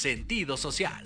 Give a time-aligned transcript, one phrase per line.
[0.00, 1.04] sentido social.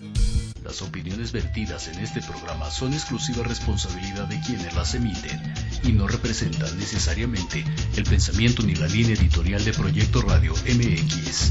[0.63, 5.43] Las opiniones vertidas en este programa son exclusiva responsabilidad de quienes las emiten
[5.83, 7.65] y no representan necesariamente
[7.97, 11.51] el pensamiento ni la línea editorial de Proyecto Radio MX.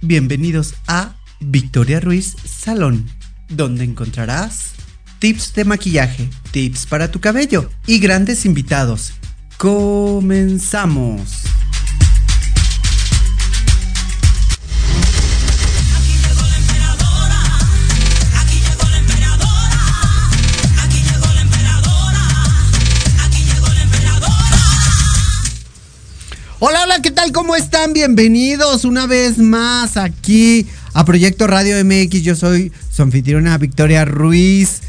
[0.00, 3.10] Bienvenidos a Victoria Ruiz Salón,
[3.50, 4.72] donde encontrarás
[5.18, 9.12] tips de maquillaje, tips para tu cabello y grandes invitados.
[9.64, 11.22] Comenzamos.
[26.58, 27.32] Hola, hola, ¿qué tal?
[27.32, 27.94] ¿Cómo están?
[27.94, 32.22] Bienvenidos una vez más aquí a Proyecto Radio MX.
[32.22, 33.00] Yo soy su
[33.56, 34.82] Victoria Ruiz.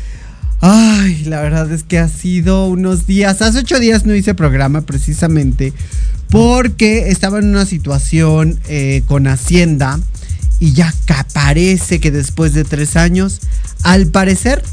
[0.68, 3.44] Ay, la verdad es que ha sido unos días.
[3.44, 5.74] Hace ocho días no hice programa precisamente
[6.32, 10.00] porque estaba en una situación eh, con Hacienda
[10.60, 10.92] y ya
[11.34, 13.42] parece que después de tres años,
[13.84, 14.64] al parecer,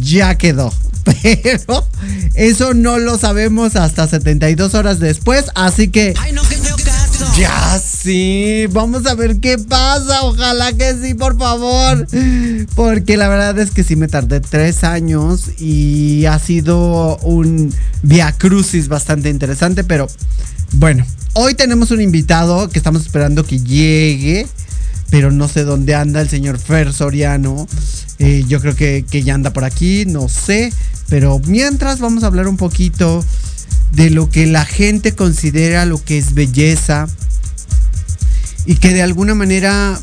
[0.00, 0.72] ya quedó.
[1.22, 1.86] Pero
[2.32, 6.14] eso no lo sabemos hasta 72 horas después, así que...
[6.16, 6.56] Ay, no, que
[7.36, 10.22] Ya sí, vamos a ver qué pasa.
[10.22, 12.06] Ojalá que sí, por favor.
[12.74, 18.32] Porque la verdad es que sí me tardé tres años y ha sido un via
[18.32, 19.84] crucis bastante interesante.
[19.84, 20.06] Pero
[20.72, 24.46] bueno, hoy tenemos un invitado que estamos esperando que llegue.
[25.10, 27.68] Pero no sé dónde anda el señor Fer Soriano.
[28.18, 30.72] Eh, yo creo que, que ya anda por aquí, no sé.
[31.08, 33.24] Pero mientras vamos a hablar un poquito
[33.92, 37.06] de lo que la gente considera lo que es belleza
[38.66, 40.00] y que de alguna manera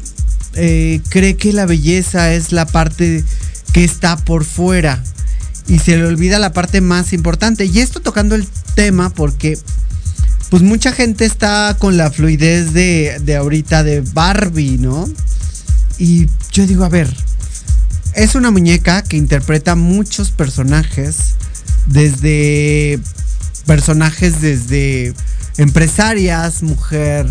[0.53, 3.23] eh, cree que la belleza es la parte
[3.73, 5.03] que está por fuera
[5.67, 7.65] y se le olvida la parte más importante.
[7.65, 9.57] Y esto tocando el tema porque
[10.49, 15.09] pues mucha gente está con la fluidez de, de ahorita de Barbie, ¿no?
[15.97, 17.07] Y yo digo, a ver,
[18.15, 21.35] es una muñeca que interpreta muchos personajes,
[21.87, 22.99] desde
[23.65, 25.13] personajes desde
[25.57, 27.27] empresarias, mujer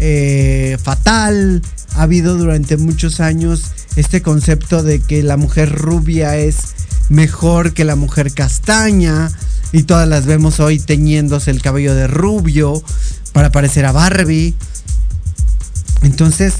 [0.00, 1.62] eh, fatal.
[1.94, 6.74] Ha habido durante muchos años este concepto de que la mujer rubia es
[7.08, 9.30] mejor que la mujer castaña.
[9.72, 12.82] Y todas las vemos hoy teñiéndose el cabello de rubio
[13.32, 14.54] para parecer a Barbie.
[16.02, 16.54] Entonces,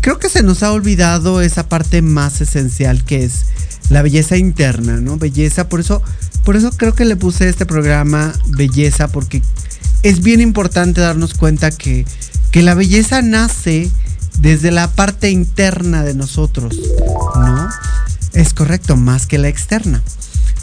[0.00, 3.46] creo que se nos ha olvidado esa parte más esencial que es
[3.88, 5.16] la belleza interna, ¿no?
[5.16, 6.02] Belleza, por eso,
[6.50, 9.40] por eso creo que le puse este programa Belleza, porque
[10.02, 12.04] es bien importante darnos cuenta que,
[12.50, 13.88] que la belleza nace
[14.40, 16.76] desde la parte interna de nosotros,
[17.36, 17.68] ¿no?
[18.32, 20.02] Es correcto, más que la externa.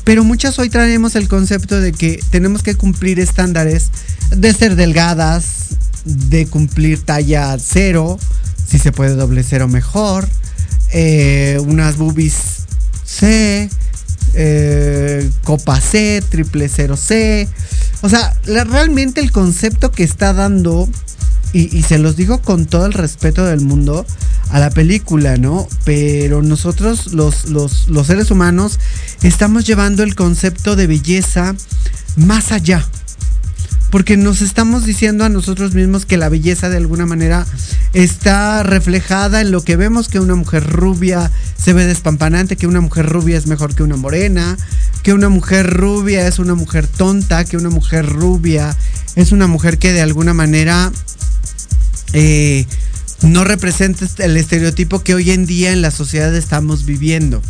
[0.03, 3.89] Pero muchas hoy traemos el concepto de que tenemos que cumplir estándares
[4.31, 8.19] de ser delgadas, de cumplir talla cero,
[8.69, 10.27] si se puede doble cero mejor,
[10.91, 12.65] eh, unas boobies
[13.05, 13.69] C,
[14.33, 17.47] eh, copa C, triple cero C.
[18.01, 20.87] O sea, realmente el concepto que está dando,
[21.53, 24.05] y, y se los digo con todo el respeto del mundo,
[24.49, 25.67] a la película, ¿no?
[25.83, 28.79] Pero nosotros, los, los, los seres humanos,
[29.23, 31.55] estamos llevando el concepto de belleza
[32.15, 32.85] más allá.
[33.89, 37.45] Porque nos estamos diciendo a nosotros mismos que la belleza de alguna manera
[37.93, 42.81] está reflejada en lo que vemos que una mujer rubia se ve despampanante, que una
[42.81, 44.57] mujer rubia es mejor que una morena,
[45.03, 48.75] que una mujer rubia es una mujer tonta, que una mujer rubia
[49.15, 50.91] es una mujer que de alguna manera
[52.13, 52.65] eh,
[53.21, 57.41] no representa el estereotipo que hoy en día en la sociedad estamos viviendo.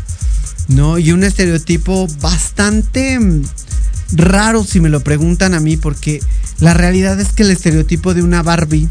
[0.68, 0.98] ¿No?
[0.98, 3.20] Y un estereotipo bastante
[4.14, 6.22] raro si me lo preguntan a mí, porque
[6.60, 8.90] la realidad es que el estereotipo de una Barbie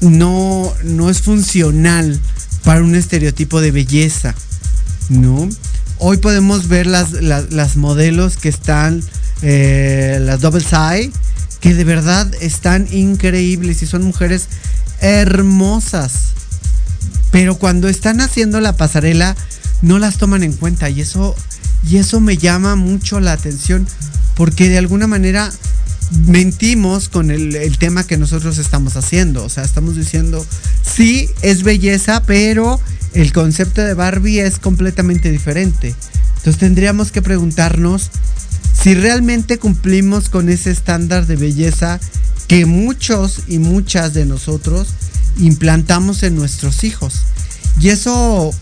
[0.00, 2.18] no, no es funcional
[2.64, 4.34] para un estereotipo de belleza,
[5.08, 5.48] ¿no?
[5.98, 9.02] Hoy podemos ver las, las, modelos que están,
[9.42, 11.12] eh, las double side,
[11.60, 14.48] que de verdad están increíbles y son mujeres
[15.00, 16.30] hermosas.
[17.30, 19.36] Pero cuando están haciendo la pasarela,
[19.82, 20.90] no las toman en cuenta.
[20.90, 21.34] Y eso,
[21.88, 23.86] y eso me llama mucho la atención.
[24.34, 25.52] Porque de alguna manera
[26.26, 29.44] mentimos con el, el tema que nosotros estamos haciendo.
[29.44, 30.44] O sea, estamos diciendo,
[30.82, 32.80] sí, es belleza, pero
[33.14, 35.94] el concepto de Barbie es completamente diferente.
[36.36, 38.10] Entonces tendríamos que preguntarnos
[38.82, 42.00] si realmente cumplimos con ese estándar de belleza
[42.48, 44.88] que muchos y muchas de nosotros
[45.38, 47.20] implantamos en nuestros hijos.
[47.78, 48.52] Y eso,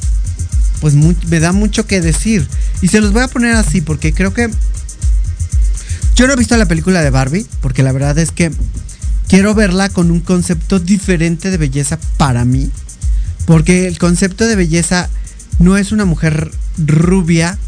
[0.81, 2.47] pues me da mucho que decir.
[2.83, 4.51] Y se los voy a poner así porque creo que...
[6.15, 8.51] Yo no he visto la película de Barbie porque la verdad es que
[9.29, 12.71] quiero verla con un concepto diferente de belleza para mí.
[13.47, 15.09] Porque el concepto de belleza
[15.59, 17.59] no es una mujer rubia,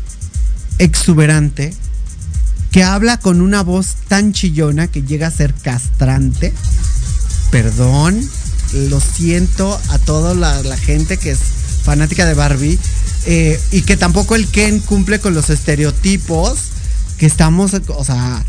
[0.78, 1.74] exuberante,
[2.70, 6.52] que habla con una voz tan chillona que llega a ser castrante.
[7.50, 8.20] Perdón,
[8.72, 11.40] lo siento a toda la gente que es
[11.82, 12.78] fanática de Barbie.
[13.26, 16.58] Eh, y que tampoco el Ken cumple con los estereotipos
[17.18, 18.44] que estamos, o sea,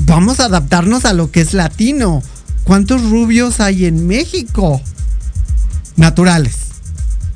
[0.00, 2.22] vamos a adaptarnos a lo que es latino.
[2.64, 4.80] ¿Cuántos rubios hay en México?
[5.96, 6.56] Naturales.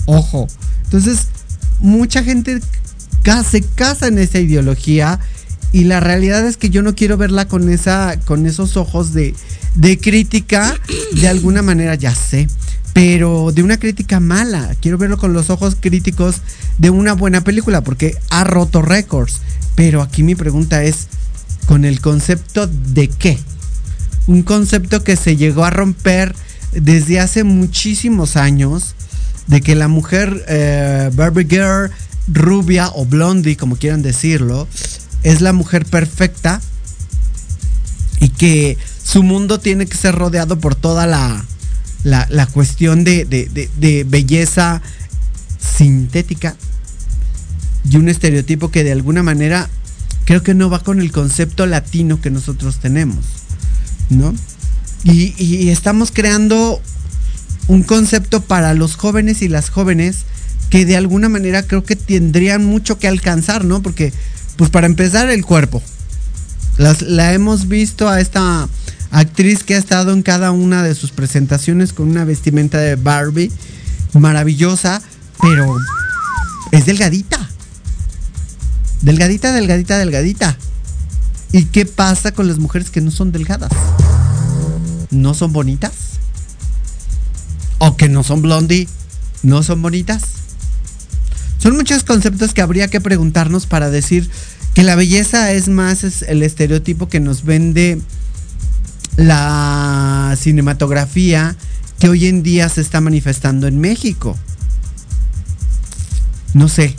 [0.06, 0.48] Ojo.
[0.84, 1.26] Entonces,
[1.80, 2.60] mucha gente
[3.50, 5.20] se casa en esa ideología
[5.70, 9.34] Y la realidad es que yo no quiero verla con esa, con esos ojos de,
[9.74, 10.74] de crítica,
[11.12, 12.48] de alguna manera, ya sé,
[12.98, 14.74] pero de una crítica mala.
[14.80, 16.42] Quiero verlo con los ojos críticos
[16.78, 19.40] de una buena película, porque ha roto récords.
[19.76, 21.06] Pero aquí mi pregunta es,
[21.66, 23.38] ¿con el concepto de qué?
[24.26, 26.34] Un concepto que se llegó a romper
[26.72, 28.96] desde hace muchísimos años,
[29.46, 31.92] de que la mujer eh, Barbie Girl,
[32.26, 34.66] rubia o blondie, como quieran decirlo,
[35.22, 36.60] es la mujer perfecta
[38.18, 41.44] y que su mundo tiene que ser rodeado por toda la,
[42.04, 44.82] la, cuestión de, de, belleza
[45.58, 46.56] sintética
[47.88, 49.68] y un estereotipo que de alguna manera
[50.24, 53.24] creo que no va con el concepto latino que nosotros tenemos,
[54.10, 54.34] ¿no?
[55.04, 56.82] Y, y, estamos creando
[57.68, 60.24] un concepto para los jóvenes y las jóvenes
[60.70, 63.80] que de alguna manera creo que tendrían mucho que alcanzar, ¿no?
[63.80, 64.12] Porque
[64.56, 65.80] pues para empezar, el cuerpo.
[66.78, 68.68] la hemos visto a esta
[69.10, 73.52] actriz que ha estado en cada una de sus presentaciones con una vestimenta de Barbie
[74.12, 75.02] maravillosa,
[75.40, 75.76] pero
[76.72, 77.38] es delgadita.
[79.02, 80.56] Delgadita, delgadita, delgadita.
[81.52, 83.70] ¿Y qué pasa con las mujeres que no son delgadas?
[85.10, 85.92] ¿No son bonitas?
[87.78, 88.88] ¿O que no son blondie?
[89.42, 90.22] ¿No son bonitas?
[91.58, 94.28] Son muchos conceptos que habría que preguntarnos para decir
[94.74, 98.00] que la belleza es más el estereotipo que nos vende
[99.16, 101.56] la cinematografía
[101.98, 104.36] que hoy en día se está manifestando en México.
[106.54, 106.96] No sé.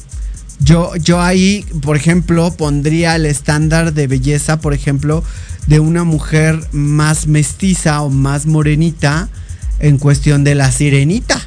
[0.62, 5.24] Yo, yo ahí, por ejemplo, pondría el estándar de belleza, por ejemplo,
[5.68, 9.30] de una mujer más mestiza o más morenita
[9.80, 11.42] en cuestión de la sirenita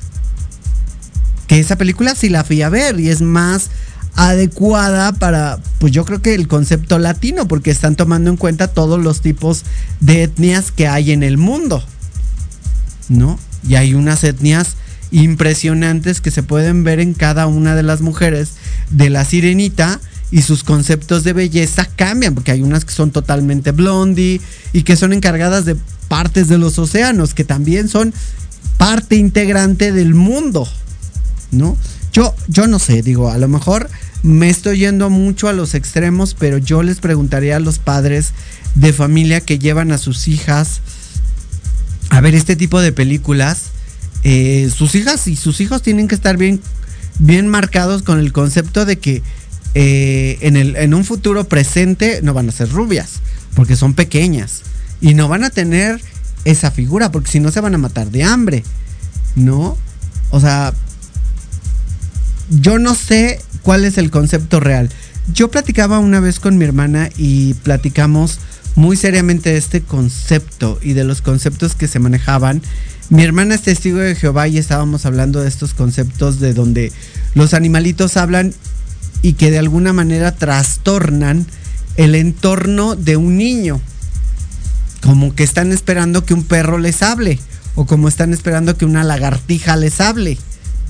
[1.53, 3.69] que esa película sí la fui a ver y es más
[4.15, 9.01] adecuada para, pues yo creo que el concepto latino, porque están tomando en cuenta todos
[9.01, 9.65] los tipos
[10.01, 11.83] de etnias que hay en el mundo,
[13.09, 13.39] ¿no?
[13.67, 14.77] Y hay unas etnias
[15.11, 18.53] impresionantes que se pueden ver en cada una de las mujeres
[18.91, 20.01] de la sirenita
[20.31, 24.41] y sus conceptos de belleza cambian, porque hay unas que son totalmente blondie
[24.73, 25.77] y que son encargadas de
[26.09, 28.13] partes de los océanos, que también son
[28.79, 30.67] parte integrante del mundo.
[31.53, 31.77] ¿no?
[32.13, 33.89] Yo, yo no sé, digo, a lo mejor
[34.23, 38.33] me estoy yendo mucho a los extremos, pero yo les preguntaría a los padres
[38.75, 40.81] de familia que llevan a sus hijas
[42.11, 43.71] a ver este tipo de películas.
[44.25, 46.61] Eh, sus hijas y sus hijos tienen que estar bien,
[47.19, 49.23] bien marcados con el concepto de que
[49.75, 53.21] eh, en, el, en un futuro presente no van a ser rubias,
[53.55, 54.63] porque son pequeñas.
[55.01, 56.01] Y no van a tener
[56.45, 58.63] esa figura, porque si no se van a matar de hambre,
[59.35, 59.79] ¿no?
[60.31, 60.75] O sea,
[62.61, 64.91] yo no sé cuál es el concepto real.
[65.33, 68.41] Yo platicaba una vez con mi hermana y platicamos
[68.75, 72.63] muy seriamente este concepto y de los conceptos que se manejaban.
[73.09, 76.93] Mi hermana es testigo de Jehová y estábamos hablando de estos conceptos de donde
[77.35, 78.55] los animalitos hablan
[79.23, 81.47] y que de alguna manera trastornan
[81.97, 83.81] el entorno de un niño.
[85.03, 87.39] Como que están esperando que un perro les hable
[87.75, 90.39] o como están esperando que una lagartija les hable.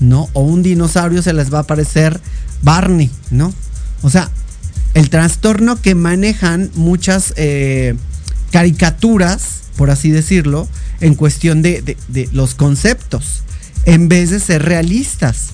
[0.03, 0.29] ¿No?
[0.33, 2.19] O un dinosaurio se les va a aparecer
[2.61, 3.53] Barney, ¿no?
[4.01, 4.29] O sea,
[4.93, 7.95] el trastorno que manejan muchas eh,
[8.51, 10.67] caricaturas, por así decirlo,
[10.99, 11.97] en cuestión de,
[12.31, 13.43] los conceptos,
[13.85, 15.49] en vez de ser realistas.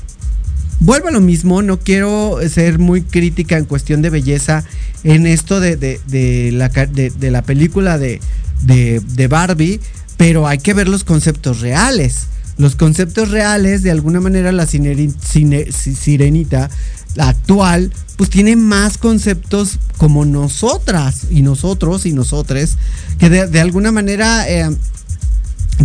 [0.82, 4.64] Vuelvo a lo mismo, no quiero ser muy crítica en cuestión de belleza
[5.04, 9.80] en esto de, la, de la película de, Barbie,
[10.18, 12.28] pero hay que ver los conceptos reales
[12.60, 16.70] los conceptos reales, de alguna manera la sirenita,
[17.18, 22.76] actual, pues tiene más conceptos como nosotras y nosotros y nosotres,
[23.18, 24.70] que de, alguna manera eh,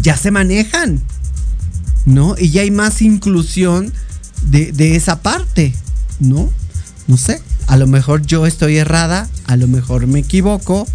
[0.02, 1.00] ya se manejan,
[2.06, 2.34] ¿no?
[2.36, 3.92] Y ya hay más inclusión
[4.42, 5.72] de esa parte,
[6.18, 6.50] ¿no?
[7.06, 10.88] No sé, a lo mejor yo estoy errada, a lo mejor me equivoco,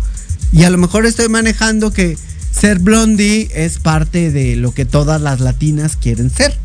[0.52, 2.18] y a lo mejor estoy manejando que
[2.60, 6.58] ser blondie es parte de lo que todas las latinas quieren ser,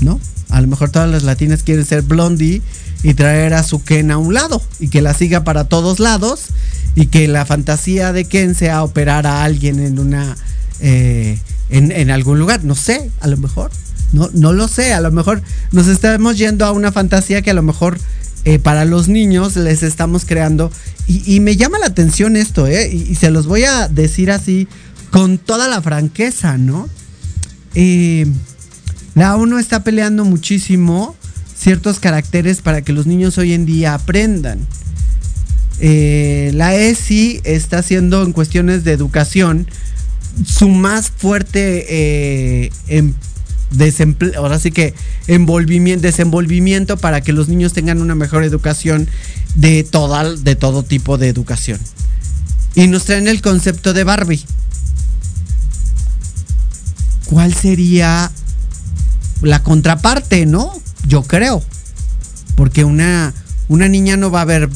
[0.00, 0.20] ¿no?
[0.50, 2.60] A lo mejor todas las latinas quieren ser blondie
[3.02, 6.46] y traer a su Ken a un lado y que la siga para todos lados
[6.94, 10.36] y que la fantasía de Ken sea operar a alguien en una
[10.80, 11.38] eh,
[11.70, 13.70] en, algún lugar, no sé, a lo mejor,
[14.12, 15.42] no, no lo sé, a lo mejor
[15.72, 17.98] nos estamos yendo a una fantasía que a lo mejor
[18.44, 20.70] eh, para los niños les estamos creando
[21.08, 22.92] y, me llama la atención esto, ¿eh?
[22.92, 24.68] y se los voy a decir así
[25.10, 26.88] con toda la franqueza, ¿no?
[27.74, 28.26] Eh,
[29.14, 31.16] la ONU está peleando muchísimo
[31.58, 34.58] ciertos caracteres para que los niños hoy en día aprendan.
[35.78, 39.66] eh, la ESI está haciendo en cuestiones de educación
[40.46, 43.14] su más fuerte eh, em-
[44.36, 44.94] ahora sí que
[45.26, 49.06] envolvimiento, desenvolvimiento para que los niños tengan una mejor educación
[49.54, 51.78] de, toda, de todo tipo de educación.
[52.74, 54.44] Y nos traen el concepto de Barbie.
[57.26, 58.30] ¿Cuál sería
[59.42, 60.72] la contraparte, no?
[61.06, 61.62] Yo creo.
[62.54, 63.34] Porque una,
[63.68, 64.70] una niña no va a ver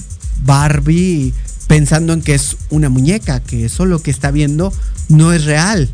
[0.44, 1.32] Barbie
[1.66, 4.72] pensando en que es una muñeca, que eso lo que está viendo
[5.08, 5.88] no es real.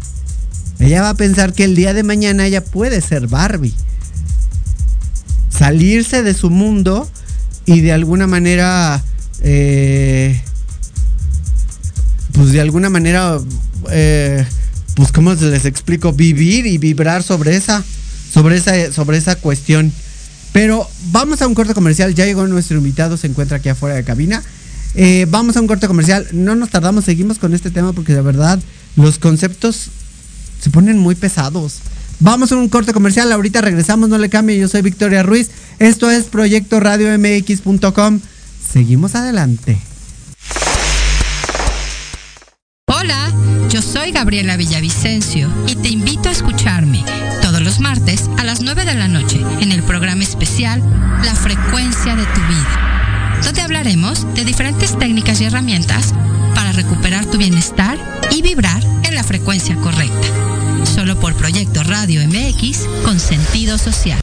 [0.79, 3.75] Ella va a pensar que el día de mañana ella puede ser Barbie.
[5.51, 7.09] Salirse de su mundo
[7.65, 9.03] y de alguna manera,
[9.43, 10.41] eh,
[12.33, 13.39] pues de alguna manera,
[13.91, 14.47] eh,
[14.97, 17.85] pues cómo les explico, vivir y vibrar sobre esa,
[18.33, 19.93] sobre esa, sobre esa cuestión.
[20.53, 22.15] Pero vamos a un corte comercial.
[22.15, 24.43] Ya llegó nuestro invitado, se encuentra aquí afuera de cabina.
[24.95, 26.27] Eh, vamos a un corte comercial.
[26.33, 28.59] No nos tardamos, seguimos con este tema porque de verdad
[28.97, 29.91] los conceptos
[30.63, 31.81] se ponen muy pesados.
[32.19, 33.31] Vamos a un corte comercial.
[33.31, 34.59] Ahorita regresamos, no le cambie.
[34.59, 35.51] Yo soy Victoria Ruiz.
[35.79, 38.21] Esto es Proyecto Radio MX.com.
[38.73, 39.79] Seguimos adelante.
[42.99, 43.31] Hola,
[43.69, 47.05] yo soy Gabriela Villavicencio y te invito a escucharme
[47.43, 50.83] todos los martes a las 9 de la noche en el programa especial
[51.23, 56.15] La frecuencia de tu vida, donde hablaremos de diferentes técnicas y herramientas
[56.55, 57.99] para recuperar tu bienestar
[58.31, 60.29] y vibrar en la frecuencia correcta.
[60.87, 64.23] Solo por Proyecto Radio MX con sentido social.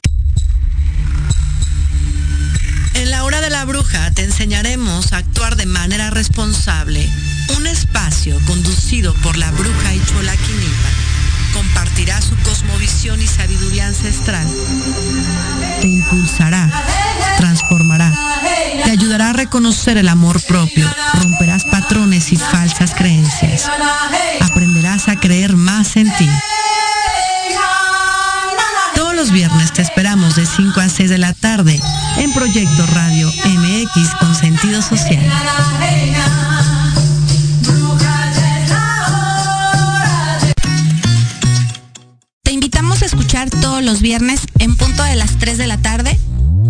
[2.95, 7.07] En la hora de la bruja te enseñaremos a actuar de manera responsable.
[7.57, 10.89] Un espacio conducido por la bruja Ichola Quinipa
[11.53, 14.47] compartirá su cosmovisión y sabiduría ancestral.
[15.81, 16.69] Te impulsará,
[17.37, 18.11] transformará,
[18.83, 20.89] te ayudará a reconocer el amor propio,
[21.21, 23.69] romperás patrones y falsas creencias.
[24.41, 26.29] Aprenderás a creer más en ti.
[28.95, 31.79] Todos los viernes te esperamos de 5 a 6 de la tarde
[32.17, 35.23] en Proyecto Radio MX con sentido social.
[42.83, 46.19] Invitamos a escuchar todos los viernes en punto de las 3 de la tarde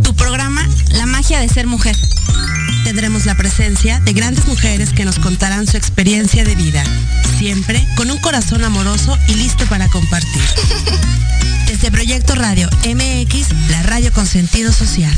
[0.04, 1.96] tu programa La magia de ser mujer.
[2.84, 6.84] Tendremos la presencia de grandes mujeres que nos contarán su experiencia de vida,
[7.40, 10.44] siempre con un corazón amoroso y listo para compartir.
[11.66, 15.18] Desde Proyecto Radio MX, la radio con sentido social.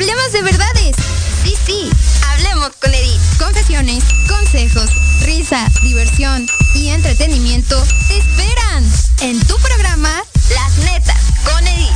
[0.00, 0.96] Hablemos de verdades.
[1.44, 1.90] Sí, sí,
[2.26, 3.20] hablemos con Edith.
[3.38, 4.88] Confesiones, consejos,
[5.26, 10.10] risa, diversión y entretenimiento te esperan en tu programa
[10.54, 11.92] Las Netas con Edith.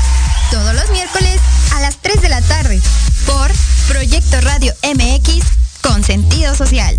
[0.51, 1.41] Todos los miércoles
[1.73, 2.79] a las 3 de la tarde
[3.25, 3.51] por
[3.89, 5.43] Proyecto Radio MX
[5.81, 6.99] con sentido social.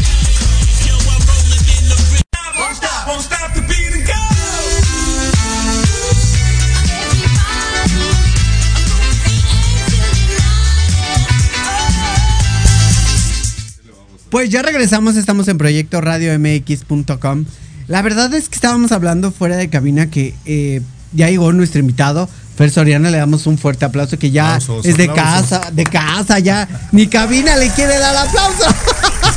[14.31, 17.43] Pues ya regresamos, estamos en Proyecto Radio MX.com.
[17.87, 22.29] La verdad es que estábamos hablando fuera de cabina que eh, ya llegó nuestro invitado.
[22.55, 25.49] Fer Soriana, le damos un fuerte aplauso que ya Aplausos, es de aplausos.
[25.59, 28.63] casa, de casa, ya ni cabina le quiere dar aplauso.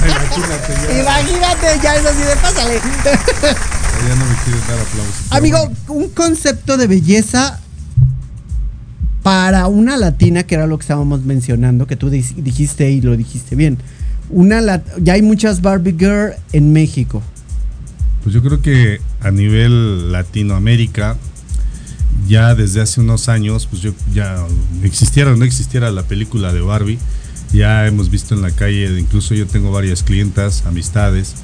[0.04, 2.74] Imagínate, ya, Imagínate, ya es así de pásale.
[2.74, 5.26] ya no me quieren dar aplausos.
[5.30, 7.60] Amigo, un concepto de belleza
[9.24, 13.56] para una latina, que era lo que estábamos mencionando, que tú dijiste y lo dijiste
[13.56, 13.78] bien,
[14.30, 17.22] una ya hay muchas Barbie Girl en México.
[18.22, 21.16] Pues yo creo que a nivel Latinoamérica,
[22.26, 24.46] ya desde hace unos años, pues yo ya
[24.82, 26.98] existiera o no existiera la película de Barbie,
[27.52, 31.34] ya hemos visto en la calle, incluso yo tengo varias clientas, amistades,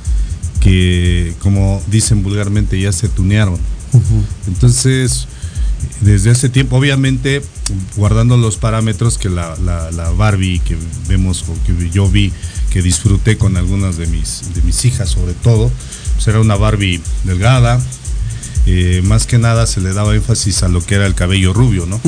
[0.60, 3.58] que como dicen vulgarmente ya se tunearon.
[4.46, 5.26] Entonces,
[6.00, 7.42] desde hace tiempo, obviamente,
[7.96, 9.54] guardando los parámetros que la,
[10.16, 10.76] Barbie que
[11.08, 12.32] vemos o que yo vi,
[12.70, 15.70] que disfruté con algunas de mis, de mis hijas sobre todo,
[16.14, 17.80] pues era una Barbie delgada,
[18.66, 21.86] eh, más que nada se le daba énfasis a lo que era el cabello rubio,
[21.86, 22.00] ¿no?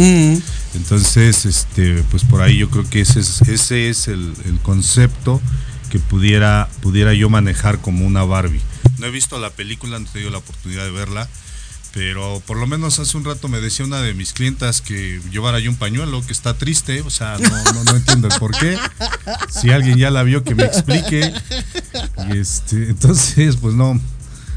[0.74, 5.40] Entonces, este, pues por ahí yo creo que ese es, ese es el, concepto
[5.90, 8.60] que pudiera, pudiera yo manejar como una Barbie.
[8.98, 11.28] No he visto la película, no he tenido la oportunidad de verla,
[11.92, 15.60] pero por lo menos hace un rato me decía una de mis clientas que llevara
[15.60, 18.78] yo un pañuelo, que está triste, o sea, no, no, entiendo el por qué.
[19.50, 21.32] Si alguien ya la vio, que me explique.
[22.30, 24.00] Y este, entonces, pues no,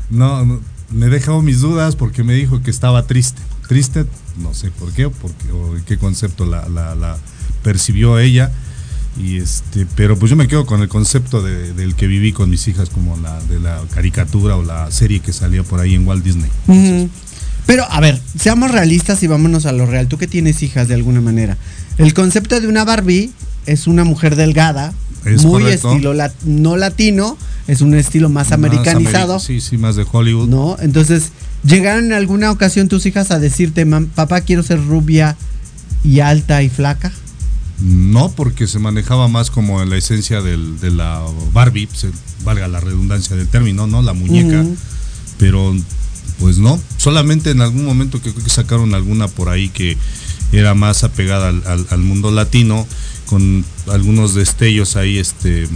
[0.09, 3.41] no, me he dejado mis dudas porque me dijo que estaba triste.
[3.67, 4.05] Triste,
[4.37, 7.17] no sé por qué, porque, o qué concepto la, la,
[7.63, 8.51] percibió ella.
[9.17, 12.67] Y este, pero pues yo me quedo con el concepto del que viví con mis
[12.67, 16.23] hijas, como la de la caricatura o la serie que salía por ahí en Walt
[16.23, 16.49] Disney.
[17.65, 20.07] Pero a ver, seamos realistas y vámonos a lo real.
[20.07, 21.57] Tú que tienes hijas de alguna manera.
[21.97, 23.31] El concepto de una Barbie
[23.65, 24.93] es una mujer delgada,
[25.43, 26.13] muy estilo
[26.45, 29.39] no latino, es un estilo más, americanizado.
[29.39, 30.47] sí, sí, más de Hollywood.
[30.47, 30.77] ¿No?
[30.79, 31.31] Entonces,
[31.63, 35.35] ¿llegaron en alguna ocasión tus hijas a decirte, papá, quiero ser rubia
[36.03, 37.11] y alta y flaca?
[37.79, 41.21] No, porque se manejaba más como en la esencia de la
[41.53, 41.89] Barbie,
[42.43, 44.01] valga la redundancia del término, ¿no?
[44.01, 44.63] La muñeca.
[45.37, 45.75] Pero,
[46.39, 49.97] pues no, solamente en algún momento que creo que sacaron alguna por ahí que
[50.51, 52.87] era más apegada al mundo latino
[53.25, 55.67] con algunos destellos ahí, este,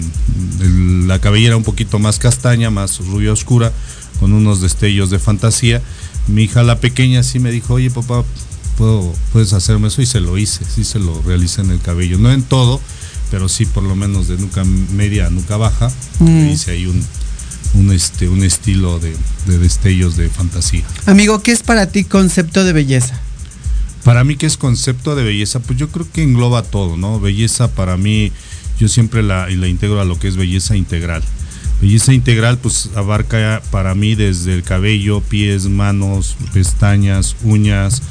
[1.08, 3.74] la cabellera un poquito más castaña, más rubia oscura,
[4.20, 5.82] con unos destellos de fantasía.
[6.28, 8.24] Mi hija la pequeña sí me dijo, oye papá,
[8.78, 12.18] ¿puedo, puedes hacerme eso y se lo hice, sí se lo realicé en el cabello,
[12.18, 12.80] no en todo,
[13.32, 16.50] pero sí por lo menos de nuca media a nuca baja, mm.
[16.50, 17.04] hice ahí un,
[17.74, 20.84] un, este, un estilo de, de destellos de fantasía.
[21.06, 23.20] Amigo, ¿qué es para ti concepto de belleza?
[24.04, 25.60] Para mí, ¿qué es concepto de belleza?
[25.60, 27.20] Pues yo creo que engloba todo, ¿no?
[27.20, 28.32] Belleza para mí,
[28.80, 31.22] yo siempre la, la integro a lo que es belleza integral.
[31.82, 38.02] Belleza integral, pues abarca para mí desde el cabello, pies, manos, pestañas, uñas,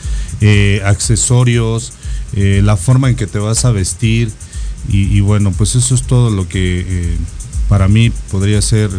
[0.40, 1.92] eh, accesorios,
[2.34, 4.30] eh, la forma en que te vas a vestir.
[4.90, 7.16] Y, bueno, pues eso es todo lo que eh,
[7.68, 8.90] para mí podría ser.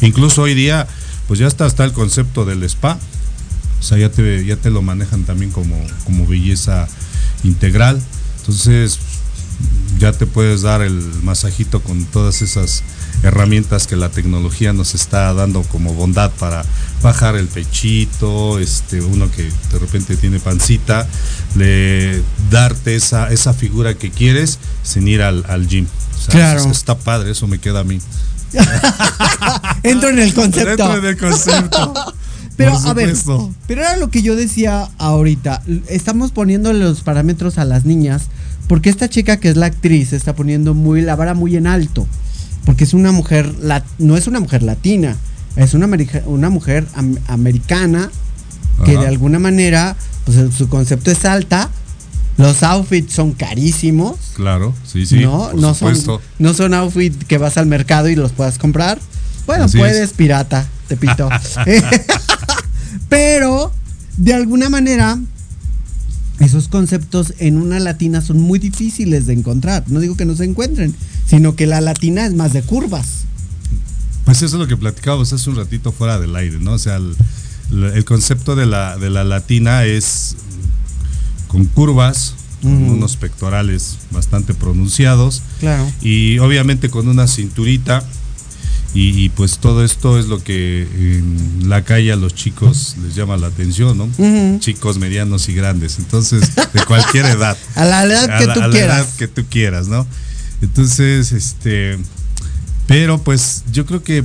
[0.00, 0.86] Incluso hoy día,
[1.26, 2.98] pues ya está, está el concepto del spa
[3.78, 6.88] o sea, ya te, ya te lo manejan también como, como belleza
[7.44, 8.00] integral.
[8.40, 8.98] Entonces,
[9.98, 12.82] ya te puedes dar el masajito con todas esas
[13.22, 16.64] herramientas que la tecnología nos está dando como bondad para
[17.02, 21.06] bajar el pechito, este, uno que de repente tiene pancita,
[21.56, 25.86] le darte esa, esa figura que quieres sin ir al, gym.
[26.28, 26.70] claro.
[26.70, 28.00] está padre, eso me queda a mí.
[29.82, 30.70] Entro en el concepto.
[30.70, 31.94] Entro en el concepto.
[32.56, 33.14] Pero a ver,
[33.68, 35.62] pero era lo que yo decía ahorita.
[35.86, 38.22] Estamos poniendo los parámetros a las niñas
[38.66, 42.06] porque esta chica que es la actriz está poniendo muy la vara muy en alto.
[42.64, 43.54] Porque es una mujer,
[43.98, 45.16] no es una mujer latina,
[45.56, 45.88] es una,
[46.26, 46.84] una mujer
[47.28, 48.10] americana
[48.84, 51.70] que de alguna manera, pues su concepto es alta.
[52.38, 54.16] Los outfits son carísimos.
[54.34, 55.18] Claro, sí, sí.
[55.18, 55.96] No, no son,
[56.38, 59.00] no son outfits que vas al mercado y los puedas comprar.
[59.44, 61.28] Bueno, puedes, pirata, te pito.
[63.08, 63.72] Pero,
[64.16, 65.18] de alguna manera,
[66.38, 69.84] esos conceptos en una latina son muy difíciles de encontrar.
[69.88, 70.94] No digo que no se encuentren,
[71.26, 73.24] sino que la latina es más de curvas.
[74.24, 76.74] Pues eso es lo que platicábamos hace un ratito fuera del aire, ¿no?
[76.74, 77.00] O sea,
[77.72, 80.36] el, concepto de la, de la latina es
[81.48, 85.42] con curvas, con unos pectorales bastante pronunciados.
[85.60, 85.90] Claro.
[86.00, 88.04] Y obviamente con una cinturita
[88.94, 93.36] y, pues todo esto es lo que en la calle a los chicos les llama
[93.36, 94.58] la atención, ¿no?
[94.60, 97.56] Chicos medianos y grandes, entonces de cualquier edad.
[97.74, 98.64] a la edad que tú quieras.
[98.64, 100.06] A la edad que tú quieras, ¿no?
[100.62, 101.98] Entonces, este,
[102.86, 104.24] pero pues yo creo que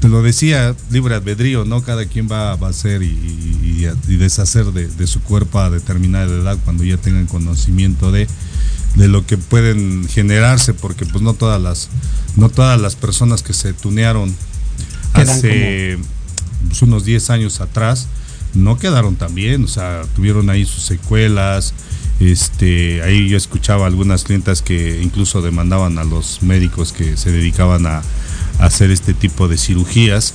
[0.00, 1.82] te lo decía, libre albedrío, ¿no?
[1.82, 6.58] Cada quien va, a hacer y, y, deshacer de, de, su cuerpo a determinada edad
[6.64, 8.28] cuando ya tengan conocimiento de
[8.96, 11.88] de lo que pueden generarse, porque pues no todas las,
[12.36, 14.34] no todas las personas que se tunearon
[15.12, 15.98] hace
[16.68, 18.06] pues, unos 10 años atrás,
[18.54, 21.74] no quedaron tan bien, o sea, tuvieron ahí sus secuelas,
[22.20, 27.86] Este, ahí yo escuchaba algunas clientas que incluso demandaban a los médicos que se dedicaban
[27.86, 28.02] a
[28.58, 30.34] hacer este tipo de cirugías.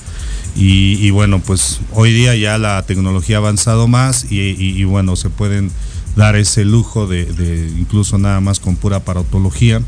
[0.56, 5.70] Y, bueno, pues hoy día ya la tecnología ha avanzado más y, bueno, se pueden
[6.16, 9.80] dar ese lujo de, incluso nada más con pura paratología,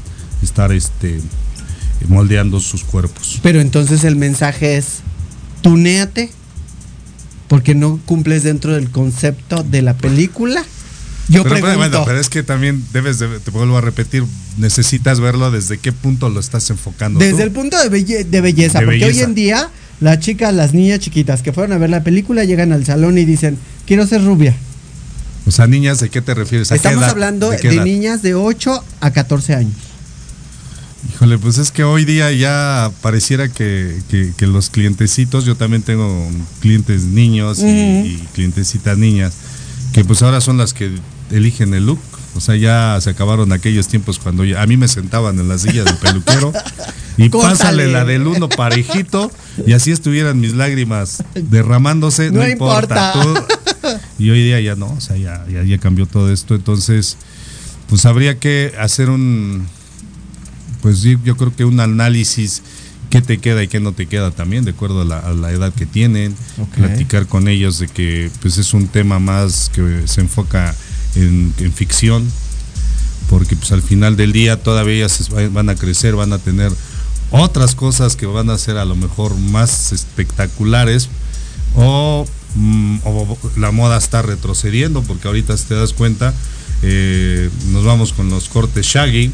[0.42, 1.20] estar este
[2.08, 3.38] moldeando sus cuerpos.
[3.42, 5.00] Pero entonces el mensaje es,
[5.62, 6.30] tunéate,
[7.48, 10.64] porque no cumples dentro del concepto de la película.
[11.32, 11.78] Yo pero, pregunto.
[11.78, 14.24] Bueno, pero es que también debes, de, te vuelvo a repetir,
[14.58, 17.18] necesitas verlo desde qué punto lo estás enfocando.
[17.20, 17.42] Desde tú.
[17.42, 19.18] el punto de, belle de belleza, De porque belleza.
[19.20, 22.72] hoy en día las chicas, las niñas chiquitas que fueron a ver la película llegan
[22.72, 24.54] al salón y dicen, quiero ser rubia.
[25.46, 26.70] O sea, niñas, ¿de qué te refieres?
[26.70, 27.10] ¿A qué Estamos edad?
[27.10, 29.74] hablando ¿De niñas de 8 a 14 años.
[31.14, 35.82] Híjole, pues es que hoy día ya pareciera que, que- que los clientecitos, yo también
[35.82, 36.28] tengo
[36.60, 39.32] clientes niños y, clientecitas niñas,
[39.92, 40.92] que pues ahora son las que
[41.32, 41.98] eligen el look.
[42.34, 45.58] O sea, ya se acabaron aquellos tiempos cuando ya- a mí me sentaban en la
[45.58, 46.52] silla del peluquero
[47.18, 47.52] y Córtale.
[47.58, 49.30] pásale la del uno parejito
[49.66, 53.12] y así estuvieran mis lágrimas derramándose, no, No importa.
[54.18, 56.54] y hoy día ya no, o sea, ya, ya, ya cambió todo esto.
[56.54, 57.18] Entonces,
[57.88, 59.66] pues habría que hacer un,
[60.80, 62.62] pues yo creo que un análisis
[63.10, 65.50] qué te queda y qué no te queda también, de acuerdo a la, a la
[65.52, 66.34] edad que tienen,
[66.74, 70.74] platicar con ellos de que pues es un tema más que se enfoca
[71.14, 72.30] en, en ficción,
[73.30, 76.72] porque pues al final del día todavía ellas van a crecer, van a tener
[77.30, 81.08] otras cosas que van a ser a lo mejor más espectaculares
[81.74, 86.34] o, mm, o la moda está retrocediendo porque ahorita si te das cuenta
[86.82, 89.32] eh, nos vamos con los cortes shaggy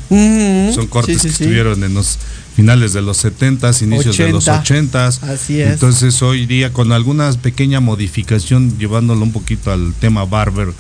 [0.75, 1.43] son cortes Sí, sí, que sí.
[1.45, 2.19] estuvieron en los
[2.59, 5.09] finales de los 70s, inicios de los 80.
[5.11, 5.23] 80s.
[5.23, 5.75] Así es.
[5.75, 10.71] Entonces hoy día con alguna pequeña modificación llevándolo un poquito al tema barber,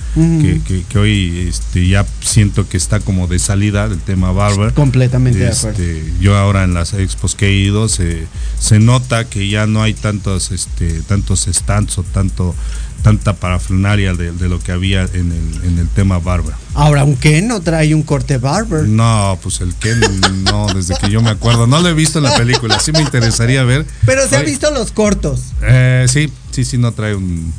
[0.43, 4.73] que, que- que hoy este, ya siento que está como de salida el tema barber.
[4.75, 5.81] Completamente de acuerdo.
[5.81, 8.27] Este, yo ahora en las expos que he ido se,
[8.59, 12.57] se nota que ya no hay tantos este tantos stands o tanto
[13.05, 16.55] tanta parafernalia de, de lo que había en el, en el tema barber.
[16.75, 18.85] Ahora, aunque no trae un corte barber.
[18.87, 20.01] No, pues el Ken
[20.45, 23.01] no, desde que yo me acuerdo, no lo he visto en la película, sí me
[23.01, 23.85] interesaría ver.
[24.07, 25.41] Pero se ha Oye, visto los cortos.
[25.63, 27.53] eh, sí, sí, sí, no trae un,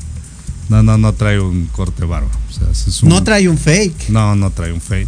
[0.69, 2.29] no, no, no trae un corte barba.
[2.49, 4.09] O sea, es un- No trae un fake.
[4.09, 5.07] no, no trae un fade.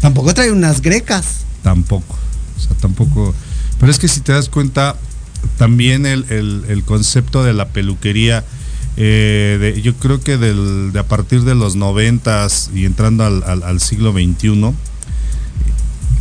[0.00, 1.44] Tampoco trae unas grecas.
[1.62, 2.16] Tampoco.
[2.56, 3.32] O sea, tampoco.
[3.78, 4.96] Pero es que si te das cuenta,
[5.58, 8.44] también el, el- el concepto de la peluquería,
[8.96, 13.42] eh, de- yo creo que del, de a partir de los noventas y entrando al,
[13.44, 14.72] al- al siglo XXI,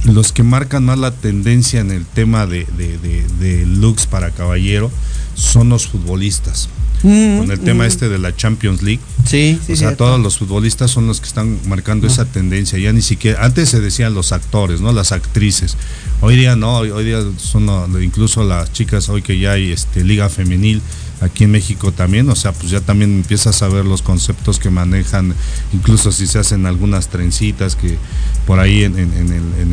[0.05, 4.91] los que marcan más la tendencia en el tema de, de- looks para caballero
[5.35, 6.69] son los futbolistas.
[7.03, 7.87] Mm, Con el tema mm.
[7.87, 9.73] este de la Champions League, Sí, sí.
[9.73, 10.05] o sea, cierto.
[10.05, 12.77] todos los futbolistas son los que están marcando esa tendencia.
[12.77, 14.91] Ya ni siquiera, antes se decían los actores, ¿no?
[14.91, 15.77] Las actrices.
[16.21, 17.67] Hoy día no, hoy, hoy día son
[18.03, 20.81] incluso las chicas, hoy que ya hay este, liga femenil
[21.21, 24.69] aquí en México también, o sea, pues ya también empiezas a ver los conceptos que
[24.69, 25.33] manejan,
[25.71, 27.97] incluso si se hacen algunas trencitas que
[28.45, 29.11] por ahí en, en-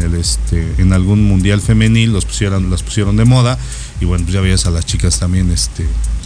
[0.00, 3.58] el, este, en algún mundial femenil los pusieron, las pusieron de moda
[4.00, 5.84] y bueno, pues ya veías a las chicas también este,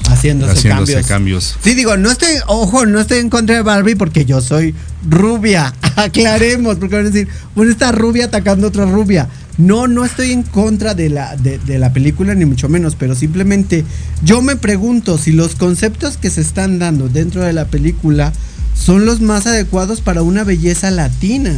[0.09, 1.09] Haciéndose, haciéndose cambios.
[1.09, 1.59] cambios.
[1.63, 4.75] Sí, digo, no estoy, ojo, no estoy en contra de Barbie porque yo soy
[5.09, 5.73] rubia.
[5.97, 9.29] Aclaremos, porque van a decir, bueno, está rubia atacando a otra rubia.
[9.59, 13.15] No, no estoy en contra de la, de, de la película, ni mucho menos, pero
[13.15, 13.85] simplemente
[14.23, 18.33] yo me pregunto si los conceptos que se están dando dentro de la película
[18.75, 21.55] son los más adecuados para una belleza latina.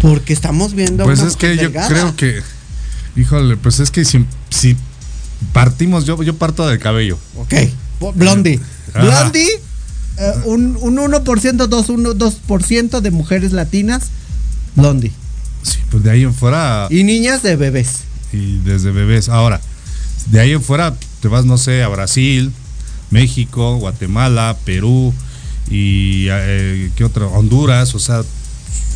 [0.00, 1.04] Porque estamos viendo.
[1.04, 2.42] a Pues es que yo creo que,
[3.16, 4.76] híjole, pues es que si, si
[5.52, 7.18] partimos, yo, yo parto del cabello.
[7.36, 7.54] Ok,
[8.14, 8.60] Blondie.
[8.92, 9.04] Ajá.
[9.04, 9.48] Blondie,
[10.18, 14.04] eh, un, un 1%, 2, 1, 2% de mujeres latinas,
[14.76, 15.12] Blondie.
[15.62, 18.00] Sí, pues de ahí en fuera Y niñas de bebés.
[18.32, 19.28] y desde bebés.
[19.28, 19.60] Ahora,
[20.26, 22.52] de ahí en fuera te vas, no sé, a Brasil,
[23.10, 25.14] México, Guatemala, Perú
[25.70, 27.30] y eh, ¿qué otro?
[27.32, 28.22] Honduras, o sea,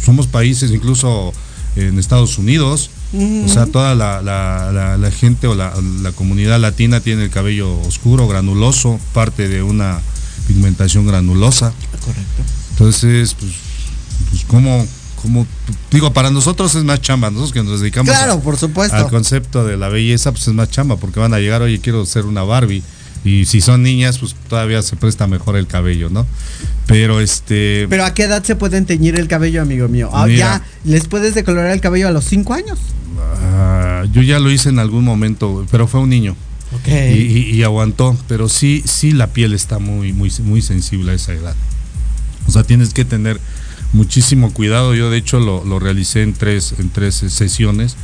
[0.05, 1.33] somos países incluso
[1.77, 2.91] en Estados Unidos.
[3.15, 5.73] O sea, toda la, la- la- la gente o la,
[6.15, 10.01] comunidad latina tiene el cabello oscuro, granuloso, parte de una
[10.47, 11.73] pigmentación granulosa.
[12.01, 12.43] Correcto.
[12.73, 13.53] Entonces, pues,
[14.31, 14.87] pues ¿cómo,
[15.23, 15.47] cómo?
[15.91, 18.95] Digo, para nosotros es más chamba, nosotros que nos dedicamos a- Claro, por supuesto.
[18.97, 22.05] al concepto de la belleza, pues es más chamba, porque van a llegar, oye, quiero
[22.05, 22.83] ser una Barbie.
[23.25, 26.25] Y si son niñas, pues todavía se presta mejor el cabello, ¿no?
[26.87, 27.87] Pero este.
[27.91, 30.09] Pero ¿a qué edad se pueden teñir el cabello, amigo mío?
[30.27, 30.37] Mira.
[30.37, 32.79] ya les puedes decolorar el cabello a los 5 años.
[33.37, 36.37] Ah, yo ya lo hice en algún momento, pero fue un niño.
[37.17, 38.17] Y, y- y aguantó.
[38.29, 41.55] Pero sí, sí la piel está muy, muy, muy sensible a esa edad.
[42.47, 43.41] O sea, tienes que tener
[43.95, 44.95] muchísimo cuidado.
[44.95, 47.97] Yo de hecho lo, lo realicé en tres, en tres sesiones.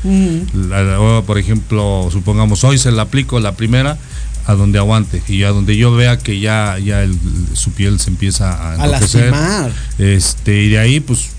[0.54, 3.98] La- por ejemplo, supongamos hoy se la aplico la primera
[4.46, 7.18] a donde aguante y a donde yo vea que ya, ya el-
[7.54, 9.72] su piel se empieza a A lastimar.
[9.98, 11.30] Este, y de ahí, pues,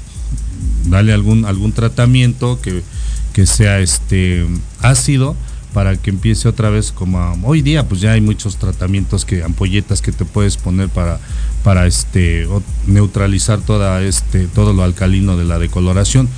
[0.85, 2.83] darle algún, algún tratamiento que,
[3.35, 4.47] que sea este
[4.79, 5.35] ácido
[5.73, 10.01] para que empiece otra vez como hoy día pues ya hay muchos tratamientos que ampolletas
[10.01, 11.19] que te puedes poner para
[11.61, 12.47] para este
[12.87, 16.29] neutralizar toda este todo lo alcalino de la decoloración.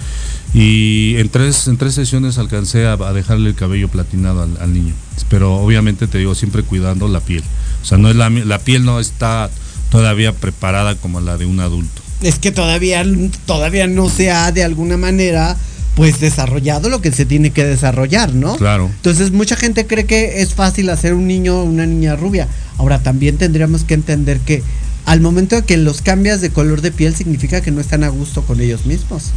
[0.56, 4.74] Y en tres en tres sesiones alcancé a, a dejarle el cabello platinado al, al
[4.74, 4.96] niño.
[5.30, 7.44] Pero obviamente te digo siempre cuidando la piel.
[7.84, 9.52] O sea no es la la piel no está
[9.92, 12.02] todavía preparada como la de un adulto.
[12.24, 13.06] Es que todavía,
[13.46, 15.56] todavía no se ha de alguna manera
[15.98, 18.56] pues desarrollado lo que se tiene que desarrollar, ¿no?
[18.56, 18.86] Claro.
[18.98, 22.48] Entonces mucha gente cree que es fácil hacer un niño o una niña rubia.
[22.78, 24.62] Ahora también tendríamos que entender que
[25.06, 28.10] al momento de que los cambias de color de piel significa que no están a
[28.10, 29.32] gusto con ellos mismos.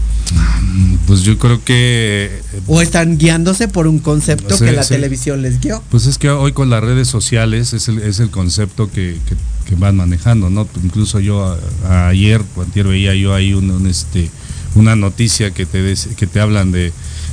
[1.06, 5.82] pues yo creo que O están guiándose por un concepto que la televisión les dio.
[5.90, 9.36] Pues es que hoy con las redes sociales es el, es el concepto que, que-
[9.66, 10.66] que van manejando, ¿no?
[10.82, 11.56] Incluso yo
[11.88, 14.28] a- ayer, o antier veía yo ahí un, un, este,
[14.74, 16.92] una noticia que te, des- que te hablan de,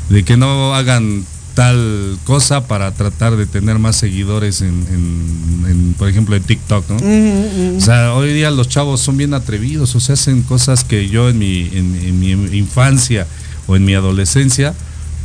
[0.09, 1.23] de que no hagan
[1.53, 6.87] tal cosa para tratar de tener más seguidores en, en- en, por ejemplo, en TikTok,
[6.89, 6.97] ¿no?
[7.77, 11.29] O sea, hoy día los chavos son bien atrevidos, o sea, hacen cosas que yo
[11.29, 13.25] en mi, en, en mi infancia
[13.65, 14.73] o en mi adolescencia,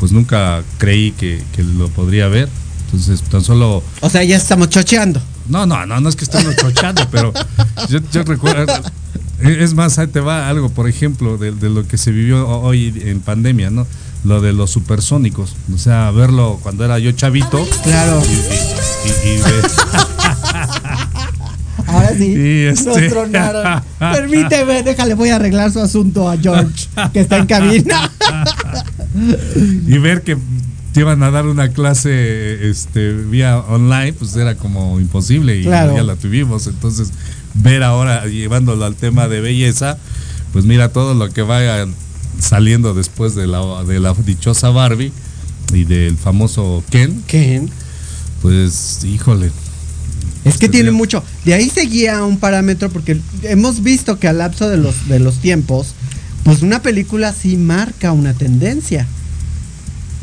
[0.01, 2.48] pues nunca creí que, que lo podría ver.
[2.87, 3.83] Entonces, tan solo...
[4.01, 5.22] O sea, ya estamos chocheando.
[5.48, 7.33] No, no, no, no es que estemos chochando, pero
[7.88, 8.66] yo, yo recuerdo...
[9.42, 12.92] Es más, ahí te va algo, por ejemplo, de, de lo que se vivió hoy
[13.05, 13.87] en pandemia, ¿no?
[14.24, 15.57] Lo de los supersónicos.
[15.74, 17.66] O sea, verlo cuando era yo chavito.
[17.83, 18.22] Claro.
[18.24, 19.70] Y, y- y- y ver-
[21.87, 22.24] Ahora sí.
[22.33, 23.83] Y Nos este- tronaron.
[23.98, 28.11] Permíteme, déjale, voy a arreglar su asunto a George, que está en cabina.
[29.87, 30.37] y ver que
[30.92, 35.94] te iban a dar una clase este vía online, pues era como imposible y Claro.
[35.96, 36.66] ya la tuvimos.
[36.66, 37.11] Entonces,
[37.54, 39.98] ver ahora llevándolo al tema de belleza,
[40.52, 41.86] pues mira todo lo que vaya
[42.38, 45.12] saliendo después de la, de la dichosa Barbie
[45.72, 47.22] y del famoso Ken.
[47.26, 47.70] Ken.
[48.40, 49.50] Pues, híjole.
[50.44, 51.22] Es que tiene mucho.
[51.44, 55.38] De ahí seguía un parámetro porque hemos visto que al lapso de los, de los
[55.38, 55.94] tiempos,
[56.42, 59.06] pues una película sí marca una tendencia.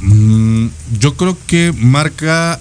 [0.01, 0.67] Mm,
[0.99, 2.59] yo creo que marca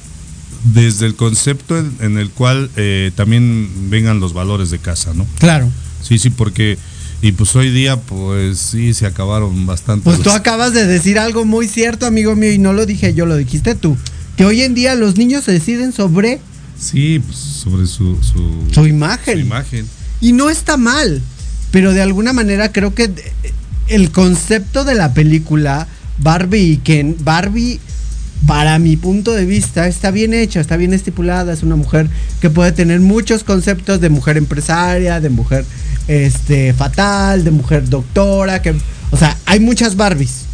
[0.64, 5.26] desde el concepto en, en el cual eh, también vengan los valores de casa, ¿no?
[5.38, 5.68] Claro.
[6.02, 6.78] Sí, sí, porque
[7.20, 10.04] y pues hoy día pues sí se acabaron bastante.
[10.04, 13.26] Pues tú acabas de decir algo muy cierto, amigo mío, y no lo dije yo,
[13.26, 13.96] lo dijiste tú.
[14.36, 16.40] Que hoy en día los niños se deciden sobre
[16.78, 19.34] Sí, pues sobre su su, su imagen.
[19.34, 19.86] su imagen.
[20.20, 21.20] Y no está mal,
[21.72, 23.10] pero de alguna manera creo que
[23.88, 27.80] el concepto de la película Barbie y Ken, Barbie,
[28.46, 32.08] para mi punto de vista, está bien hecha, está bien estipulada, es una mujer
[32.40, 35.64] que puede tener muchos conceptos de mujer empresaria, de mujer
[36.06, 38.74] este fatal, de mujer doctora, que
[39.10, 40.44] o sea, hay muchas Barbies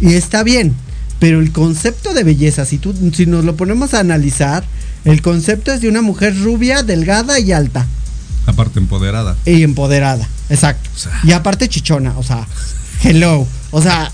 [0.00, 0.74] y está bien,
[1.18, 4.64] pero el concepto de belleza, si tú si nos lo ponemos a analizar,
[5.04, 7.86] el concepto es de una mujer rubia, delgada y alta
[8.46, 9.36] Aparte empoderada.
[9.44, 10.90] y empoderada, exacto.
[11.22, 12.46] y aparte chichona, o sea,
[13.02, 14.10] hello, o sea,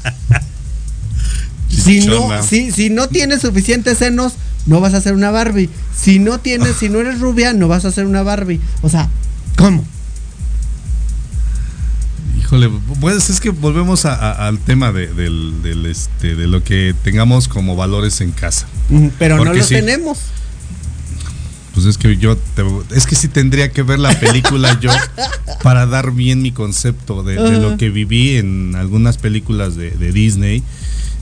[1.71, 4.35] si no, si, si no tienes suficientes senos,
[4.67, 5.71] no vas a hacer una Barbie.
[5.97, 8.61] Si no tienes, si no eres rubia, no vas a hacer una Barbie.
[8.83, 9.09] O sea,
[9.57, 9.85] ¿cómo?
[12.39, 16.65] Híjole, pues es que volvemos a- a- al tema de, del, del, este, de lo
[16.65, 18.67] que tengamos como valores en casa.
[19.19, 19.75] Pero no los sí.
[19.75, 20.19] tenemos.
[21.75, 22.65] Pues es que yo te-
[22.97, 24.91] es que sí tendría que ver la película yo
[25.63, 30.13] para dar bien mi concepto de, de lo que viví en algunas películas de, de
[30.13, 30.63] Disney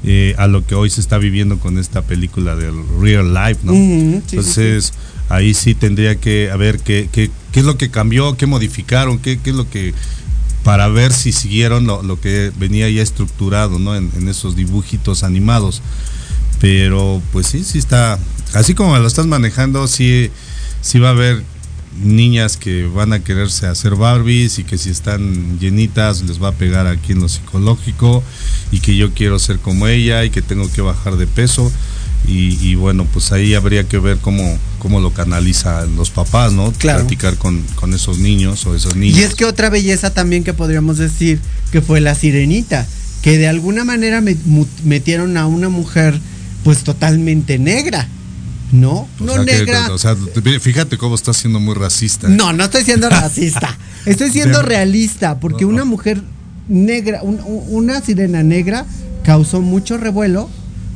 [0.04, 3.72] eh, a lo que hoy se está viviendo con esta película del Real Life, ¿no?
[3.72, 4.92] Ujú, sí, sí, Entonces
[5.28, 9.18] ahí sí tendría que a ver qué, qué, qué es lo que cambió, qué modificaron,
[9.18, 9.92] qué, qué es lo que
[10.64, 13.94] para ver si siguieron lo, lo que venía ya estructurado, ¿no?
[13.96, 15.82] En, en esos dibujitos animados.
[16.60, 18.18] Pero pues sí, sí está,
[18.54, 20.30] así como lo estás manejando, sí,
[20.80, 21.42] sí va a haber
[22.02, 26.52] niñas que van a quererse hacer Barbies y que si están llenitas les va a
[26.52, 28.22] pegar aquí en lo psicológico
[28.70, 31.72] y que yo quiero ser como ella y que tengo que bajar de peso.
[32.26, 36.72] Y, y bueno, pues ahí habría que ver cómo, cómo lo canalizan los papás, ¿no?
[36.72, 37.00] Claro.
[37.00, 39.18] Platicar con, con esos niños o esas niñas.
[39.18, 41.40] Y es que otra belleza también que podríamos decir
[41.70, 42.86] que fue la sirenita,
[43.22, 44.22] que de alguna manera
[44.84, 46.20] metieron a una mujer
[46.64, 48.08] pues totalmente negra,
[48.72, 48.92] ¿no?
[48.92, 49.92] O no sea, que- negra.
[49.92, 52.28] o sea, te- fíjate cómo está siendo muy racista.
[52.28, 53.76] No, no estoy siendo racista.
[54.06, 56.22] Estoy siendo realista, porque una mujer
[56.68, 58.84] negra, una sirena negra
[59.24, 60.48] causó mucho revuelo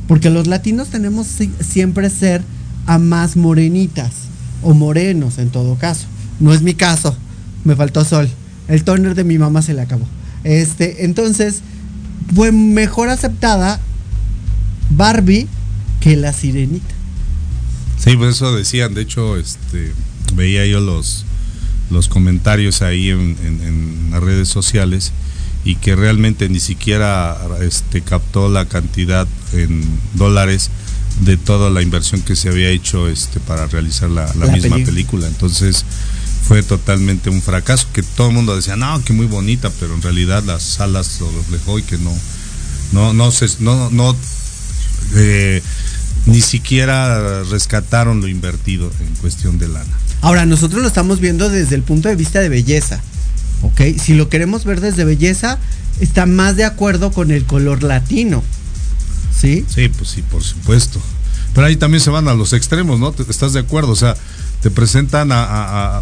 [0.07, 1.27] porque los latinos tenemos
[1.61, 2.43] siempre ser
[2.85, 4.11] a más morenitas
[4.61, 6.05] o morenos en todo caso.
[6.39, 7.15] No es mi caso,
[7.63, 8.29] me faltó sol.
[8.67, 10.05] El toner de mi mamá se le acabó.
[10.43, 11.61] Este, entonces
[12.35, 13.79] fue mejor aceptada
[14.89, 15.47] Barbie
[15.99, 16.92] que la sirenita.
[18.03, 18.93] Sí, pues eso decían.
[18.93, 19.93] De hecho, este
[20.35, 21.25] veía yo los,
[21.89, 25.11] los comentarios ahí en, las redes sociales
[25.65, 29.83] y que realmente ni siquiera este, captó la cantidad en
[30.13, 30.69] dólares
[31.21, 35.27] de toda la inversión que se había hecho este, para realizar la, misma película.
[35.27, 35.85] Entonces
[36.47, 40.01] fue totalmente un fracaso, que todo el mundo decía, no, que muy bonita, pero en
[40.01, 42.13] realidad las salas lo reflejó y que no,
[42.91, 44.15] no, no, se, no, no
[45.15, 45.61] eh,
[46.25, 49.97] ni siquiera rescataron lo invertido en cuestión de lana.
[50.21, 53.01] Ahora, nosotros lo estamos viendo desde el punto de vista de belleza,
[53.61, 53.81] ¿ok?
[54.01, 55.59] Si lo queremos ver desde belleza,
[55.99, 58.43] está más de acuerdo con el color latino,
[59.37, 59.65] ¿sí?
[59.67, 61.01] Sí, pues sí, por supuesto.
[61.53, 63.13] Pero ahí también se van a los extremos, ¿no?
[63.29, 63.91] ¿Estás de acuerdo?
[63.91, 64.15] O sea,
[64.61, 66.01] te presentan a,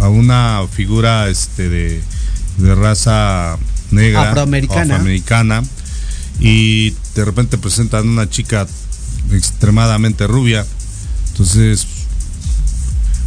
[0.00, 2.00] a, una figura este, de,
[2.56, 3.58] de raza
[3.90, 4.94] negra, afroamericana.
[4.94, 5.62] afroamericana,
[6.40, 8.66] y de repente presentan una chica
[9.32, 10.66] extremadamente rubia.
[11.30, 11.86] Entonces,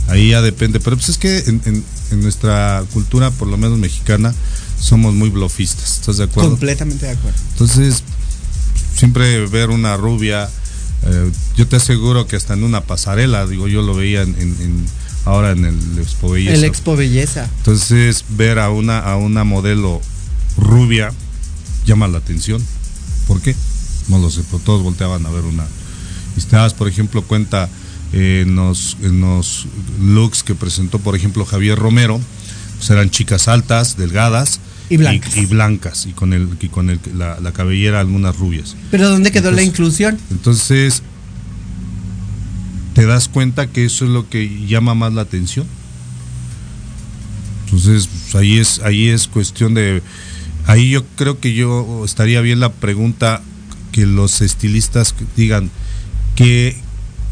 [0.08, 0.80] ahí ya depende.
[0.80, 1.84] Pero pues es que en,
[2.22, 4.34] nuestra cultura, por lo menos mexicana,
[4.80, 5.96] somos muy blofistas.
[6.00, 6.50] ¿Estás de acuerdo?
[6.50, 7.38] Completamente de acuerdo.
[7.54, 8.04] Entonces,
[8.96, 10.50] siempre ver una rubia,
[11.04, 14.86] eh, yo te aseguro que hasta en una pasarela, digo, yo lo veía en,
[15.26, 16.56] ahora en el Expo Belleza.
[16.56, 17.50] El Expo Belleza.
[17.60, 20.02] Entonces, ver a una, a una modelo
[20.58, 21.14] rubia
[21.86, 22.62] llama la atención.
[23.28, 23.56] ¿Por qué?
[24.10, 25.66] No lo sé, pero todos volteaban a ver una.
[26.38, 27.70] Y te das, por ejemplo, cuenta
[28.14, 29.68] en los, en los
[30.02, 32.20] looks que presentó, por ejemplo, Javier Romero,
[32.78, 34.60] pues eran chicas altas, delgadas.
[34.90, 35.38] Y blancas.
[35.38, 38.76] Y, blancas, y con, el, y con el, la, cabellera algunas rubias.
[38.90, 40.18] Pero ¿dónde quedó la inclusión?
[40.32, 41.02] Entonces,
[42.94, 45.66] te das cuenta que eso es lo que llama más la atención.
[47.66, 50.04] Entonces, pues, ahí es, ahí es cuestión de.
[50.66, 53.42] Ahí yo creo que yo estaría bien la pregunta
[53.94, 55.72] que los estilistas digan
[56.36, 56.76] que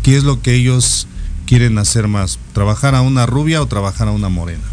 [0.04, 1.08] qué es lo que ellos
[1.46, 4.64] quieren hacer más, trabajar a una rubia o trabajar a una morena.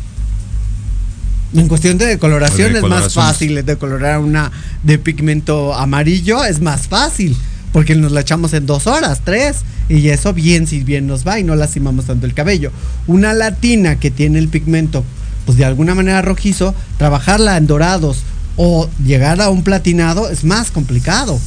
[1.55, 4.53] En cuestión de decoloración es más fácil decolorar una
[4.83, 7.37] de pigmento amarillo, es más fácil,
[7.73, 9.59] porque nos la echamos en dos horas, tres,
[9.89, 12.73] y eso bien si bien nos va y no lastimamos tanto el cabello.
[13.07, 15.05] Una latina que tiene el pigmento,
[15.47, 18.19] pues de alguna manera rojizo, trabajarla en dorados
[18.57, 21.39] o llegar a un platinado es más complicado.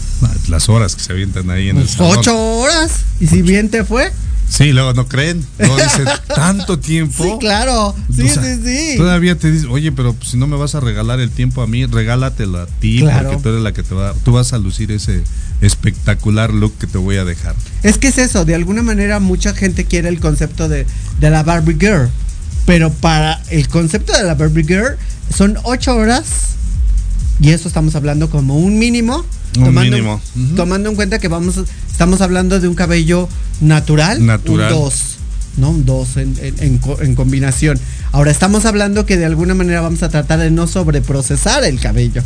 [0.47, 2.17] Las horas que se avientan ahí en el salón.
[2.17, 2.91] Ocho horas.
[3.19, 4.11] ¿Y si bien te fue?
[4.49, 5.45] Sí, luego no creen.
[5.59, 6.05] No dicen
[6.35, 7.23] tanto tiempo.
[7.23, 7.95] Sí, claro.
[8.13, 8.97] Sí, sí, sí.
[8.97, 11.85] Todavía te dicen, oye, pero si no me vas a regalar el tiempo a mí,
[11.85, 15.23] regálatelo a ti, porque tú eres la que te va, tú vas a lucir ese
[15.61, 17.55] espectacular look que te voy a dejar.
[17.83, 20.85] Es que es eso, de alguna manera mucha gente quiere el concepto de,
[21.19, 22.09] de la Barbie Girl.
[22.65, 24.97] Pero para el concepto de la Barbie Girl
[25.35, 26.49] son ocho horas
[27.39, 29.25] y eso estamos hablando como un mínimo.
[29.57, 30.21] Un tomando, mínimo.
[30.55, 31.55] tomando en cuenta que vamos,
[31.89, 33.29] estamos hablando de un cabello
[33.61, 34.25] natural.
[34.25, 34.73] Natural.
[34.73, 35.17] Un dos,
[35.57, 35.69] ¿no?
[35.71, 37.79] Un dos en, en, combinación.
[38.11, 42.23] Ahora estamos hablando que de alguna manera vamos a tratar de no sobreprocesar el cabello.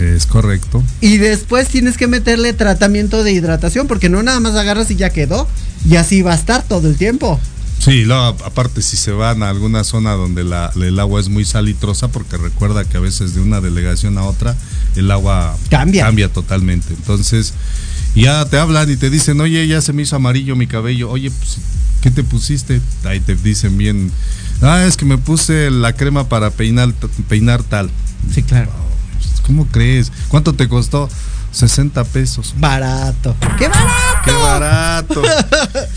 [0.00, 0.82] Es correcto.
[1.00, 5.10] Y después tienes que meterle tratamiento de hidratación, porque no nada más agarras y ya
[5.10, 5.46] quedó.
[5.88, 7.38] Y así va a estar todo el tiempo.
[7.82, 8.04] Sí,
[8.44, 12.36] aparte si se van a alguna zona donde la, el agua es muy salitrosa, porque
[12.36, 14.54] recuerda que a veces de una delegación a otra
[14.94, 16.94] el agua cambia, cambia totalmente.
[16.94, 17.54] Entonces
[18.14, 21.32] ya te hablan y te dicen, oye, ya se me hizo amarillo mi cabello, oye,
[21.32, 21.56] pues,
[22.02, 22.80] ¿qué te pusiste?
[23.02, 24.12] Ahí te dicen bien,
[24.60, 26.94] ah, es que me puse la crema para peinar,
[27.28, 27.90] peinar tal.
[28.32, 28.70] Sí, claro.
[29.44, 30.12] ¿Cómo crees?
[30.28, 31.08] ¿Cuánto te costó?
[31.52, 32.54] 60 pesos.
[32.58, 33.36] Barato.
[33.58, 34.22] ¡Qué barato!
[34.24, 35.22] ¡Qué barato!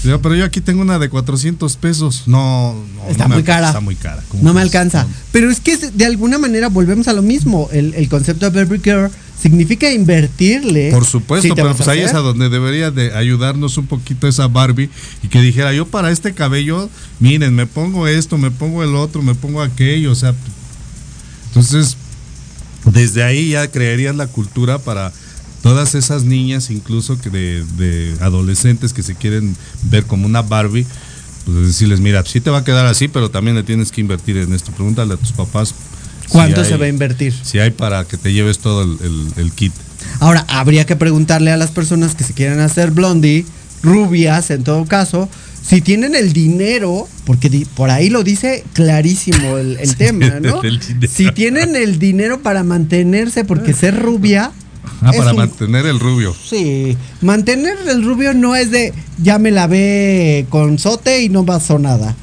[0.22, 2.24] pero yo aquí tengo una de 400 pesos.
[2.28, 2.76] No,
[3.10, 3.68] está muy cara.
[3.68, 4.22] Está muy cara.
[4.42, 5.08] No me alcanza.
[5.32, 7.70] Pero es que de alguna manera volvemos a lo mismo.
[7.72, 9.10] El, concepto de Baby Girl
[9.42, 10.92] significa invertirle.
[10.92, 14.90] Por supuesto, pero pues ahí es a donde debería de ayudarnos un poquito esa Barbie
[15.24, 16.90] y que dijera, yo para este cabello,
[17.20, 20.34] miren, me pongo esto, me pongo el otro, me pongo aquello, o sea,
[21.48, 21.96] entonces,
[22.86, 25.14] desde ahí ya crearían la cultura para
[25.66, 29.58] todas esas niñas, incluso que de, adolescentes que se quieren
[29.90, 30.86] ver como una Barbie,
[31.44, 34.38] pues decirles, mira, sí te va a quedar así, pero también le tienes que invertir
[34.38, 34.72] en esto.
[34.74, 35.74] Pregúntale a tus papás.
[36.30, 37.34] ¿Cuánto se va a invertir?
[37.42, 39.74] Si hay para que te lleves todo el, kit.
[40.20, 43.44] Ahora, habría que preguntarle a las personas que se quieren hacer blondie,
[43.82, 45.28] rubias en todo caso,
[45.68, 50.62] si tienen el dinero, porque por ahí lo dice clarísimo el, tema, ¿no?
[51.10, 54.52] Si tienen el dinero para mantenerse, porque ser rubia.
[55.02, 56.34] Ah, para mantener el rubio.
[56.34, 61.80] Sí, mantener el rubio no es de ya me lavé con sote y no pasó
[61.80, 62.16] nada.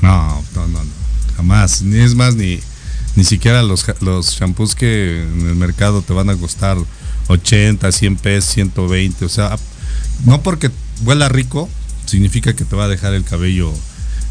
[0.00, 0.80] No, no, no,
[1.36, 1.82] jamás.
[1.82, 2.60] Ni es más, ni,
[3.16, 6.76] ni siquiera los, los shampoos que en el mercado te van a costar
[7.28, 9.24] 80, 100 pesos, 120.
[9.24, 9.56] O sea,
[10.24, 10.70] no porque
[11.04, 11.68] huela rico,
[12.06, 13.72] significa que te va a dejar el cabello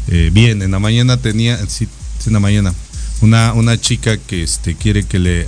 [0.08, 0.62] eh, bien.
[0.62, 1.88] En la mañana tenía, sí,
[2.26, 2.74] en la mañana,
[3.20, 5.46] una, una chica que este, quiere que le,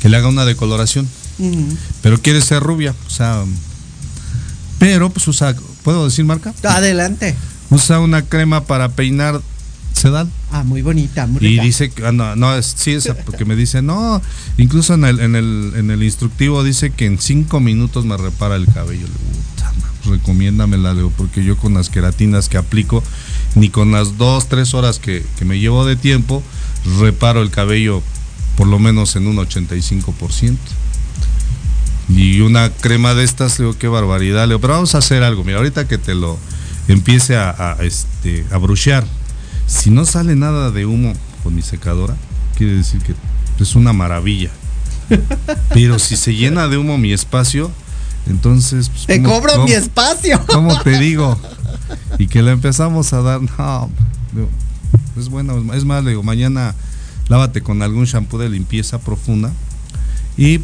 [0.00, 1.08] que le haga una decoloración,
[2.02, 3.44] pero quiere ser rubia, o sea,
[4.78, 6.54] pero pues usa, ¿puedo decir marca?
[6.64, 7.36] Adelante.
[7.70, 9.40] Usa una crema para peinar
[9.94, 10.28] sedal.
[10.50, 13.56] Ah, muy bonita, muy Y dice que, ah, no, no, es, sí, esa, porque me
[13.56, 14.20] dice, no,
[14.58, 18.56] incluso en el, en el, en el instructivo dice que en cinco minutos me repara
[18.56, 19.06] el cabello
[20.04, 23.02] recomiéndamela, Leo, porque yo con las queratinas que aplico,
[23.54, 26.42] ni con las dos, tres horas que, me llevo de tiempo,
[26.98, 28.02] reparo el cabello
[28.56, 30.56] por lo menos en un 85%.
[32.08, 34.60] Y una crema de estas, Leo, qué barbaridad, Leo.
[34.60, 36.38] Pero vamos a hacer algo, mira, ahorita que te lo
[36.88, 39.04] empiece a, este, a bruchear,
[39.66, 42.16] si no sale nada de humo con mi secadora,
[42.56, 43.14] quiere decir que
[43.58, 44.50] es una maravilla.
[45.74, 47.70] Pero si se llena de humo mi espacio,
[48.26, 48.88] entonces.
[48.88, 50.40] Pues, te cobro mi espacio.
[50.46, 51.38] ¿Cómo te digo?
[52.18, 53.40] Y que le empezamos a dar.
[53.40, 53.90] No,
[55.18, 55.74] es bueno.
[55.74, 56.74] Es más, le digo, mañana
[57.28, 59.52] lávate con algún shampoo de limpieza profunda.
[60.36, 60.60] Y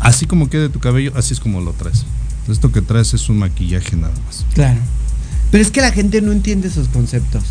[0.00, 2.04] así como quede tu cabello, así es como lo traes.
[2.48, 4.44] Esto que traes es un maquillaje nada más.
[4.54, 4.80] Claro.
[5.50, 7.44] Pero es que la gente no entiende esos conceptos.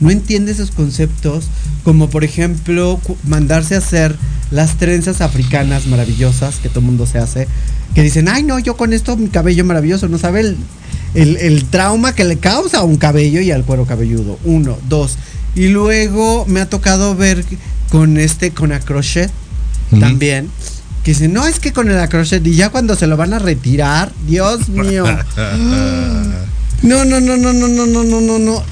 [0.00, 1.44] No entiende esos conceptos
[1.84, 4.16] como por ejemplo mandarse a hacer
[4.50, 7.46] las trenzas africanas maravillosas que todo el mundo se hace
[7.94, 10.56] que dicen, ay no, yo con esto mi cabello maravilloso, no sabe
[11.14, 14.38] el, trauma que le causa a un cabello y al cuero cabelludo.
[14.44, 15.18] Uno, dos.
[15.54, 17.44] Y luego me ha tocado ver
[17.90, 19.30] con este, con acrochet
[20.00, 20.48] también.
[21.04, 23.38] Que dicen, no, es que con el acrochet y ya cuando se lo van a
[23.38, 25.04] retirar, Dios mío.
[26.82, 28.64] No, no, no, no, no, no, no, no, no, no.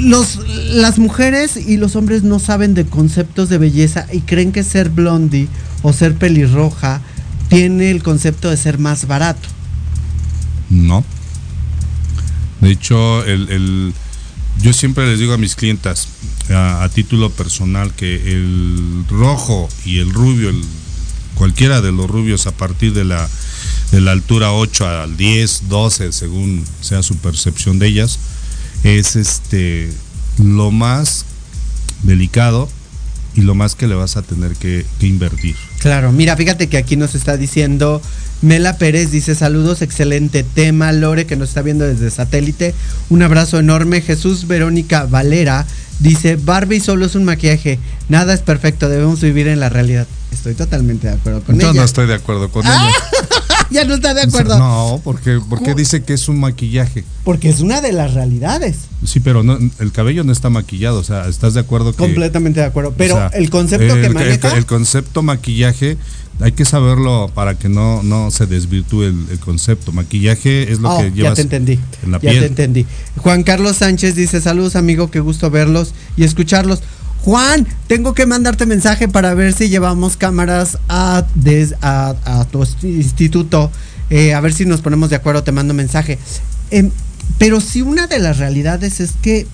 [0.00, 0.38] Los,
[0.70, 4.90] las mujeres y los hombres no saben de conceptos de belleza y creen que ser
[4.90, 5.48] blondie
[5.82, 7.00] o ser pelirroja
[7.48, 9.48] tiene el concepto de ser más barato.
[10.70, 11.04] No.
[12.60, 13.92] De hecho, el,
[14.60, 16.08] yo siempre les digo a mis clientas,
[16.50, 20.52] a, título personal, que el rojo y el rubio,
[21.38, 23.28] cualquiera de los rubios a partir de la,
[23.92, 28.18] de la altura 8 al 10, 12, según sea su percepción de ellas,
[28.82, 29.90] es este
[30.38, 31.24] lo más
[32.02, 32.68] delicado
[33.34, 35.54] y lo más que le vas a tener que, invertir.
[35.78, 38.02] Claro, mira, fíjate que aquí nos está diciendo
[38.40, 42.74] Mela Pérez, dice saludos, excelente tema, Lore que nos está viendo desde satélite,
[43.10, 45.66] un abrazo enorme, Jesús Verónica Valera
[45.98, 47.78] dice, Barbie solo es un maquillaje,
[48.08, 50.06] nada es perfecto, debemos vivir en la realidad.
[50.32, 51.72] Estoy totalmente de acuerdo con ella.
[51.72, 52.92] Yo no estoy de acuerdo con ella.
[53.70, 54.58] ya no está de acuerdo.
[54.58, 57.04] No, porque, porque dice que es un maquillaje.
[57.24, 58.76] Porque es una de las realidades.
[59.04, 61.92] Sí, pero no, el cabello no está maquillado, o sea, ¿estás de acuerdo?
[61.92, 62.94] Que, Completamente de acuerdo.
[62.96, 64.56] Pero el concepto que maneja.
[64.56, 65.96] El, concepto maquillaje
[66.40, 69.92] hay que saberlo para que no, no se desvirtúe el, concepto.
[69.92, 71.80] Maquillaje es lo oh, que llevas ya te entendí,
[72.10, 72.86] ya te entendí.
[73.16, 76.82] Juan Carlos Sánchez dice, saludos amigo, qué gusto verlos y escucharlos.
[77.22, 81.24] Juan, tengo que mandarte mensaje para ver si llevamos cámaras a,
[81.82, 83.70] a, tu instituto.
[84.10, 86.18] Eh, a ver si nos ponemos de acuerdo, te mando mensaje.
[86.70, 86.90] Em,
[87.38, 89.46] pero si una de las realidades es que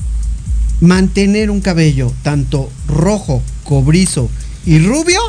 [0.80, 4.28] mantener un cabello tanto rojo, cobrizo
[4.66, 5.20] y rubio.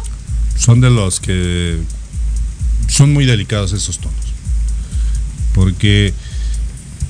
[0.58, 1.80] Son de los que
[2.88, 4.16] son muy delicados esos tonos.
[5.54, 6.14] Porque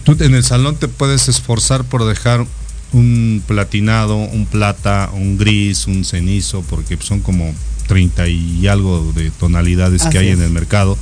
[0.04, 2.46] tú en el salón te puedes esforzar por dejar
[2.94, 7.54] un platinado, un plata, un gris, un cenizo, porque son como
[7.88, 10.98] 30 y algo de tonalidades que hay en el mercado.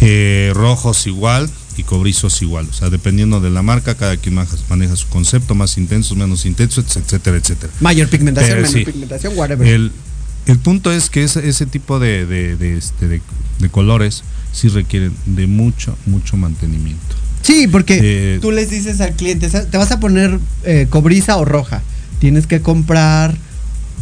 [0.00, 2.66] Eh, rojos igual y cobrizos igual.
[2.68, 4.34] O sea, dependiendo de la marca, cada quien
[4.68, 7.72] maneja su concepto, más intensos, menos intensos, etcétera, etcétera.
[7.80, 9.66] Mayor pigmentación, menor pigmentación, whatever.
[9.66, 9.92] El,
[10.58, 14.22] punto es que ese, ese tipo de, de, este, de colores
[14.52, 17.16] sí requieren de mucho, mucho mantenimiento.
[17.42, 21.44] Sí, porque eh, tú les dices al cliente, te vas a poner eh, cobriza o
[21.44, 21.82] roja.
[22.18, 23.36] Tienes que comprar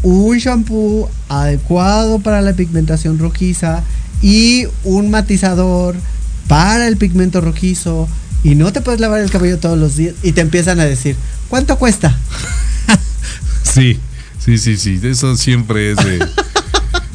[0.02, 3.82] un shampoo adecuado para la pigmentación rojiza
[4.22, 5.96] y un matizador
[6.48, 8.08] para el pigmento rojizo
[8.42, 11.16] y no te puedes lavar el cabello todos los días y te empiezan a decir,
[11.48, 12.16] ¿cuánto cuesta?
[13.62, 13.98] sí,
[14.44, 15.96] sí, sí, sí, eso siempre es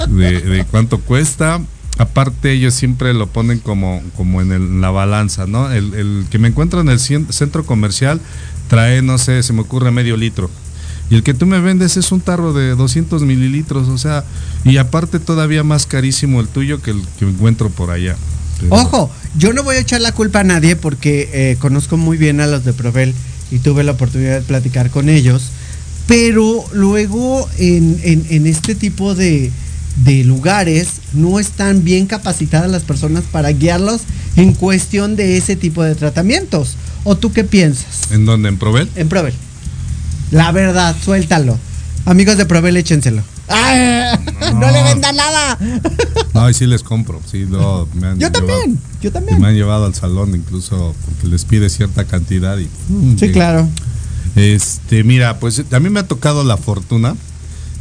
[0.10, 1.60] de, de cuánto cuesta
[1.98, 5.70] aparte ellos siempre lo ponen como, como en, el- la balanza, ¿no?
[5.70, 8.22] El, el que me encuentro en el centro comercial
[8.70, 10.50] trae, no sé, se me ocurre medio litro.
[11.10, 14.24] Y el que tú me vendes es un tarro de 200 mililitros, o sea,
[14.64, 18.16] y aparte todavía más carísimo el tuyo que el que encuentro por allá.
[18.70, 22.40] Ojo, yo no voy a echar la culpa a nadie porque eh, conozco muy bien
[22.40, 23.14] a los de Provel
[23.52, 25.50] y tuve la oportunidad de platicar con ellos.
[26.10, 29.51] Pero luego en, en- en este tipo de,
[30.03, 34.01] de lugares no están bien capacitadas las personas para guiarlos
[34.36, 36.76] en cuestión de ese tipo de tratamientos.
[37.03, 38.12] ¿O tú qué piensas?
[38.12, 38.49] ¿En dónde?
[38.49, 38.89] ¿En Provel?
[38.95, 39.34] En Provel.
[40.32, 41.57] La verdad, suéltalo.
[42.05, 43.22] Amigos de Provel, échenselo.
[43.47, 44.18] ¡Ay!
[44.55, 45.57] No, le vendan nada.
[46.34, 49.39] No, y sí les compro, sí, lo, me han Yo llevado- también, yo también.
[49.39, 53.32] Me han llevado al salón incluso porque les pide cierta cantidad y mm, Sí, que-
[53.32, 53.68] claro.
[54.40, 57.16] Este, mira, pues a mí me ha tocado la fortuna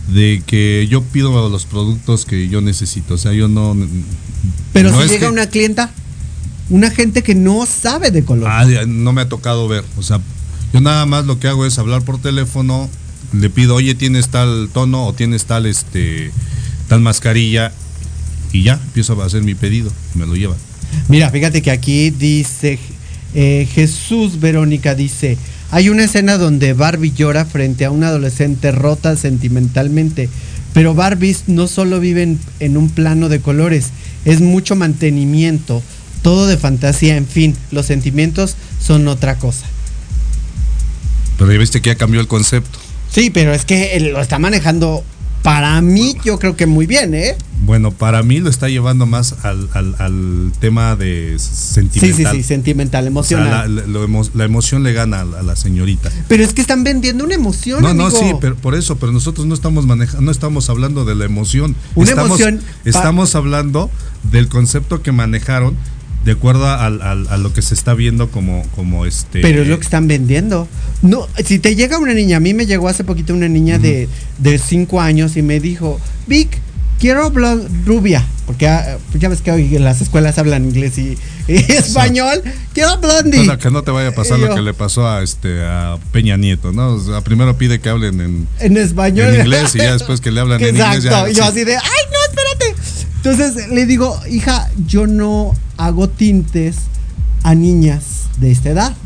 [0.09, 3.77] de que yo pido los productos que yo necesito, o sea, yo no
[4.73, 5.91] Pero no si llega que- una clienta,
[6.71, 8.49] una gente que no sabe de color.
[8.51, 10.21] Ah, no me ha tocado ver, o sea,
[10.73, 12.89] yo nada más lo que hago es hablar por teléfono,
[13.33, 16.33] le pido, "Oye, tienes tal tono o tienes tal este
[16.89, 17.73] tal mascarilla"
[18.53, 20.57] y ya empiezo a hacer mi pedido, me lo llevan.
[21.09, 22.79] Mira, fíjate que aquí dice
[23.35, 25.37] eh, Jesús Verónica dice,
[25.71, 30.29] hay una escena donde Barbie llora frente a una adolescente rota sentimentalmente,
[30.73, 33.91] pero Barbies no solo viven en un plano de colores,
[34.25, 35.83] es mucho mantenimiento,
[36.23, 39.67] todo de fantasía, en fin, los sentimientos son otra cosa.
[41.37, 42.79] Pero ya viste que ya cambió el concepto.
[43.11, 45.05] Sí, pero es que él lo está manejando
[45.43, 47.37] para mí, yo creo que muy bien, ¿eh?
[47.69, 52.37] Bueno, para mí lo está llevando más al, al- al tema de Sí, sí, sentimental.
[52.37, 53.75] sí, sentimental, O sea, emocional.
[53.77, 56.11] la, la- lo emo- la emoción le gana a la, a la señorita.
[56.29, 57.83] Pero es que están vendiendo una emoción.
[57.83, 58.19] No, no, amigo.
[58.21, 61.77] sí, pero por eso, pero nosotros no estamos manejando, no estamos hablando de la emoción.
[61.95, 63.91] Una estamos, emoción Estamos hablando
[64.33, 65.77] del concepto que manejaron
[66.25, 69.41] de acuerdo al- a lo que se está viendo como, como este.
[69.43, 70.67] Pero es lo que están vendiendo.
[71.03, 74.09] No, si te llega una niña, a mí me llegó hace poquito una niña de,
[74.39, 76.49] de cinco años y me dijo, Vic,
[76.99, 77.31] quiero
[77.85, 81.17] rubia, porque ah, pues ya ves que hoy en las escuelas hablan inglés y,
[81.49, 82.43] y español,
[82.73, 83.47] quiero blondie.
[83.47, 86.37] Para que no te vaya a pasar lo que le pasó a este a Peña
[86.37, 86.95] Nieto, ¿no?
[86.95, 89.35] O sea, primero pide que hablen en, En español.
[89.35, 90.97] en inglés y ya después que le hablan en Exacto.
[90.97, 91.49] inglés y yo sí.
[91.49, 92.83] así de, ay, no, espérate.
[93.17, 96.77] Entonces le digo, hija, yo no hago tintes
[97.43, 98.97] a niñas de esta edad.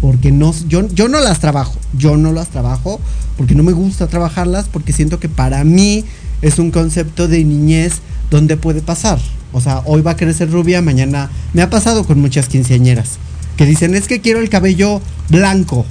[0.00, 1.76] Porque no, yo, yo no las trabajo.
[1.96, 3.00] Yo no las trabajo
[3.36, 6.04] porque no me gusta trabajarlas porque siento que para mí
[6.42, 7.94] es un concepto de niñez
[8.30, 9.18] donde puede pasar.
[9.52, 13.18] O sea, hoy va a ser rubia, mañana me ha pasado con muchas quinceañeras
[13.56, 15.84] que dicen, es que quiero el cabello blanco,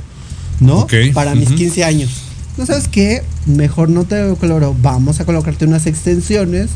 [0.60, 0.88] ¿no?
[1.14, 1.58] Para mis ujú.
[1.58, 2.10] 15 años.
[2.58, 3.24] ¿No sabes qué?
[3.46, 4.76] Mejor no te coloro.
[4.82, 6.70] Vamos a colocarte unas extensiones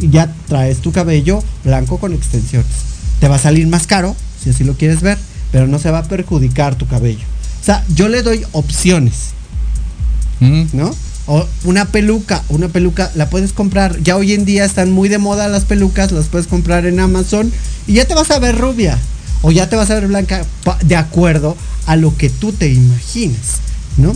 [0.00, 2.70] y ya traes tu cabello blanco con extensiones.
[3.20, 5.18] Te va a salir más caro, si así lo quieres ver,
[5.52, 7.24] pero no se va a perjudicar tu cabello.
[7.60, 9.30] O sea, yo le doy opciones.
[10.38, 10.94] ¿no?
[11.26, 14.00] O una peluca, una peluca la puedes comprar.
[14.02, 17.52] Ya hoy en día están muy de moda las pelucas, las puedes comprar en Amazon
[17.86, 18.98] y ya te vas a ver rubia
[19.42, 20.44] o ya te vas a ver blanca
[20.84, 21.56] de acuerdo
[21.86, 23.58] a lo que tú te imaginas,
[23.96, 24.14] ¿no?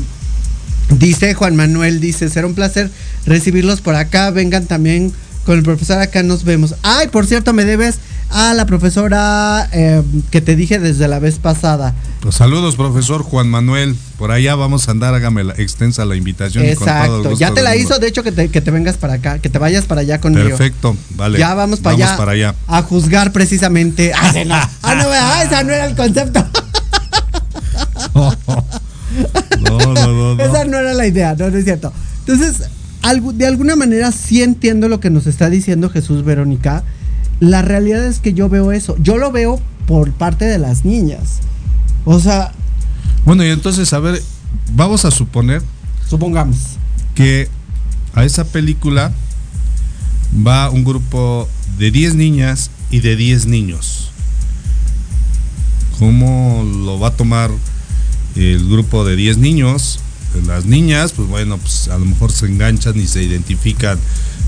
[0.99, 2.91] Dice Juan Manuel, dice, será un placer
[3.27, 5.13] recibirlos por acá, vengan también
[5.51, 6.77] con el profesor, acá nos vemos.
[6.85, 7.97] Ay, por cierto, me debes
[8.31, 11.93] a la profesora eh, que te dije desde la vez pasada.
[12.21, 13.97] Pues saludos, profesor Juan Manuel.
[14.17, 16.63] Por allá vamos a andar, hágame la, extensa la invitación.
[16.63, 19.15] con Exacto, gusto ya te la hizo, de hecho, que te, que te vengas para
[19.15, 20.51] acá, que te vayas para allá conmigo.
[20.51, 21.41] Perfecto, vale.
[21.41, 22.17] Ya vamos para allá.
[22.17, 22.55] para allá.
[22.69, 24.13] A juzgar precisamente.
[24.23, 24.55] Ah, no.
[24.55, 26.47] Ah, no, ah, esa no era el concepto.
[29.61, 30.45] No, no, no, no.
[30.45, 31.93] Esa no era la idea, no, no es cierto.
[32.21, 32.69] Entonces,
[33.35, 36.85] de alguna manera sí entiendo lo que nos está diciendo Jesús Verónica.
[37.41, 38.97] La realidad es que yo veo eso.
[39.03, 41.41] Yo lo veo por parte de las niñas.
[42.05, 42.53] O sea,
[43.25, 44.23] Bueno, y entonces, a ver,
[44.75, 45.63] vamos a suponer
[46.09, 46.57] supongamos.
[47.15, 47.49] que
[48.15, 49.13] a esa película
[50.47, 51.49] va un grupo
[51.79, 54.11] de 10 niñas y de 10 niños.
[55.99, 57.51] ¿Cómo lo va a tomar
[58.37, 60.01] el grupo de 10 niños?
[60.47, 63.99] Las niñas, pues bueno, pues a lo mejor se enganchan y se identifican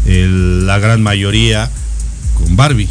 [0.07, 1.71] el- la gran mayoría
[2.35, 2.89] con Barbie.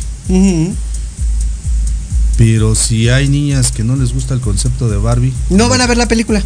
[2.38, 5.88] Pero si hay niñas que no les gusta el concepto de Barbie, No van a
[5.88, 6.44] ver la película.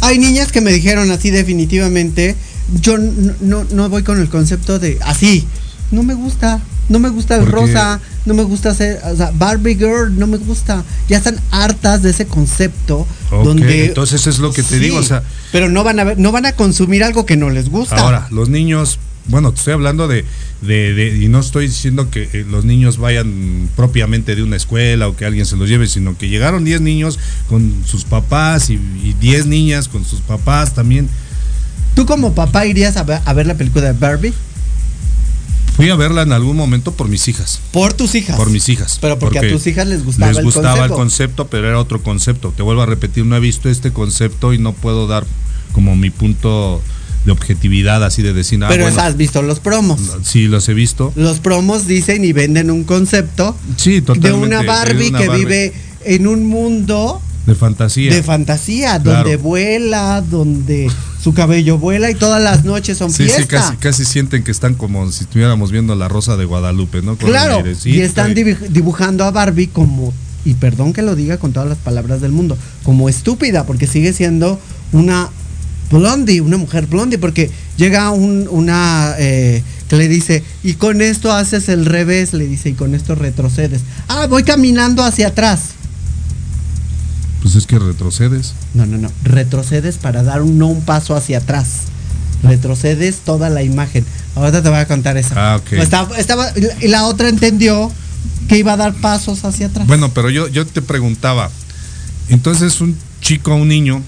[0.00, 2.36] Hay niñas que me dijeron así definitivamente,
[2.80, 5.46] yo no, no, no voy con el concepto de así.
[5.90, 9.76] No me gusta, no me gusta el rosa, no me gusta hacer, o sea, Barbie
[9.76, 10.84] Girl, no me gusta.
[11.08, 15.02] Ya están hartas de ese concepto donde entonces es lo que te Sí, digo, o
[15.02, 15.22] sea,
[15.52, 17.96] pero no van a ver, no van a consumir algo que no les gusta.
[17.96, 20.24] Ahora, los niños bueno, te estoy hablando de,
[20.62, 25.16] de, y no estoy diciendo que eh, los niños vayan propiamente de una escuela o
[25.16, 27.18] que alguien se los lleve, sino que llegaron 10 niños
[27.48, 28.78] con sus papás y
[29.20, 31.08] 10 niñas con sus papás también.
[31.94, 34.34] ¿Tú como papá irías a ver, a ver la película de Barbie?
[35.76, 37.60] Fui a verla en algún momento por mis hijas.
[37.70, 38.36] ¿Por tus hijas?
[38.36, 38.98] Por mis hijas.
[39.00, 42.52] Pero porque, a tus hijas les gustaba Les gustaba el concepto, pero era otro concepto.
[42.56, 45.24] Te vuelvo a repetir, no he visto este concepto y no puedo dar
[45.72, 46.82] como mi punto
[47.24, 48.62] de objetividad así de decir.
[48.64, 50.00] Ah, pero has visto los promos.
[50.24, 51.12] Sí, los he visto.
[51.16, 55.72] Los promos dicen y venden un concepto sí, de una Barbie que vive
[56.04, 58.14] en un mundo de fantasía.
[58.14, 60.90] De fantasía, donde vuela, donde
[61.22, 64.74] su cabello vuela y todas las noches son sí, Sí, casi, casi sienten que están
[64.74, 67.16] como si estuviéramos viendo la Rosa de Guadalupe, ¿no?
[67.16, 70.12] claro, y están dibujando a Barbie como,
[70.44, 74.12] y perdón que lo diga con todas las palabras del mundo, como estúpida, porque sigue
[74.12, 74.60] siendo
[74.92, 75.30] una
[75.90, 81.32] blondie, una mujer blondie, porque llega un, una eh, que le dice, y con esto
[81.32, 83.82] haces el revés, le dice, y con esto retrocedes.
[84.08, 85.74] Ah, voy caminando hacia atrás.
[87.42, 88.54] Pues es que retrocedes.
[88.72, 89.10] No, no, no.
[89.24, 91.82] Retrocedes para dar un, no un paso hacia atrás.
[92.42, 94.04] Retrocedes toda la imagen.
[94.34, 95.54] Ahora te voy a contar esa.
[95.54, 95.72] Ah, ok.
[95.72, 97.90] Estaba, y la otra entendió
[98.48, 99.86] que iba a dar pasos hacia atrás.
[99.86, 101.50] Bueno, pero yo, yo te preguntaba,
[102.28, 104.02] entonces un chico, un niño,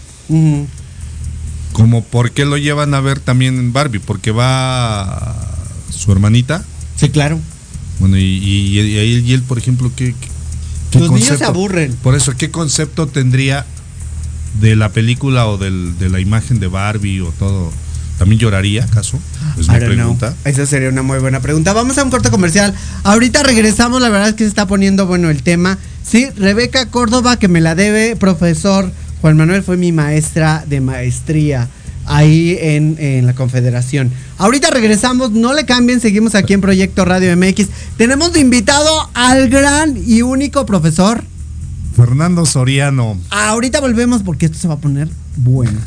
[1.73, 5.37] como por qué lo llevan a ver también en Barbie, porque va
[5.91, 6.65] su hermanita.
[6.97, 7.39] Sí, claro.
[8.01, 10.15] Bueno, y, y, y, él, por ejemplo, ¿qué,
[10.95, 11.95] los niños se aburren.
[12.03, 13.67] Por eso, ¿qué concepto tendría
[14.61, 17.73] de la película o de la imagen de Barbie o todo?
[18.19, 19.19] ¿También lloraría, acaso?
[19.59, 20.35] Es mi pregunta.
[20.45, 21.73] Esa sería una muy buena pregunta.
[21.73, 22.73] Vamos a un corte comercial.
[23.03, 25.79] Ahorita regresamos, la verdad es que se está poniendo bueno el tema.
[26.05, 28.93] Sí, Rebeca Córdoba, que me la debe, profesor
[29.25, 31.67] Juan Manuel fue mi maestra de maestría
[32.07, 34.11] ahí en, la Confederación.
[34.39, 37.69] Ahorita regresamos, no le cambien, seguimos aquí en Proyecto Radio MX.
[37.97, 41.25] Tenemos de invitado al gran y único profesor
[41.97, 43.17] Fernando Soriano.
[43.31, 45.81] Ahorita volvemos porque esto se va a poner bueno.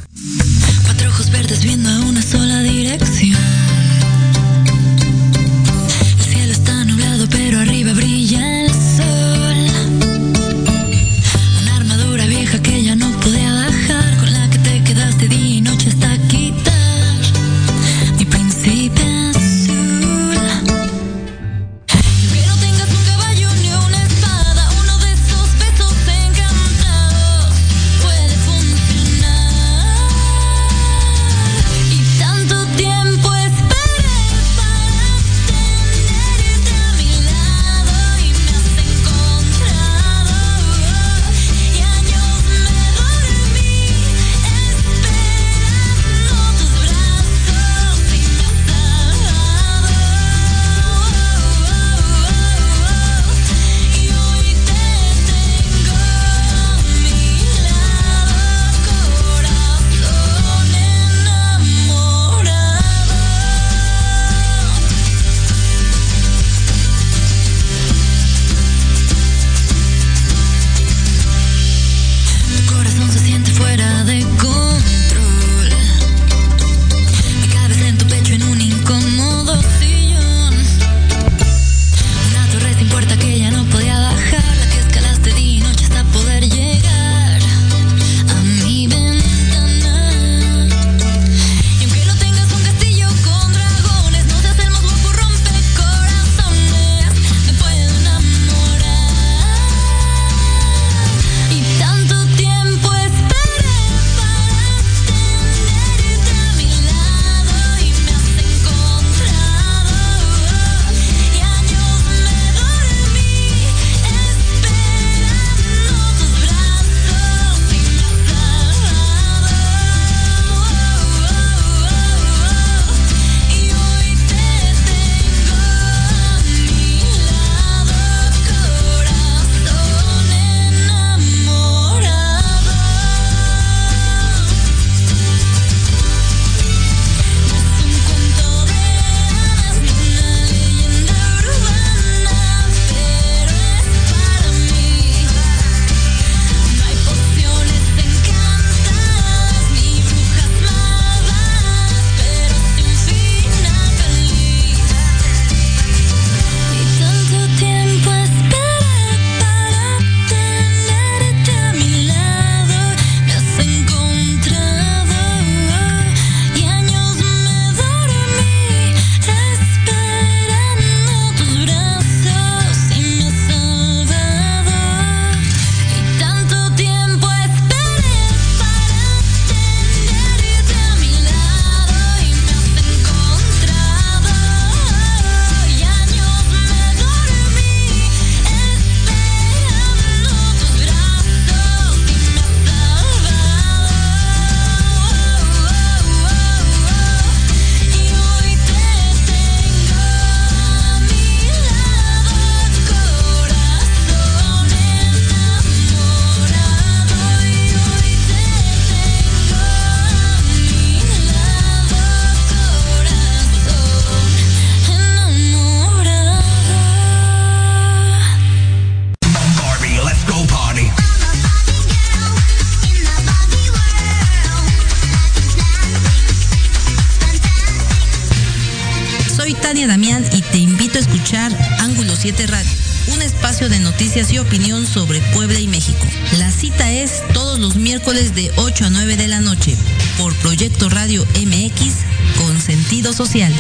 [243.04, 243.54] Social.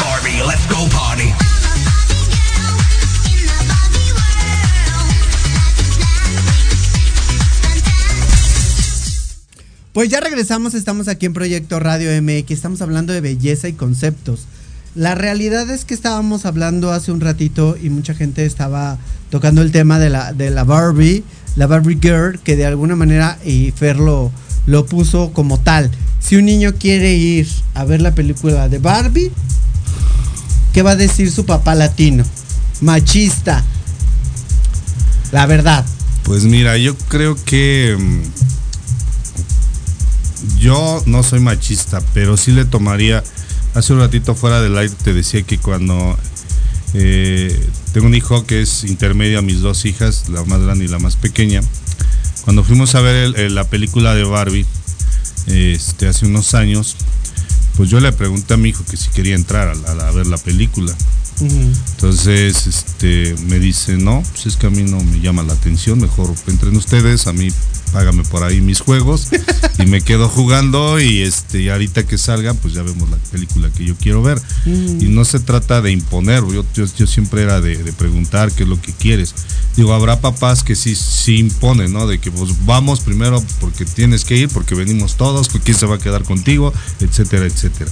[0.00, 1.32] Barbie, let's go party.
[9.92, 14.46] Pues ya regresamos, estamos aquí en Proyecto Radio MX, estamos hablando de belleza y conceptos.
[14.94, 18.98] La realidad es que estábamos hablando hace un ratito y mucha gente estaba
[19.30, 21.22] tocando el tema de la, de la Barbie,
[21.58, 24.30] la Barbie Girl, que de alguna manera, y Fer lo,
[24.66, 25.90] lo puso como tal.
[26.20, 29.32] Si un niño quiere ir a ver la película de Barbie,
[30.72, 32.22] ¿qué va a decir su papá latino?
[32.80, 33.64] Machista.
[35.32, 35.84] La verdad.
[36.22, 38.20] Pues mira, yo creo que mm,
[40.60, 43.24] yo no soy machista, pero sí le tomaría.
[43.74, 46.16] Hace un ratito fuera del aire te decía que cuando
[46.94, 50.88] eh, tengo un hijo que es intermedio a mis dos hijas, la más grande y
[50.88, 51.60] la más pequeña,
[52.44, 54.64] cuando fuimos a ver el- el- la película de Barbie
[55.46, 56.96] este, hace unos años,
[57.76, 60.26] pues yo le pregunté a mi hijo que si quería entrar a, la- a ver
[60.26, 60.94] la película.
[61.94, 66.00] Entonces, este, me dice, no, pues es que a mí no me llama la atención,
[66.00, 67.48] mejor entren ustedes, a mí
[67.92, 69.28] págame por ahí mis juegos
[69.78, 73.70] y me quedo jugando y este, y ahorita que salgan, pues ya vemos la película
[73.70, 74.40] que yo quiero ver.
[74.66, 75.00] Mm.
[75.02, 78.62] Y no se trata de imponer, yo, yo, yo siempre era de, de preguntar qué
[78.64, 79.34] es lo que quieres.
[79.76, 82.06] Digo, habrá papás que sí, sí imponen, ¿no?
[82.06, 85.96] De que pues vamos primero porque tienes que ir, porque venimos todos, quién se va
[85.96, 87.90] a quedar contigo, etcétera, etcétera.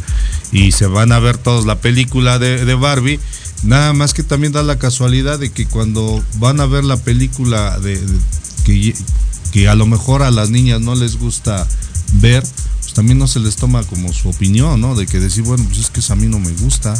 [0.52, 3.20] Y se van a ver todos la película de, de Barbie.
[3.62, 7.78] Nada más que también da la casualidad de que cuando van a ver la película
[7.80, 8.18] de, de-
[8.64, 8.94] que,
[9.56, 11.66] que a lo mejor a las niñas no les gusta
[12.20, 12.44] ver,
[12.82, 14.94] pues también no se les toma como su opinión, ¿no?
[14.94, 16.92] De que decir, bueno, pues es que eso a mí no me gusta.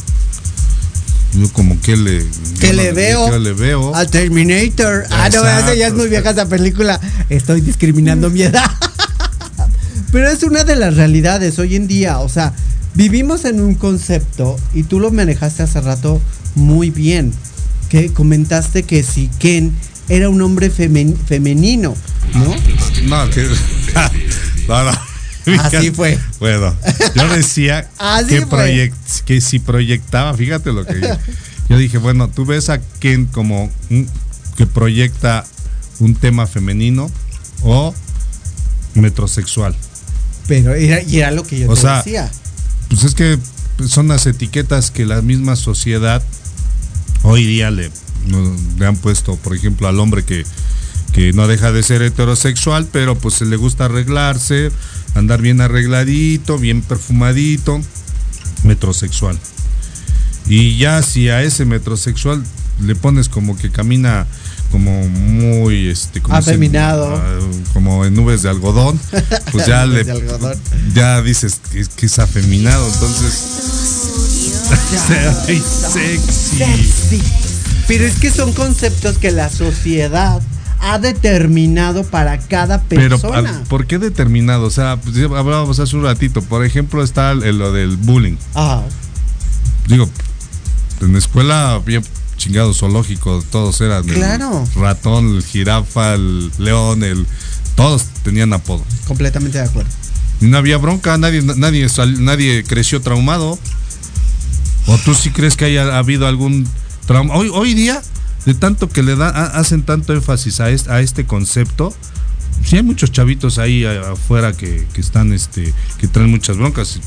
[1.35, 2.27] Yo como que le...
[2.59, 3.31] Que le veo.
[3.31, 3.95] que le veo.
[3.95, 5.05] Al Terminator.
[5.11, 5.67] Ah, no, Exacto.
[5.67, 6.99] esa ya es muy vieja esa película.
[7.29, 8.71] Estoy discriminando mi edad.
[10.11, 12.21] Pero es una de las realidades hoy en día.
[12.21, 12.55] O sea,
[12.95, 16.23] vivimos en un concepto y tú lo manejaste hace rato
[16.55, 17.35] muy bien.
[17.91, 19.75] Que comentaste que si Ken
[20.09, 21.95] era un hombre femen- femenino,
[22.35, 22.45] ¿no?
[23.05, 23.43] No, que.
[24.69, 25.61] no, no.
[25.63, 26.19] Así fue.
[26.41, 26.75] Bueno,
[27.15, 27.89] yo decía
[28.29, 28.49] que, fue.
[28.49, 31.09] proyec- que si proyectaba, fíjate lo que yo,
[31.69, 34.09] yo dije, bueno, tú ves a Ken como un-
[34.57, 35.45] que proyecta
[35.99, 37.11] un tema femenino
[37.63, 37.95] o
[38.95, 39.75] metrosexual.
[40.47, 42.31] Pero era, y era lo que yo O te sea, decía.
[42.89, 43.39] Pues es que
[43.87, 46.23] son las etiquetas que la misma sociedad
[47.23, 47.91] hoy día le,
[48.79, 50.45] le han puesto, por ejemplo, al hombre que,
[51.13, 54.71] que no deja de ser heterosexual, pero pues se le gusta arreglarse,
[55.15, 57.81] andar bien arregladito, bien perfumadito,
[58.65, 59.39] metrosexual.
[60.49, 62.43] Y ya si a ese metrosexual
[62.83, 64.27] le pones como que camina
[64.71, 67.17] como muy este como Afeminado.
[67.17, 67.39] ah,
[67.73, 69.01] como en nubes de algodón,
[69.53, 70.05] pues ya le
[70.95, 73.33] ya dices que, es- que es afeminado, entonces
[75.47, 75.63] muy sexy.
[76.59, 77.23] Sexy.
[77.89, 80.41] Pero es que son conceptos que la sociedad
[80.81, 83.61] ha determinado para cada Pero, persona.
[83.63, 84.65] ah, ¿por qué determinado?
[84.67, 86.43] O sea, pues, hablábamos hace un ratito.
[86.43, 88.37] Por ejemplo, está lo del bullying.
[88.55, 88.83] Ah,
[89.89, 90.09] Digo,
[91.01, 92.03] en la escuela había
[92.37, 94.65] chingado zoológico, todos eran el Claro.
[94.75, 97.25] ratón, el jirafa, el león, el
[97.77, 98.85] todos tenían apodo.
[99.07, 99.91] completamente de acuerdo.
[100.41, 101.87] No había bronca, nadie nadie
[102.19, 103.59] nadie creció traumado.
[104.87, 106.67] ¿O tú sí crees que haya habido algún
[107.07, 107.35] trauma?
[107.35, 108.03] Hoy hoy día
[108.45, 111.95] de tanto que le dan ha- hacen tanto énfasis a este, a este concepto,
[112.65, 117.01] sí hay muchos chavitos ahí afuera que, que están este que traen muchas broncas.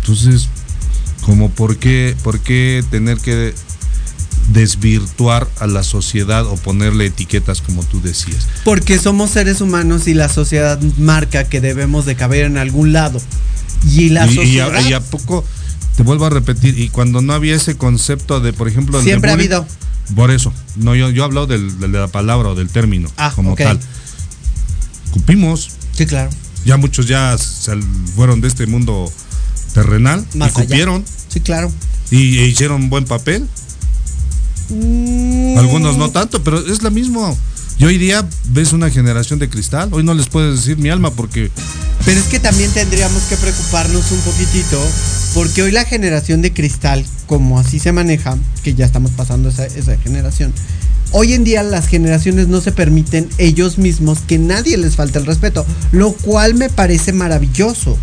[0.00, 0.48] Entonces,
[1.24, 3.54] como por qué, por qué tener que
[4.52, 8.48] desvirtuar a la sociedad o ponerle etiquetas como tú decías.
[8.64, 13.20] Porque somos seres humanos y la sociedad marca que debemos de caber en algún lado.
[13.88, 15.44] Y la y, y sociedad a, y a poco,
[15.96, 19.30] te vuelvo a repetir, y cuando no había ese concepto de, por ejemplo, de siempre
[19.30, 19.66] ha habido.
[20.16, 23.54] Por eso, no, yo, yo del, del de la palabra o del término Ah, como
[23.56, 23.78] tal.
[25.12, 26.30] Cupimos, Sí, claro.
[26.64, 27.82] ya muchos ya sal-
[28.16, 29.10] fueron de este mundo
[29.74, 31.70] terrenal Más y cupieron Sí, claro.
[32.10, 33.46] y e hicieron buen papel.
[34.70, 35.58] Mm.
[35.58, 37.36] Algunos no tanto, pero es lo mismo.
[37.82, 39.88] Y hoy día ves una generación de cristal.
[39.90, 41.50] Hoy no les puedes decir mi alma porque
[42.04, 44.80] Pero es que también tendríamos que preocuparnos un poquitito
[45.34, 49.66] Porque hoy la generación de cristal, como así se maneja, que ya estamos pasando esa,
[49.66, 50.52] esa generación,
[51.10, 55.26] hoy en día las generaciones no se permiten ellos mismos que nadie les falte el
[55.26, 57.98] respeto, lo cual me parece maravilloso.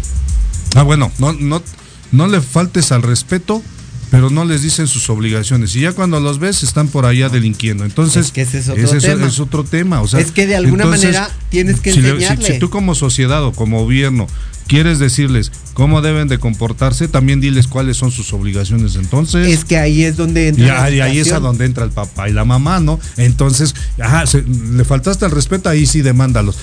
[0.76, 1.64] Ah, bueno, no, no,
[2.12, 3.64] no le faltes al respeto,
[4.12, 5.76] pero no les dicen sus obligaciones.
[5.76, 7.86] Y ya cuando los ves, están por allá delinquiendo.
[7.86, 9.28] Entonces, Es que ese es otro ese tema.
[9.28, 10.02] es otro tema.
[10.02, 12.46] O sea, Es que de alguna manera tienes que si, enseñarle.
[12.48, 14.28] si- si tú como sociedad o como gobierno
[14.68, 18.96] quieres decirles cómo deben de comportarse, también diles cuáles son sus obligaciones.
[18.96, 21.84] Entonces, Es que ahí es donde entra y, la y ahí es a donde entra
[21.86, 23.00] el papá y la mamá, ¿no?
[23.18, 26.58] Entonces, ajá, se- le faltaste el respeto, ahí sí demándalos.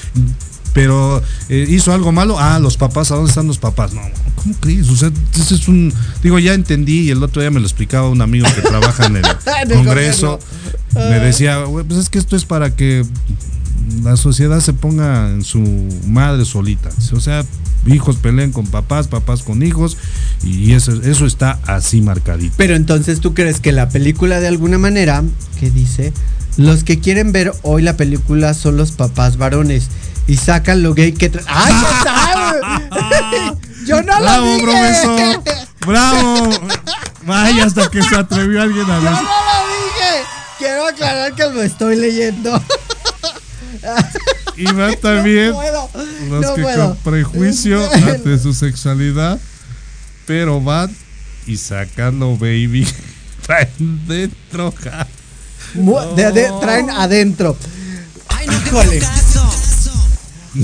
[0.77, 3.95] Pero eh, hizo algo malo, ah, los papás, ¿a dónde están los papás?
[3.95, 4.03] No,
[4.35, 4.91] ¿cómo crees?
[4.91, 5.91] O sea, ese es un.
[6.23, 9.17] Digo, ya entendí y el otro día me lo explicaba un amigo que trabaja en
[9.17, 9.25] el,
[9.63, 10.39] En el Congreso.
[10.39, 11.11] gobierno.
[11.11, 11.25] Me Ah.
[11.25, 13.07] decía, "Güey, pues es que esto es para que
[14.03, 15.61] la sociedad se ponga en su
[16.07, 16.91] madre solita.
[17.15, 17.43] O sea,
[17.87, 19.97] hijos peleen con papás, papás con hijos,
[20.45, 22.53] y eso, eso está así marcadito.
[22.59, 25.25] Pero entonces tú crees que la película de alguna manera,
[25.59, 26.13] que dice,
[26.59, 29.89] los que quieren ver hoy la película son los papás varones
[30.27, 31.31] y sacan lo gay que...
[31.33, 31.75] tra- ¡Ay,
[32.05, 33.59] tal!
[33.87, 34.65] Yo no Bravo, lo dije.
[34.65, 35.43] profesor.
[35.87, 36.51] Bravo.
[37.25, 40.25] Vaya, hasta que se atrevió alguien a Yo no lo dije.
[40.59, 42.61] Quiero aclarar que lo estoy leyendo.
[44.57, 45.91] Y va también No puedo.
[46.31, 46.89] los no que puedo.
[46.89, 49.39] con prejuicio ante su sexualidad,
[50.27, 50.95] pero van
[51.47, 52.89] y sacanlo, baby.
[53.47, 53.69] Traen
[54.09, 54.75] dentro.
[54.83, 55.07] ja.
[55.75, 57.57] Mu- de- de- traen adentro.
[58.29, 59.01] Ay, no, Híjole.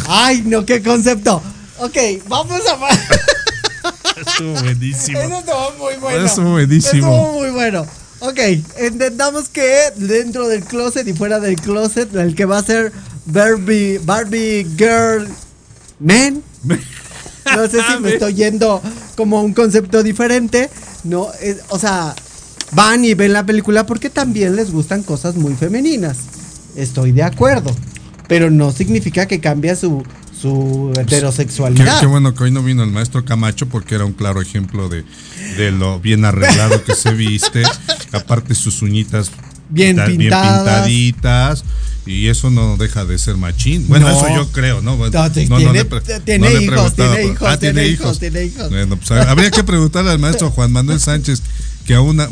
[0.06, 1.42] Ay, no, qué concepto.
[1.78, 1.96] Ok,
[2.28, 2.88] vamos a...
[4.20, 5.18] Estuvo buenísimo.
[5.18, 6.24] Eso estuvo muy bueno.
[6.26, 6.92] Estuvo buenísimo.
[7.12, 7.86] Estuvo muy bueno.
[8.20, 8.38] Ok,
[8.78, 12.92] entendamos que dentro del closet y fuera del closet, el que va a ser
[13.26, 15.28] Barbie, Barbie Girl
[15.98, 16.42] Man.
[16.62, 18.80] No sé si me estoy yendo
[19.16, 20.70] como un concepto diferente.
[21.02, 22.14] No, Es- o sea,
[22.70, 26.18] van y ven la película porque también les gustan cosas muy femeninas.
[26.76, 27.74] Estoy de acuerdo.
[28.32, 30.02] Pero no significa que cambia su,
[30.40, 32.00] su Qué, heterosexualidad.
[32.00, 35.04] qué bueno que hoy no vino el maestro Camacho porque era un claro ejemplo de,
[35.58, 37.62] de lo bien arreglado que se viste.
[38.12, 39.30] Aparte sus uñitas
[39.68, 40.86] Bien pinta- pintadas.
[40.86, 41.64] pintaditas.
[42.06, 43.86] Y eso no deja de ser machín.
[43.86, 44.16] Bueno, No.
[44.16, 44.96] eso yo creo, ¿no?
[44.96, 48.18] Bueno, No, sí, no, tiene- le tiene no le hijos, tiene hijos, ah, tiene hijos,
[48.18, 48.70] tiene hijos.
[48.70, 51.42] Bueno, pues habría que preguntarle al maestro Juan Manuel Sánchez
[51.86, 52.30] que a una,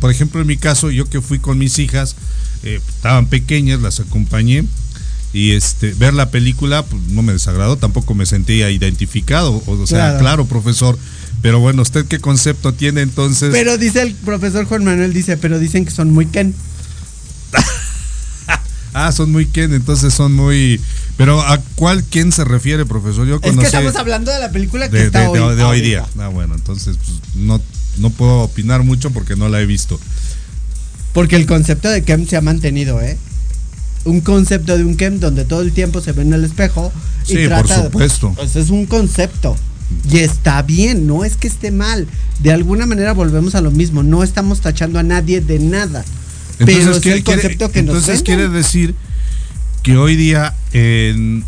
[0.00, 2.16] por ejemplo, en mi caso, yo que fui con mis hijas,
[2.62, 4.64] eh, estaban pequeñas, las acompañé
[5.34, 9.98] y este ver la película pues, no me desagradó, tampoco me sentía identificado, o, sea,
[9.98, 10.18] Claro.
[10.20, 10.44] claro.
[10.46, 10.96] profesor,
[11.42, 13.50] pero bueno, ¿usted qué concepto tiene entonces?
[13.52, 16.54] Pero dice el profesor Juan Manuel, dice, pero dicen que son muy Ken.
[18.94, 20.80] ah, son muy Ken, entonces son muy...
[21.16, 23.26] Pero ¿a cuál Ken se refiere, profesor?
[23.26, 25.50] Yo Es que conocí estamos hablando de la película que de, está de- hoy.
[25.50, 26.00] de- de hoy día.
[26.00, 26.24] ahorita.
[26.24, 27.60] Ah, bueno, entonces pues, no,
[27.98, 30.00] no puedo opinar mucho porque no la he visto.
[31.12, 33.16] Porque el concepto de Ken se ha mantenido, ¿eh?
[34.04, 36.92] Un concepto de un Ken donde todo el tiempo se ve en el espejo.
[37.26, 38.32] y Sí, por trata de- supuesto.
[38.36, 39.56] Pues es un concepto.
[40.10, 42.06] Y está bien, no es que esté mal.
[42.42, 44.02] De alguna manera volvemos a lo mismo.
[44.02, 46.04] No estamos tachando a nadie de nada.
[46.58, 48.24] pero es quiere- el concepto que nos entonces venden.
[48.24, 48.94] quiere decir
[49.82, 51.44] que hoy día en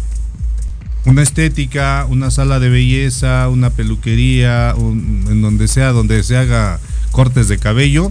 [1.04, 6.80] una estética, una sala de belleza, una peluquería, un- en donde sea, donde se haga
[7.12, 8.10] cortes de cabello,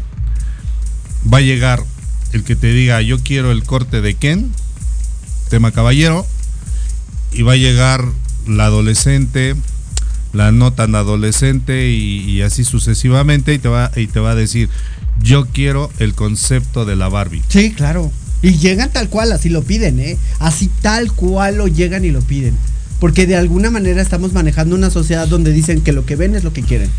[1.32, 1.84] va a llegar
[2.36, 4.52] el que te diga yo quiero el corte de Ken,
[5.50, 6.28] tema caballero,
[7.32, 8.04] y va a llegar
[8.46, 9.56] la adolescente,
[10.34, 14.70] la no tan adolescente y, así sucesivamente y te va y te va a decir
[15.22, 17.42] yo quiero el concepto de la Barbie.
[17.48, 18.12] Sí, claro.
[18.42, 20.18] Y llegan tal cual, así lo piden, ¿eh?
[20.40, 22.58] Así tal cual lo llegan y lo piden.
[23.00, 26.44] Porque de alguna manera estamos manejando una sociedad donde dicen que lo que ven es
[26.44, 26.90] lo que quieren.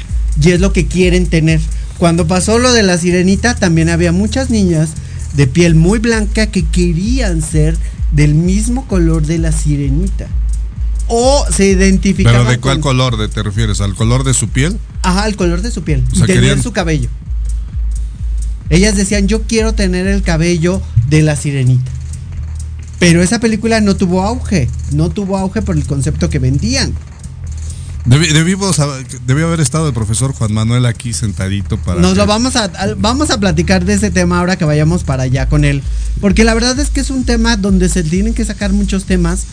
[0.42, 1.60] Y es lo que quieren tener.
[1.98, 4.90] Cuando pasó lo de la sirenita, también había muchas niñas
[5.34, 7.76] de piel muy blanca que querían ser
[8.12, 10.26] del mismo color de la sirenita.
[11.08, 13.80] O se identificaban Pero de cuál con- color de- te refieres?
[13.80, 14.76] ¿Al color de su piel?
[15.02, 16.04] Ajá, el color de su piel.
[16.12, 17.08] O sea, querían- su cabello.
[18.70, 21.90] Ellas decían, yo quiero tener el cabello de la sirenita.
[22.98, 24.68] Pero esa película no tuvo auge.
[24.92, 26.92] No tuvo auge por el concepto que vendían.
[28.06, 32.54] Debimos haber- debió haber estado el profesor Juan Manuel aquí sentadito para Nos lo vamos
[32.54, 35.82] a, vamos a platicar de ese tema ahora que vayamos para allá con él.
[36.20, 39.46] Porque la verdad es que es un tema donde se tienen que sacar muchos temas.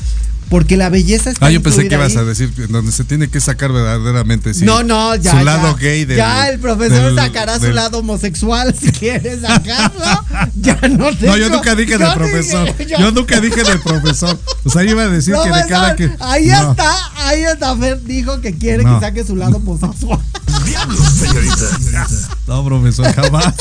[0.49, 2.17] Porque la belleza está Ah, yo pensé que ibas ahí.
[2.17, 5.31] a decir donde se tiene que sacar verdaderamente sí, no, no, ya.
[5.31, 5.43] su ya.
[5.43, 10.05] lado gay del, Ya el profesor del- sacará su del- lado homosexual si quiere sacarlo.
[10.55, 12.67] ya no No, tengo- yo nunca dije del profesor.
[12.77, 13.11] dije- yo...
[13.11, 14.39] nunca dije del profesor.
[14.63, 16.11] O sea, iba a decir que de cada que.
[16.19, 16.71] Ahí No.
[16.71, 16.93] está,
[17.27, 17.75] ahí está.
[17.77, 18.99] Fer dijo que quiere No.
[18.99, 20.19] que saque su lado homosexual.
[20.65, 22.07] diablos, señorita?
[22.47, 23.53] No, profesor, jamás.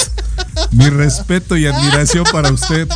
[0.72, 2.88] Mi respeto y admiración para usted.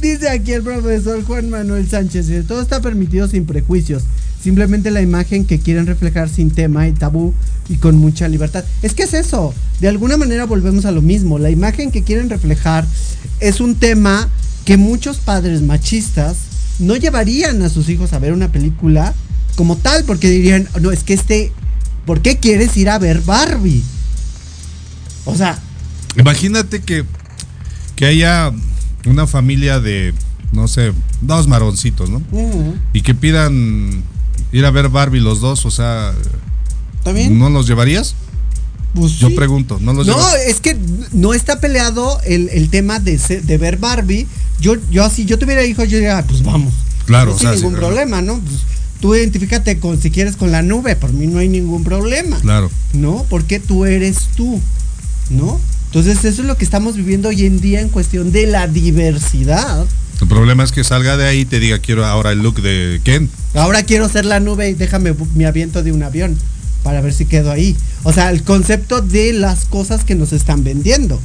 [0.00, 4.02] Dice aquí el profesor Juan Manuel Sánchez, todo está permitido sin prejuicios,
[4.42, 7.32] simplemente la imagen que quieren reflejar sin tema y tabú
[7.68, 8.64] y con mucha libertad.
[8.82, 12.30] Es que es eso, de alguna manera volvemos a lo mismo, la imagen que quieren
[12.30, 12.86] reflejar
[13.40, 14.28] es un tema
[14.64, 16.36] que muchos padres machistas
[16.78, 19.14] no llevarían a sus hijos a ver una película
[19.56, 21.52] como tal, porque dirían, no, es que este,
[22.06, 23.82] ¿por qué quieres ir a ver Barbie?
[25.24, 25.58] O sea,
[26.16, 27.04] Imagínate que,
[27.96, 28.52] que haya
[29.06, 30.14] una familia de,
[30.52, 32.22] no sé, dos maroncitos, ¿no?
[32.92, 34.02] Y que pidan
[34.52, 36.12] ir a ver Barbie los dos, o sea,
[36.98, 37.38] ¿está bien?
[37.38, 38.14] ¿no los llevarías?
[38.94, 39.34] Pues Yo sí.
[39.34, 40.36] pregunto, ¿no los No, llevas?
[40.46, 40.76] es que
[41.12, 44.26] no está peleado el, el tema de, de ver Barbie.
[44.60, 46.74] Yo, yo así, yo tuviera hijos, yo diría, "Ah, pues vamos.
[47.06, 47.86] Claro, No, o sin sea, sí, ningún claro.
[47.88, 48.38] problema, ¿no?
[48.38, 48.60] Pues,
[49.00, 50.94] tú identifícate con, si quieres, con la nube.
[50.94, 52.38] Por mí no hay ningún problema.
[52.40, 52.70] Claro.
[52.92, 53.24] ¿No?
[53.30, 54.60] Porque tú eres tú.
[55.30, 55.58] ¿No?
[55.94, 59.84] Entonces, eso es lo que estamos viviendo hoy en día en cuestión de la diversidad.
[60.22, 63.02] El problema es que salga de ahí y te diga, quiero ahora el look de
[63.04, 63.28] Ken.
[63.52, 66.38] Ahora quiero ser la nube y déjame mi aviento de un avión
[66.82, 67.76] para ver si quedo ahí.
[68.04, 71.20] O sea, el concepto de las cosas que nos están vendiendo.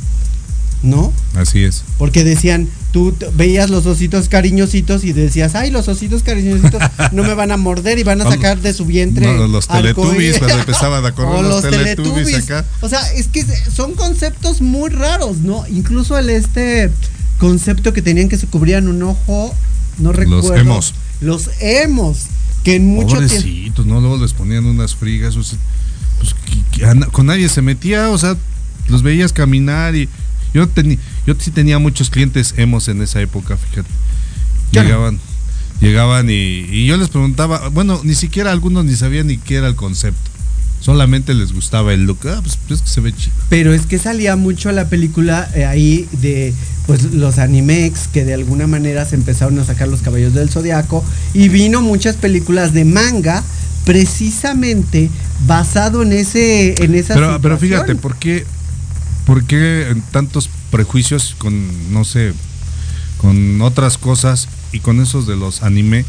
[0.84, 1.12] ¿No?
[1.36, 1.84] Así es.
[1.98, 7.34] Porque decían, tú veías los ositos cariñositos y decías, ay, los ositos cariñositos no me
[7.34, 9.26] van a morder y van a sacar de su vientre.
[9.26, 9.96] No, los arcoíris".
[9.96, 12.44] Teletubbies, cuando empezaban a correr O los los Teletubbies Teletubbies.
[12.44, 12.66] acá.
[12.82, 15.66] O sea, es que son conceptos muy raros, ¿no?
[15.68, 16.92] Incluso el este
[17.40, 19.54] concepto que tenían que se cubrían un ojo,
[19.98, 20.56] no recuerdo.
[20.56, 20.94] emos.
[21.22, 22.28] Los emos,
[22.64, 23.34] que en mucho tiempo...
[23.36, 24.00] Pobrecitos, ¿no?
[24.00, 25.36] Luego les ponían unas frigas.
[25.36, 25.58] o sea,
[26.20, 28.36] pues, que- que con nadie se metía, o sea,
[28.90, 30.08] los veías caminar y
[30.54, 33.90] yo tenía, yo sí tenía muchos clientes hemos en esa época, fíjate.
[34.72, 34.88] Claro.
[34.88, 35.20] Llegaban,
[35.82, 39.68] llegaban y, y yo les preguntaba, bueno, ni siquiera algunos ni sabían ni qué era
[39.68, 40.32] el concepto.
[40.80, 42.20] Solamente les gustaba el look.
[42.26, 43.36] Ah, pues, pues, es que se ve chido.
[43.50, 46.54] Pero es que salía mucho la película eh, ahí de
[46.86, 51.04] pues los animex que de alguna manera se empezaron a sacar los caballos del zodiaco
[51.34, 53.44] y vino muchas películas de manga
[53.84, 55.10] precisamente
[55.46, 58.46] basado en ese en esa Pero, pero fíjate, ¿por qué,
[59.28, 62.34] ¿por qué tantos prejuicios con, no sé,
[63.20, 66.06] con otras cosas y con esos de los anime?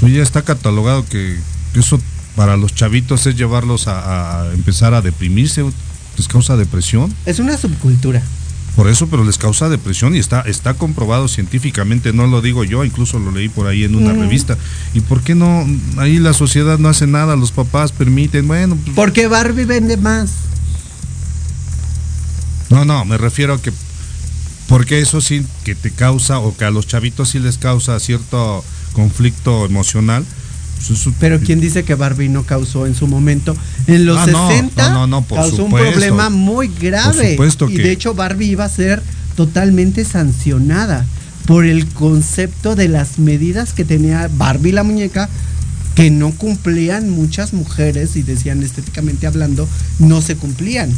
[0.00, 1.38] Pues ya está catalogado que,
[1.72, 1.98] que eso
[2.36, 5.64] para los chavitos es llevarlos a, a empezar a deprimirse,
[6.18, 7.14] les causa depresión.
[7.24, 8.20] es una subcultura.
[8.74, 12.84] Por eso, pero les causa depresión y está, está comprobado científicamente, no lo digo yo,
[12.84, 14.18] incluso lo leí por ahí en una Mm.
[14.22, 14.58] revista.
[14.94, 15.64] ¿Y por qué no?
[15.96, 20.30] Ahí la sociedad no hace nada, los papás permiten, bueno, pues, Porque Barbie vende más.
[22.74, 23.72] No, no, me refiero a que
[24.68, 28.64] porque eso sí que te causa o que a los chavitos sí les causa cierto
[28.94, 30.24] conflicto emocional.
[30.88, 33.54] pues Pero quién dice que Barbie no causó en su momento
[33.86, 37.30] en los Ah, no, 60 no, no, no, por causó un problema muy grave Por
[37.30, 39.02] supuesto y que- de hecho Barbie iba a ser
[39.36, 41.04] totalmente sancionada
[41.46, 45.28] por el concepto de las medidas que tenía Barbie la muñeca
[45.94, 49.68] que no cumplían muchas mujeres y decían estéticamente hablando
[49.98, 50.90] no se cumplían.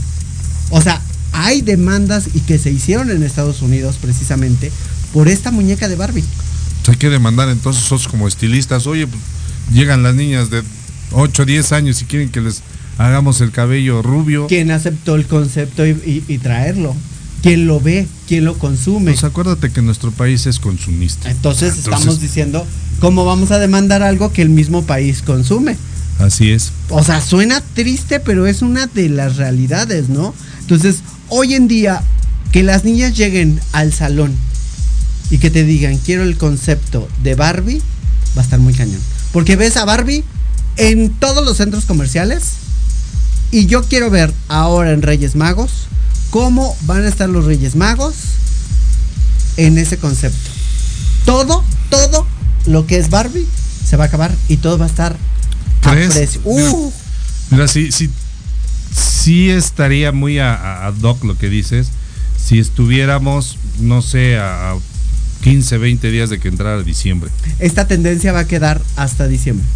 [0.71, 1.03] O sea,
[1.37, 4.73] hay demandas y que se hicieron en Estados Unidos precisamente
[5.13, 6.25] por esta muñeca de Barbie.
[6.83, 9.21] Pues hay que demandar entonces nosotros como estilistas, oye, pues,
[9.73, 10.63] llegan las niñas de
[11.13, 12.63] 8, 10 años y quieren que les
[12.99, 14.47] hagamos el cabello rubio.
[14.47, 16.95] ¿Quién aceptó el concepto y, y- y traerlo?
[17.43, 18.07] ¿Quién lo ve?
[18.27, 19.13] ¿Quién lo consume?
[19.13, 21.31] Pues acuérdate que nuestro país es consumista.
[21.31, 22.67] Entonces, estamos diciendo
[22.99, 25.77] cómo vamos a demandar algo que el mismo país consume.
[26.19, 26.73] Así es.
[26.89, 30.35] O sea, suena triste, pero es una de las realidades, ¿no?
[30.61, 32.03] Entonces, hoy en día,
[32.53, 34.35] que las niñas lleguen al salón
[35.31, 37.83] y que te digan, quiero el concepto de Barbie,
[38.37, 39.01] va a estar muy cañón.
[39.33, 40.25] Porque ves a Barbie
[40.77, 42.53] en todos los centros comerciales
[43.51, 45.87] y yo quiero ver ahora en Reyes Magos
[46.31, 48.15] cómo van a estar los Reyes Magos
[49.57, 50.51] en ese concepto.
[51.25, 52.27] Todo, todo
[52.67, 53.47] lo que es Barbie
[53.89, 55.17] se va a acabar y todo va a estar
[55.83, 56.41] a precio.
[56.45, 56.93] Uh,
[57.51, 58.11] Mira, sí, sí,
[58.97, 61.91] sí estaría muy a, hoc lo que dices.
[62.37, 64.77] Si estuviéramos, no sé, a, a
[65.43, 67.31] 15, 20 días de que entrara diciembre.
[67.59, 69.67] esta tendencia va a quedar hasta diciembre.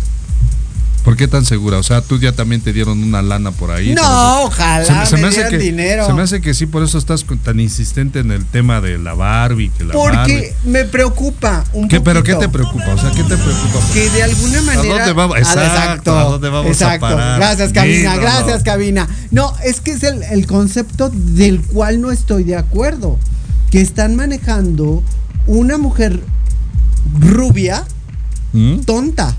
[1.05, 1.79] ¿Por qué tan segura?
[1.79, 3.95] O sea, tú ya también te dieron una lana por ahí.
[3.95, 6.07] No, ojalá me dieran que, dinero.
[6.07, 9.15] Se me hace que sí, por eso estás tan insistente en el tema de la
[9.15, 10.35] Barbie, que la Barbie.
[10.35, 12.95] Porque me preocupa un ¿Qué, ¿Pero qué te preocupa?
[12.95, 13.81] O sea, ¿qué te preocupa?
[13.95, 14.95] Que de alguna manera.
[14.97, 15.37] dónde vamos?
[15.37, 17.01] Ah, Exacto, ¿a dónde vamos a exacto.
[17.01, 17.39] parar?
[17.39, 18.17] Gracias, Cabina.
[18.17, 19.09] Gracias, Cabina.
[19.31, 23.19] No, es que es el, el concepto del cual no estoy de acuerdo.
[23.71, 25.03] Que están manejando
[25.47, 26.21] una mujer
[27.19, 27.85] rubia
[28.53, 28.81] ¿Mm?
[28.81, 29.37] tonta.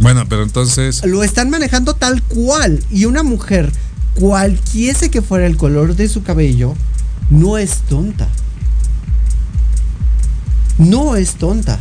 [0.00, 1.04] Bueno, pero entonces.
[1.04, 2.82] Lo están manejando tal cual.
[2.90, 3.72] Y una mujer,
[4.14, 6.74] cualquiese que fuera el color de su cabello,
[7.30, 8.28] no es tonta.
[10.78, 11.78] No es tonta.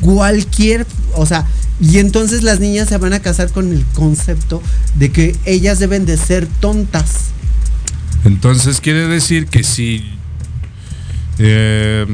[0.00, 1.46] Cualquier, o sea,
[1.80, 4.62] y entonces las niñas se van a casar con el concepto
[4.94, 7.30] de que ellas deben de ser tontas.
[8.24, 10.04] Entonces quiere decir que si
[11.38, 12.06] eh,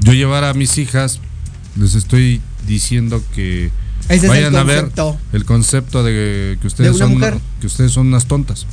[0.00, 1.20] yo llevara a mis hijas,
[1.76, 3.70] les estoy diciendo que
[4.08, 5.18] Ese es vayan el a ver concepto.
[5.32, 7.38] el concepto de que ustedes una son mujer.
[7.60, 8.66] que ustedes son unas tontas.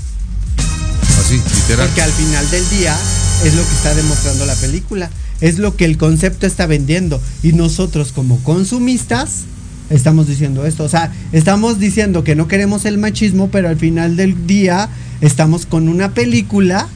[1.20, 1.88] Así, literal.
[1.88, 2.98] Porque al final del día
[3.46, 5.10] es lo que está demostrando la película.
[5.40, 7.22] Es lo que el concepto está vendiendo.
[7.44, 9.44] Y nosotros como consumistas
[9.90, 10.84] estamos diciendo esto.
[10.84, 14.90] O sea, estamos diciendo que no queremos el machismo, pero al final del día
[15.22, 16.88] estamos con una película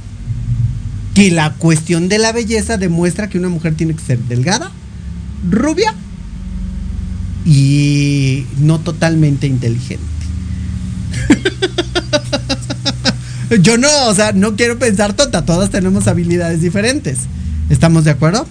[1.14, 4.72] que la cuestión de la belleza demuestra que una mujer tiene que ser delgada,
[5.50, 5.94] rubia
[7.46, 10.04] y no totalmente inteligente.
[13.62, 17.20] Yo no, o sea, no quiero pensar tonta, todas tenemos habilidades diferentes.
[17.70, 18.48] ¿Estamos de acuerdo?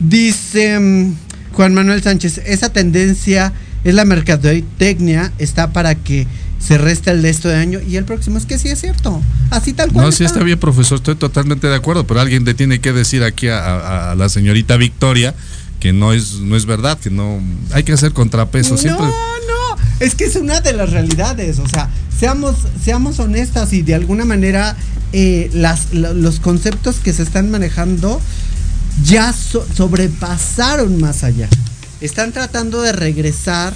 [0.00, 1.14] Dice mm,
[1.52, 3.52] Juan Manuel Sánchez, esa tendencia
[3.84, 6.26] es la mercadotecnia, está para que
[6.58, 9.20] se resta el de esto de año y el próximo es que sí es cierto.
[9.50, 10.06] Así tal cual.
[10.06, 13.22] No, sí está bien, profesor, estoy totalmente de acuerdo, pero alguien le tiene que decir
[13.22, 15.34] aquí a, a- a la señorita Victoria
[15.80, 17.40] que no es no es verdad, que no
[17.72, 19.06] hay que hacer contrapeso siempre.
[19.06, 21.88] No, no, es que es una de las realidades, o sea,
[22.18, 24.76] seamos, seamos honestas y de alguna manera
[25.12, 28.20] eh, las, lo- los conceptos que se están manejando
[29.04, 31.48] ya so- sobrepasaron más allá.
[32.00, 33.74] Están tratando de regresar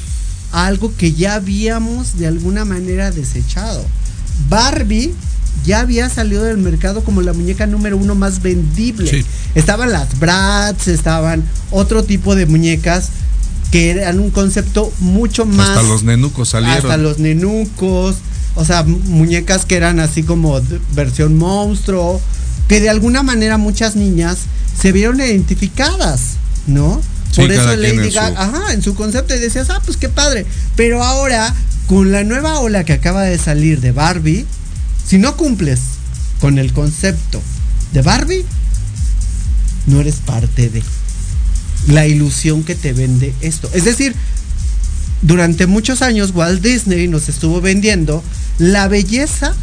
[0.52, 3.84] a algo que ya habíamos de alguna manera desechado.
[4.48, 5.14] Barbie
[5.64, 9.10] ya había salido del mercado como la muñeca número uno más vendible.
[9.10, 9.24] Sí.
[9.54, 13.08] Estaban las Bratz, estaban otro tipo de muñecas
[13.70, 15.70] que eran un concepto mucho más.
[15.70, 16.76] Hasta los nenucos salieron.
[16.78, 18.16] Hasta los nenucos.
[18.56, 20.60] O sea, mu- muñecas que eran así como
[20.94, 22.20] versión monstruo.
[22.68, 24.38] Que de alguna manera muchas niñas
[24.80, 26.20] se vieron identificadas,
[26.66, 27.00] ¿no?
[27.30, 30.46] Sí, Por eso Lady Gaga, ajá, en su concepto y decías, ah, pues qué padre.
[30.76, 31.52] Pero ahora,
[31.88, 34.46] con la nueva ola que acaba de salir de Barbie,
[35.06, 35.80] si no cumples
[36.40, 37.40] con el concepto
[37.92, 38.44] de Barbie,
[39.86, 40.82] no eres parte de
[41.88, 43.68] la ilusión que te vende esto.
[43.74, 44.14] Es decir,
[45.22, 48.22] durante muchos años Walt Disney nos estuvo vendiendo
[48.58, 49.54] la belleza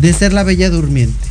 [0.00, 1.26] de ser la bella durmiente.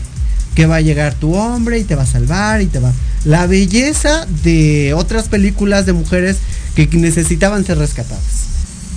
[0.55, 2.91] Que va a llegar tu hombre y te va a salvar y te va...
[3.25, 6.37] La belleza de otras películas de mujeres
[6.75, 8.23] que necesitaban ser rescatadas.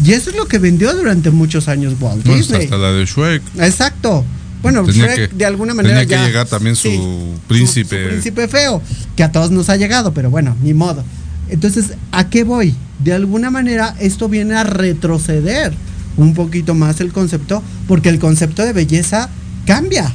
[0.05, 2.65] Y eso es lo que vendió durante muchos años Walt No, Disney.
[2.65, 3.43] hasta la de Shrek.
[3.59, 4.25] Exacto.
[4.63, 7.01] Bueno, Shrek que- de alguna manera tenía que llegar también su sí,
[7.49, 8.03] príncipe.
[8.05, 8.83] su príncipe feo,
[9.17, 11.03] que a todos nos ha llegado, pero bueno, ni modo.
[11.49, 12.75] Entonces, ¿a qué voy?
[13.03, 15.73] De alguna manera esto viene a retroceder
[16.17, 19.31] un poquito más el concepto, porque el concepto de belleza
[19.67, 20.13] cambia.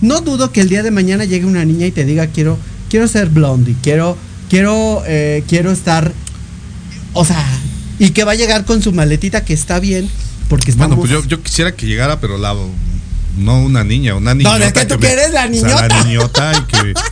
[0.00, 3.06] No dudo que el día de mañana llegue una niña y te diga quiero, quiero
[3.06, 4.16] ser blondie, quiero,
[4.48, 6.12] quiero, eh, quiero estar,
[7.12, 7.44] o sea,
[7.98, 10.08] y que va a llegar con su maletita que está bien,
[10.48, 10.96] porque estamos.
[10.96, 12.54] Bueno, pues yo, yo quisiera que llegara, pero la
[13.40, 14.56] no una niña, una niña.
[14.58, 16.04] es que tú quieres la la niñota.
[16.04, 16.94] niñota y que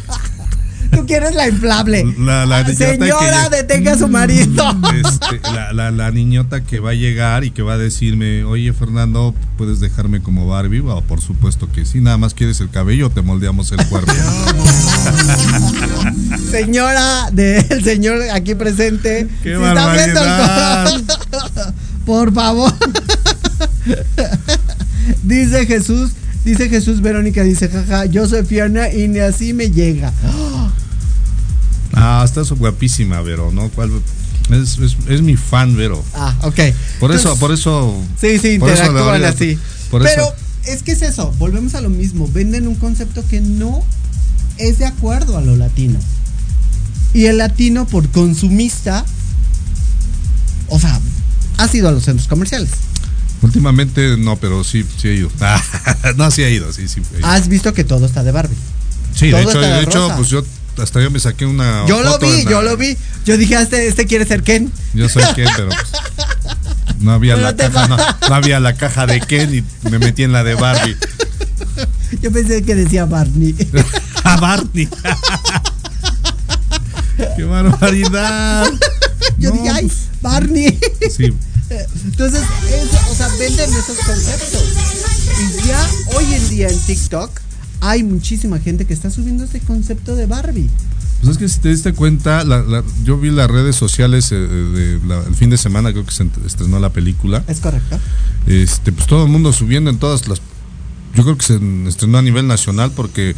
[0.91, 2.03] Tú quieres la inflable.
[2.19, 4.65] la, la niñota y que Señora, detenga a su marido.
[4.95, 8.73] este, la, la, la niñota que va a llegar y que va a decirme, oye
[8.73, 10.81] Fernando, ¿puedes dejarme como Barbie?
[10.81, 14.13] Oh, por supuesto que sí, nada más quieres el cabello, te moldeamos el cuerpo.
[16.51, 19.29] Señora del señor aquí presente.
[19.43, 21.75] ¡Qué si está viendo el barbaridad!
[22.07, 22.73] Por favor.
[25.23, 26.13] Dice Jesús,
[26.45, 30.13] dice Jesús Verónica, dice, jaja, yo soy Fiona y ni así me llega.
[32.01, 33.71] Ah, estás guapísima, Vero, ¿no?
[33.71, 33.91] ¿Cuál?
[34.51, 36.05] Es, es, es mi fan, Vero.
[36.15, 36.61] Ah, ok.
[37.01, 37.97] Por eso, por eso.
[38.21, 39.59] Sí, sí, interactúan así.
[39.91, 40.35] Por Pero eso.
[40.67, 42.29] es que es eso, volvemos a lo mismo.
[42.33, 43.83] Venden un concepto que no
[44.59, 45.99] es de acuerdo a lo latino.
[47.15, 49.05] Y el latino, por consumista,
[50.69, 51.01] o sea,
[51.57, 52.71] ha sido a los centros comerciales.
[53.43, 55.31] Últimamente no, pero sí, sí he ido.
[56.17, 57.01] no, sí he ido, sí, sí.
[57.15, 57.27] he ido.
[57.27, 58.57] Has visto que todo está de Barbie.
[59.15, 60.45] sí, de hecho, de de hecho pues yo
[60.83, 61.87] hasta yo me saqué una.
[61.87, 62.97] Yo lo vi, la- yo lo vi.
[63.25, 64.73] Yo dije, "Ah, este, este quiere ser Ken.
[64.95, 69.21] Yo soy Ken, pero pues, no había Pero la caja, no, había la caja de
[69.21, 70.97] Ken y me metí en la de Barbie.
[72.23, 73.55] Yo pensé que decía Barney.
[74.25, 74.89] A Barney.
[77.37, 78.67] ¡Qué barbaridad!
[79.39, 80.79] Yo No, dije, ay, pues, Barney.
[81.17, 81.33] Sí.
[81.71, 84.63] Entonces, eso, o sea, venden esos conceptos.
[85.63, 85.87] Y ya
[86.17, 87.31] hoy en día en TikTok
[87.81, 90.69] hay muchísima gente que está subiendo este concepto de Barbie.
[91.21, 94.37] Pues es que si te diste cuenta, la- la- yo vi las redes sociales eh,
[94.37, 97.43] de la- el fin de semana, creo que se estrenó la película.
[97.49, 97.99] Es correcto.
[98.47, 100.41] Este, pues todo el mundo subiendo en todas las.
[101.15, 103.35] Yo creo que se estrenó a nivel nacional porque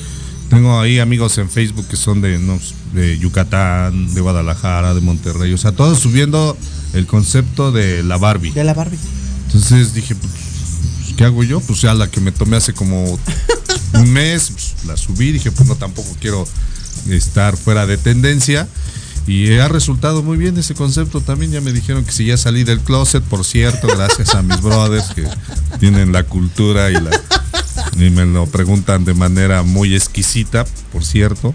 [0.50, 2.58] tengo ahí amigos en Facebook que son de, no,
[2.94, 5.52] de Yucatán, de Guadalajara, de Monterrey.
[5.54, 6.56] O sea, todos subiendo
[6.92, 8.52] el concepto de la Barbie.
[8.52, 8.98] De la Barbie.
[9.46, 10.32] Entonces dije, pues,
[11.16, 11.60] ¿qué hago yo?
[11.60, 13.18] Pues ya la que me tomé hace como
[13.94, 15.32] un mes, pues, la subí.
[15.32, 16.46] Dije, pues no, tampoco quiero
[17.08, 18.68] estar fuera de tendencia.
[19.26, 21.52] Y ha resultado muy bien ese concepto también.
[21.52, 25.10] Ya me dijeron que si ya salí del closet, por cierto, gracias a mis brothers
[25.14, 25.24] que
[25.78, 27.10] tienen la cultura y, la,
[27.96, 31.54] y me lo preguntan de manera muy exquisita, por cierto.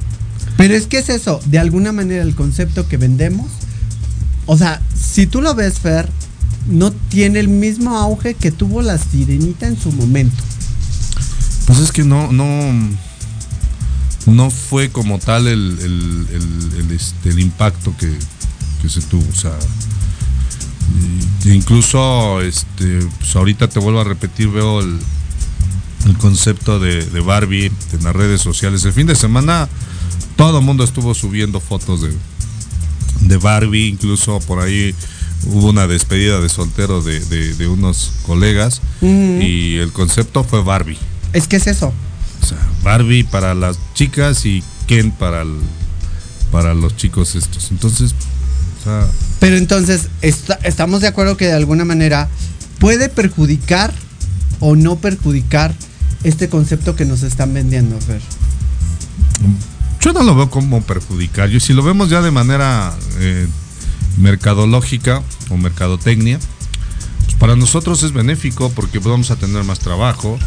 [0.58, 3.48] Pero es que es eso, de alguna manera el concepto que vendemos,
[4.46, 6.10] o sea, si tú lo ves, Fer,
[6.68, 10.42] no tiene el mismo auge que tuvo la sirenita en su momento.
[11.68, 12.48] Pues es que no, no,
[14.28, 18.12] no fue como tal el, el- el- el, este, impacto que,
[18.82, 19.24] que se tuvo.
[19.32, 19.54] O sea,
[21.46, 24.98] y- incluso este, pues ahorita te vuelvo a repetir, veo el,
[26.06, 28.84] el concepto de, de Barbie en las redes sociales.
[28.86, 29.68] El fin de semana
[30.36, 32.12] todo el mundo estuvo subiendo fotos de,
[33.22, 34.94] de Barbie, incluso por ahí
[35.48, 38.82] hubo una despedida de soltero de, de- de unos colegas
[39.42, 40.98] y el concepto fue Barbie.
[41.34, 41.94] Es que es eso.
[42.42, 45.60] O sea, Barbie para las chicas y Ken para, el-
[46.52, 47.72] para los chicos estos.
[47.72, 48.14] Entonces,
[48.82, 49.08] o sea,
[49.40, 52.30] Pero entonces, está- estamos de acuerdo que de alguna manera
[52.80, 53.94] puede perjudicar
[54.60, 55.74] o no perjudicar
[56.24, 58.22] este concepto que nos están vendiendo, Fer.
[60.06, 61.50] Yo no lo veo como perjudicar.
[61.50, 63.48] Yo, si lo vemos ya de manera eh,
[64.18, 66.40] mercadológica o mercadotecnia,
[67.26, 70.38] pues para nosotros es benéfico porque vamos a tener más trabajo,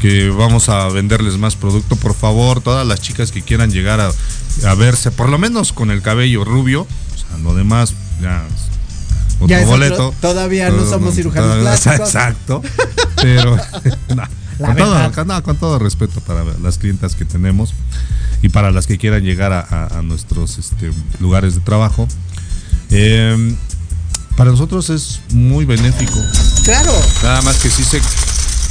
[0.00, 1.96] que vamos a venderles más producto.
[1.96, 4.10] Por favor, todas las chicas que quieran llegar a,
[4.68, 8.44] a verse, por lo menos con el cabello rubio, o sea, lo demás ya
[9.36, 10.14] otro Ya es otro- boleto.
[10.20, 12.00] todavía no somos cirujanos plásticos.
[12.00, 12.62] Exacto.
[13.22, 13.56] Pero
[14.14, 14.22] no,
[14.58, 15.26] La con, todo, verdad.
[15.26, 17.74] no, con todo respeto para las clientas que tenemos
[18.42, 20.90] y para las que quieran llegar a, a- a nuestros este,
[21.20, 22.06] lugares de trabajo.
[22.90, 23.54] eh,
[24.36, 26.20] para nosotros es muy benéfico.
[26.64, 26.92] Claro.
[27.22, 28.00] Nada más que sí se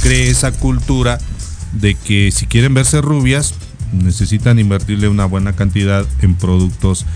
[0.02, 1.18] cree esa cultura
[1.72, 3.54] de que si quieren verse rubias,
[3.92, 7.06] necesitan invertirle una buena cantidad en productos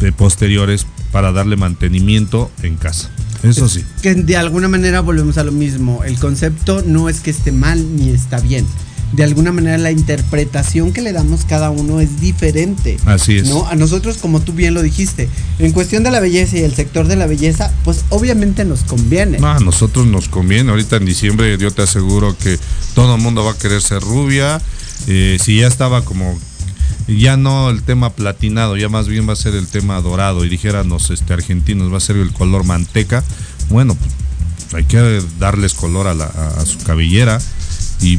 [0.00, 3.08] de posteriores para darle mantenimiento en casa.
[3.42, 3.84] Eso sí.
[4.02, 6.04] Que de alguna manera volvemos a lo mismo.
[6.04, 8.66] El concepto no es que esté mal ni está bien.
[9.12, 12.96] De alguna manera la interpretación que le damos cada uno es diferente.
[13.04, 13.48] Así es.
[13.48, 13.66] ¿no?
[13.66, 15.28] A nosotros, como tú bien lo dijiste,
[15.58, 19.38] en cuestión de la belleza y el sector de la belleza, pues obviamente nos conviene.
[19.38, 20.70] No, a nosotros nos conviene.
[20.70, 22.58] Ahorita en diciembre yo te aseguro que
[22.94, 24.62] todo el mundo va a querer ser rubia.
[25.08, 26.38] Eh, si ya estaba como
[27.08, 30.48] ya no el tema platinado, ya más bien va a ser el tema dorado y
[30.48, 33.22] dijeran los este, argentinos va a ser el color manteca.
[33.70, 37.40] Bueno, pues, hay que darles color a, la- a su cabellera
[38.00, 38.18] y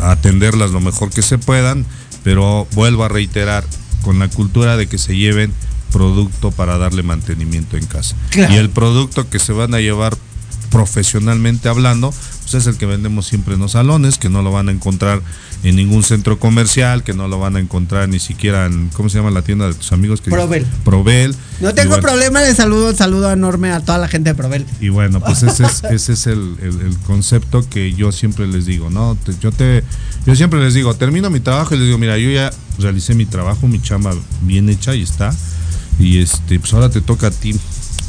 [0.00, 1.84] atenderlas lo mejor que se puedan,
[2.22, 3.64] pero vuelvo a reiterar
[4.02, 5.52] con la cultura de que se lleven
[5.92, 8.16] producto para darle mantenimiento en casa.
[8.30, 8.52] Claro.
[8.52, 10.16] Y el producto que se van a llevar
[10.74, 14.68] profesionalmente hablando, pues es el que vendemos siempre en los salones, que no lo van
[14.68, 15.22] a encontrar
[15.62, 19.18] en ningún centro comercial, que no lo van a encontrar ni siquiera en, ¿cómo se
[19.18, 20.20] llama la tienda de tus amigos?
[20.20, 20.66] Que Provel.
[20.84, 21.34] Provel.
[21.60, 24.66] No tengo bueno, problema, le saludo, saludo enorme a toda la gente de Provel.
[24.80, 28.66] y bueno, pues ese es, ese es el, el- el concepto que yo siempre les
[28.66, 29.16] digo, ¿no?
[29.40, 29.84] Yo te,
[30.26, 33.26] yo siempre les digo, termino mi trabajo y les digo, mira, yo ya realicé mi
[33.26, 35.32] trabajo, mi chamba bien hecha y está.
[36.00, 37.54] Y este, pues ahora te toca a ti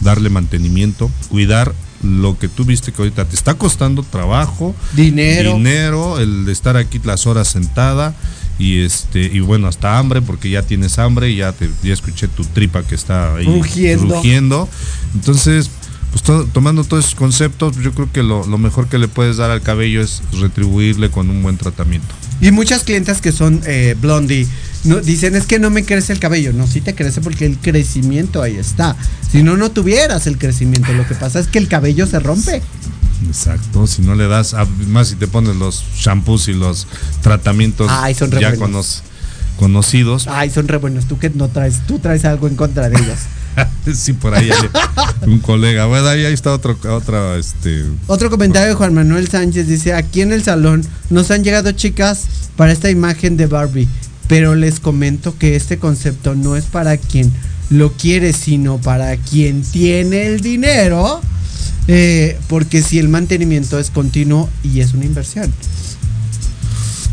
[0.01, 1.73] darle mantenimiento, cuidar
[2.03, 5.53] lo que tú viste que ahorita te está costando trabajo, Dinero.
[5.55, 8.13] dinero, el de estar aquí las horas sentada
[8.57, 12.27] y este y bueno hasta hambre porque ya tienes hambre y ya te ya escuché
[12.29, 14.15] tu tripa que está ahí Rugiendo.
[14.15, 14.69] rugiendo.
[15.13, 15.69] entonces
[16.11, 19.35] pues to- tomando todos esos conceptos yo creo que lo, lo mejor que le puedes
[19.37, 22.07] dar al cabello es retribuirle con un buen tratamiento
[22.39, 24.47] Y muchas clientas que son eh, blondie
[24.85, 26.53] no, dicen es que no me crece el cabello.
[26.53, 28.95] No, sí te crece porque el crecimiento ahí está.
[29.31, 30.93] Si no, no tuvieras el crecimiento.
[30.93, 32.61] Lo que pasa es que el cabello se rompe.
[33.27, 36.85] exacto si no le das ah, más si te pones los shampoos y los
[37.21, 38.83] tratamientos Ay, son re ya cono-
[39.57, 41.05] conocidos Ay, son re buenos.
[41.05, 43.19] Tú que no traes, tú traes algo en contra de ellas.
[43.95, 44.69] sí por ahí hay
[45.31, 49.67] un colega bueno ahí, ahí está otro otra este Otro comentario de Juan Manuel Sánchez
[49.67, 52.25] dice, aquí en el salón nos han llegado chicas
[52.57, 53.87] para esta imagen de Barbie,
[54.27, 57.31] pero les comento que este concepto no es para quien
[57.69, 61.21] lo quiere, sino para quien tiene el dinero,
[61.87, 65.51] eh, porque si el mantenimiento es continuo y es una inversión.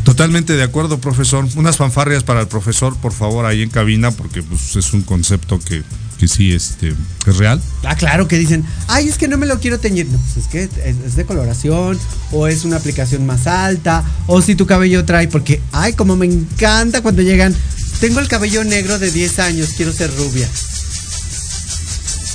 [0.03, 1.47] Totalmente de acuerdo, profesor.
[1.55, 5.59] Unas fanfarrias para el profesor, por favor, ahí en cabina, porque pues, es un concepto
[5.59, 5.81] que,
[6.23, 6.95] que sí este,
[7.27, 7.61] es real.
[7.83, 10.07] Ah, claro que dicen, ay, es que no me lo quiero teñir.
[10.07, 11.99] No, pues es que es, es de coloración,
[12.31, 16.25] o es una aplicación más alta, o si tu cabello trae, porque, ay, como me
[16.25, 17.53] encanta cuando llegan,
[17.99, 20.47] tengo el cabello negro de 10 años, quiero ser rubia.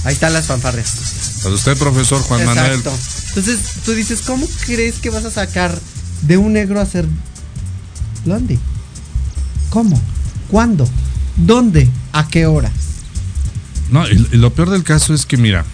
[0.04, 1.40] Ahí están las fanfarrias.
[1.42, 2.66] Para usted, profesor Juan Manuel.
[2.66, 2.92] Exacto.
[3.28, 5.78] Entonces, tú dices, ¿cómo crees que vas a sacar
[6.22, 7.06] de un negro a ser
[8.26, 8.58] blondie?
[9.70, 9.98] ¿Cómo?
[10.50, 10.86] ¿Cuándo?
[11.36, 11.88] ¿Dónde?
[12.12, 12.70] ¿A qué hora?
[13.90, 15.64] No, y, lo peor del caso es que, mira,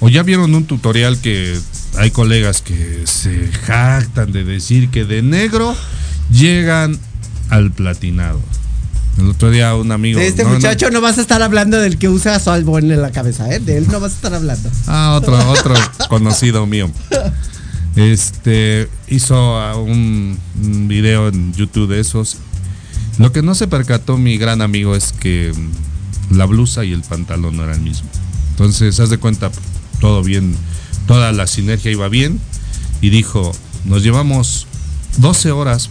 [0.00, 1.58] o ya vieron un tutorial que
[1.96, 5.74] hay colegas que se jactan de decir que de negro
[6.30, 6.98] llegan
[7.50, 8.40] al platinado.
[9.18, 10.20] El otro día un amigo.
[10.20, 11.00] De este no, muchacho no.
[11.00, 13.60] vas a estar hablando del que usa su albón en la cabeza, ¿eh?
[13.60, 14.70] De él no vas a estar hablando.
[14.86, 15.74] Ah, otro, otro
[16.08, 16.90] conocido mío.
[17.94, 19.34] Este hizo
[19.82, 22.36] un, un video en YouTube de esos.
[23.18, 25.54] Lo que no se percató mi gran amigo es que
[26.30, 28.08] la blusa y el pantalón no eran el mismo.
[28.50, 29.50] Entonces, haz de cuenta,
[30.00, 30.56] todo bien,
[31.06, 32.40] toda la sinergia iba bien.
[33.00, 33.52] Y dijo,
[33.84, 34.66] nos llevamos
[35.18, 35.90] 12 horas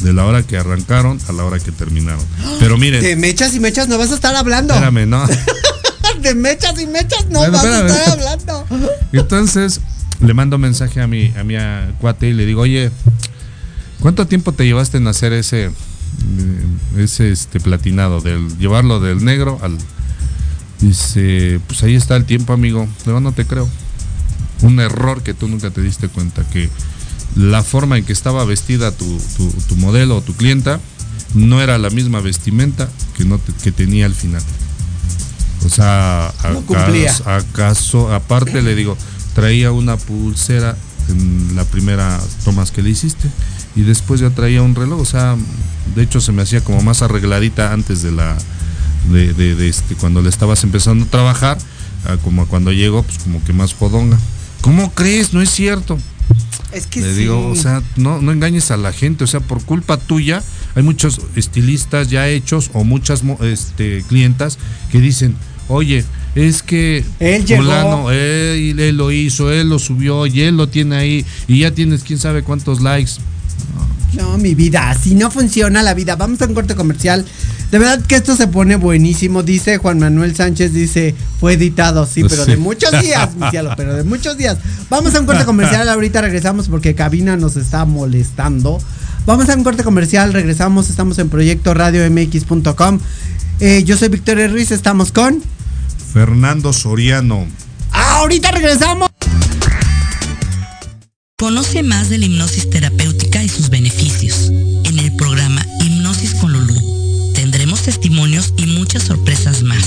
[0.00, 2.24] de la hora que arrancaron a la hora que terminaron.
[2.60, 4.74] Pero miren, De mechas y mechas no vas a estar hablando.
[4.74, 5.24] espérame, ¿no?
[6.22, 7.90] De mechas y mechas no Bueno, vas espérame.
[7.90, 8.66] a estar hablando.
[9.12, 9.80] Entonces
[10.20, 12.90] le mando mensaje a mi, a mi ah, cuate y le digo, oye,
[14.00, 15.70] ¿cuánto tiempo te llevaste en hacer ese,
[16.38, 18.20] eh, ese este platinado?
[18.20, 19.78] Del llevarlo del negro al.
[20.80, 22.88] Dice, pues ahí está el tiempo, amigo.
[23.06, 23.68] No, no te creo.
[24.62, 26.68] Un error que tú nunca te diste cuenta, que
[27.36, 30.80] la forma en que estaba vestida tu, tu, tu modelo o tu clienta
[31.34, 34.42] no era la misma vestimenta que, no te- que tenía al final.
[35.64, 36.32] O sea,
[37.08, 38.96] acaso, acaso, aparte le digo,
[39.34, 40.76] traía una pulsera
[41.08, 43.28] en la primera tomas que le hiciste
[43.76, 45.36] y después ya traía un reloj, o sea,
[45.94, 48.36] de hecho se me hacía como más arregladita antes de la
[49.10, 51.58] de, de- de este cuando le estabas empezando a trabajar,
[52.06, 54.18] a como cuando llegó, pues como que más jodonga.
[54.60, 55.32] ¿Cómo crees?
[55.32, 55.98] No es cierto.
[56.72, 57.20] Es que Le sí.
[57.20, 60.42] digo, o sea, no, no engañes a la gente, o sea, por culpa tuya
[60.74, 64.58] hay muchos estilistas ya hechos o muchas este, clientas
[64.90, 65.34] que dicen,
[65.68, 66.04] oye,
[66.34, 67.62] es que Él llegó.
[67.64, 71.72] fulano, él, él lo hizo, él lo subió y él lo tiene ahí y ya
[71.72, 73.12] tienes quién sabe cuántos likes.
[74.14, 76.16] No, mi vida, así no funciona la vida.
[76.16, 77.24] Vamos a un corte comercial.
[77.70, 79.42] De verdad que esto se pone buenísimo.
[79.42, 82.50] Dice Juan Manuel Sánchez, dice, fue editado, sí, pero Sí.
[82.50, 84.58] de muchos días, mi cielo, pero de muchos días.
[84.90, 88.78] Vamos a un corte comercial, ahorita regresamos porque Cabina nos está molestando.
[89.24, 92.98] Vamos a un corte comercial, regresamos, estamos en Proyecto Radio MX.com.
[93.60, 95.40] Eh, yo soy Victoria Ruiz, estamos con...
[96.12, 97.46] Fernando Soriano.
[97.92, 99.08] ¡Ah, ahorita regresamos!
[101.38, 103.21] Conoce más de la hipnosis terapéutica
[103.52, 104.50] sus beneficios.
[104.84, 109.84] En el programa Hipnosis con Lulú tendremos testimonios y muchas sorpresas más.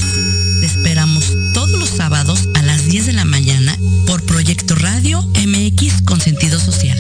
[0.59, 3.75] Te esperamos todos los sábados a las 10 de la mañana
[4.05, 6.97] por Proyecto Radio MX con sentido social.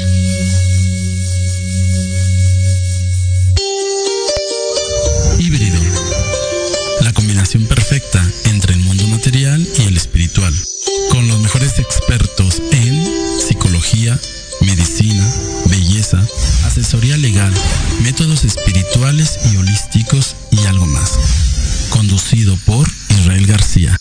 [5.39, 5.79] Híbrido.
[7.01, 10.53] La combinación perfecta entre el mundo material y el espiritual.
[11.11, 13.05] Con los mejores expertos en
[13.39, 14.19] psicología,
[14.61, 15.25] medicina,
[16.75, 17.53] asesoría legal,
[18.01, 21.87] métodos espirituales y holísticos y algo más.
[21.89, 23.97] Conducido por Israel García.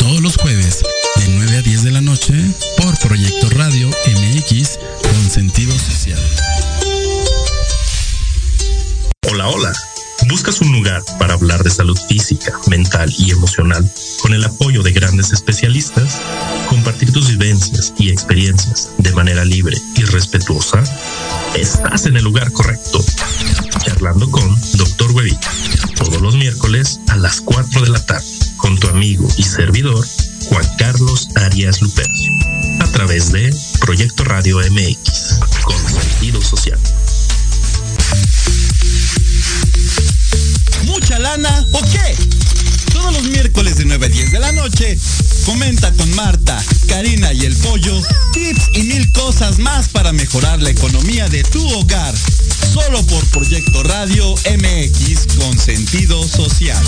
[0.00, 0.80] Todos los jueves
[1.14, 2.34] de 9 a 10 de la noche
[2.78, 6.20] por Proyecto Radio MX con sentido social.
[9.30, 9.89] Hola, hola.
[10.28, 13.88] ¿Buscas un lugar para hablar de salud física, mental y emocional
[14.22, 16.20] con el apoyo de grandes especialistas?
[16.68, 20.82] Compartir tus vivencias y experiencias de manera libre y respetuosa?
[21.54, 23.04] Estás en el lugar correcto.
[23.84, 25.12] Charlando con Dr.
[25.12, 25.50] Huevita.
[25.96, 28.26] Todos los miércoles a las 4 de la tarde
[28.56, 30.06] con tu amigo y servidor
[30.48, 32.32] Juan Carlos Arias Lupercio.
[32.80, 36.78] A través de Proyecto Radio MX con sentido social.
[41.10, 42.16] ¿Mucha lana o qué?
[42.92, 44.96] Todos los miércoles de 9 a 10 de la noche,
[45.44, 48.00] comenta con Marta, Karina y el Pollo
[48.32, 52.14] tips y mil cosas más para mejorar la economía de tu hogar.
[52.72, 56.80] Solo por Proyecto Radio MX con sentido social.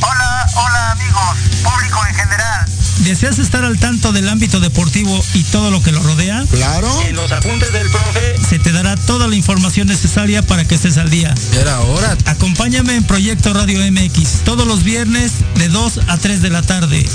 [0.00, 2.73] Hola, hola amigos, público en general.
[3.04, 6.42] ¿Deseas estar al tanto del ámbito deportivo y todo lo que lo rodea?
[6.50, 6.88] Claro.
[7.06, 10.96] En los apuntes del profe se te dará toda la información necesaria para que estés
[10.96, 11.34] al día.
[11.52, 12.16] Era hora.
[12.24, 17.06] Acompáñame en Proyecto Radio MX todos los viernes de 2 a 3 de la tarde.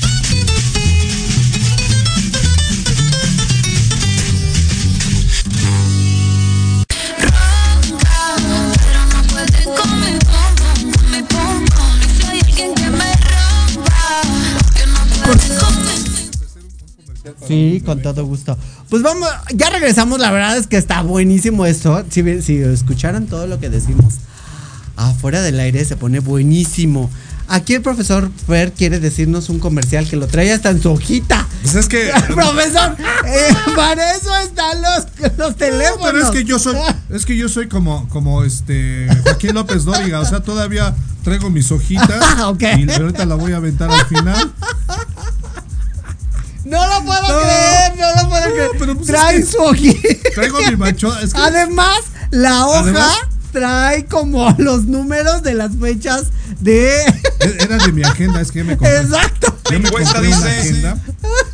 [17.48, 18.56] Sí, con todo gusto.
[18.90, 20.20] Pues vamos, ya regresamos.
[20.20, 22.04] La verdad es que está buenísimo esto.
[22.10, 24.14] Si, si escucharan todo lo que decimos
[24.96, 27.10] afuera del aire, se pone buenísimo.
[27.50, 31.46] Aquí el profesor Fer quiere decirnos un comercial que lo trae hasta en su hojita.
[31.62, 32.10] Pues es que.
[32.34, 32.94] profesor,
[33.26, 36.04] eh, para eso están los, los teléfonos.
[36.04, 36.76] Pero es que yo soy,
[37.08, 40.94] es que yo soy como, como este Joaquín López Dóriga, o sea, todavía
[41.24, 42.62] traigo mis hojitas Ok.
[42.78, 44.52] y ahorita la voy a aventar al final.
[46.68, 47.38] No lo puedo No.
[47.40, 48.70] creer, no lo puedo creer.
[48.78, 50.08] pero pues trae es que su hojita.
[50.34, 51.98] Traigo mi macho, es que Además,
[52.30, 53.18] la hoja Además-
[53.52, 56.24] trae como los números de las fechas
[56.60, 56.90] de.
[57.60, 58.98] era de mi agenda, es que me compré.
[59.00, 59.56] Exacto.
[59.70, 60.98] Yo me compré una agenda.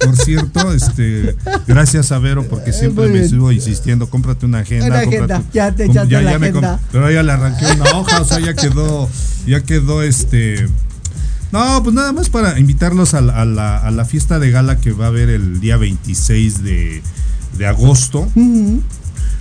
[0.00, 1.36] Por cierto, este,
[1.66, 5.72] gracias a Vero porque siempre me sigo insistiendo, cómprate una agenda, Una cómprate- agenda, ya
[5.72, 6.70] te echaste la me agenda.
[6.78, 9.08] com- pero ya le arranqué una hoja, o sea, ya quedó,
[9.46, 10.68] ya quedó este.
[11.54, 14.80] No, pues nada más para invitarlos a la, a la- a la fiesta de gala
[14.80, 17.00] que va a haber el día 26 de,
[17.56, 18.28] de agosto.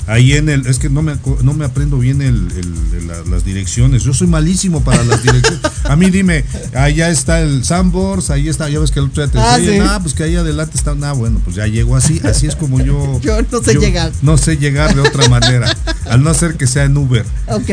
[0.05, 3.23] Ahí en el, es que no me, no me aprendo bien el, el- el- la-
[3.31, 4.03] las direcciones.
[4.03, 5.61] Yo soy malísimo para las direcciones.
[5.85, 6.45] A mí dime,
[6.75, 9.79] allá está el Sambors, ahí está, ya ves que el otro día te Ah, sí.
[9.81, 12.79] "Ah, pues que ahí adelante está, nah, bueno, pues ya llego así, así es como
[12.79, 13.19] yo.
[13.23, 14.11] Yo no sé llegar.
[14.21, 15.75] No sé llegar de otra manera,
[16.07, 17.25] al no ser que sea en Uber.
[17.47, 17.69] Ok.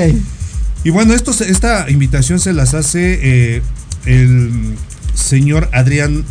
[0.83, 3.19] Y bueno, esto, esta invitación se las hace
[3.57, 3.62] eh,
[4.07, 4.75] el
[5.15, 6.25] señor Adrián,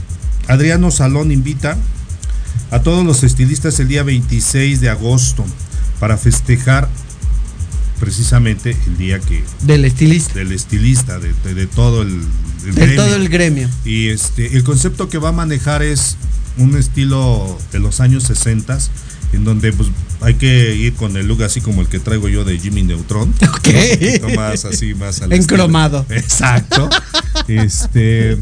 [0.48, 1.78] Adriano Salón invita
[2.72, 5.46] a todos los estilistas el día 26 de agosto
[6.00, 6.88] para festejar
[8.00, 10.34] precisamente el día que Del estilista.
[10.36, 12.22] del estilista de, de- de todo el,
[12.66, 13.70] el De todo el gremio.
[13.84, 16.16] y este el concepto que va a manejar es
[16.58, 18.78] un estilo de los años 60
[19.34, 19.90] en donde pues
[20.22, 23.34] hay que ir con el look así como el que traigo yo de Jimmy Neutron.
[23.50, 23.68] Ok.
[23.68, 25.36] Un poquito más así, más al estilo.
[25.64, 26.06] Encromado.
[26.10, 26.90] Exacto.
[27.48, 28.38] Este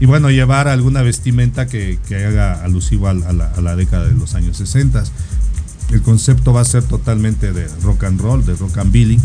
[0.00, 3.74] y bueno, llevar alguna vestimenta que, que haga alusivo a, la- a la, a la
[3.76, 5.02] década de los años 60.
[5.90, 9.18] El concepto va a ser totalmente de rock and roll, de rock and billy.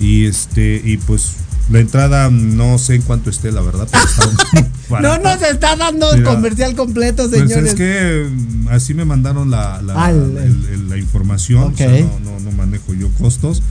[0.00, 1.32] Y este, y pues
[1.70, 4.68] la entrada no sé en cuánto esté, la verdad, pero
[5.02, 7.70] No nos está dando el comercial completo, Pues señores.
[7.70, 11.76] es que mm, así me mandaron la, la, Ah, el- el- el- la información, o
[11.76, 13.62] sea, no, no, no manejo yo costos.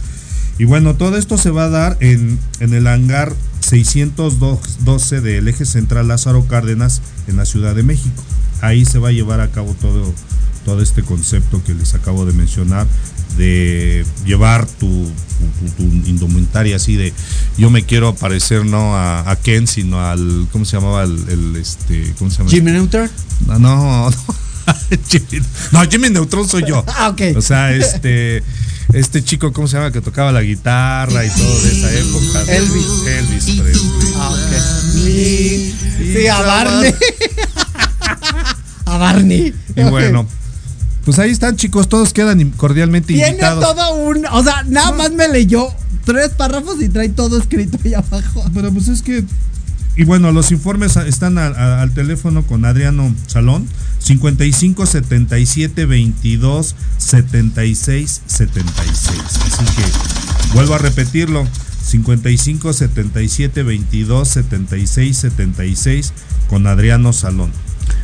[0.60, 5.65] Y bueno, todo esto se va a dar en, en el hangar 612 del eje
[5.65, 8.24] central Lázaro Cárdenas en la Ciudad de México.
[8.61, 10.14] Ahí se va a llevar a cabo todo,
[10.68, 12.85] todo este concepto que les acabo de mencionar
[13.38, 17.14] de llevar tu, tu- tu- tu indumentaria así de
[17.57, 21.56] yo me quiero parecer no a, a Ken sino al cómo se llamaba el, el,
[21.56, 23.10] este cómo se llama Jimmy Neutron.
[23.48, 24.15] no, no, no.
[25.10, 26.84] Jimmy, no, Jimmy Neutron soy yo.
[26.98, 27.38] Ah, ok.
[27.38, 28.44] O sea, este,
[28.91, 29.91] este chico, ¿cómo se llama?
[29.94, 32.41] Que tocaba la guitarra y todo de esa época.
[32.53, 32.85] Elvis.
[33.07, 34.14] Elvis Presley.
[34.18, 34.94] Ah, ok.
[35.06, 35.73] Sí,
[36.14, 36.94] sí, a Barney.
[38.85, 39.53] a Barney.
[39.76, 40.27] Y bueno,
[41.07, 41.88] pues ahí están, chicos.
[41.88, 43.63] Todos quedan cordialmente Tiene invitados.
[43.63, 44.25] todo un.
[44.25, 45.69] O sea, nada más me leyó
[46.03, 48.43] tres párrafos y trae todo escrito ahí abajo.
[48.53, 49.23] Pero pues es que.
[49.95, 53.65] Y bueno, los informes están a- a- al teléfono con Adriano Salón.
[53.99, 59.17] 55 77 22 76 76.
[59.45, 61.47] Así que vuelvo a repetirlo.
[61.85, 66.11] 55 77 22 76 76
[66.49, 67.49] con Adriano Salón.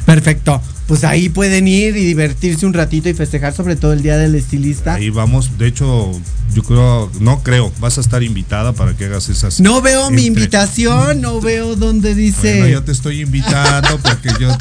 [0.06, 0.62] Perfecto.
[0.88, 4.36] Pues ahí pueden ir y divertirse un ratito y festejar sobre todo el día del
[4.36, 4.96] estilista.
[4.96, 6.12] Ahí vamos, de hecho,
[6.54, 9.62] yo creo, no creo, vas a estar invitada para que hagas esas.
[9.62, 12.58] No veo mi invitación, no veo dónde dice.
[12.60, 14.56] Bueno, yo te estoy invitando porque yo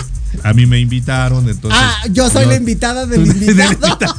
[0.44, 1.80] a mí me invitaron, entonces.
[1.82, 4.14] ah, yo soy la invitada del invitado.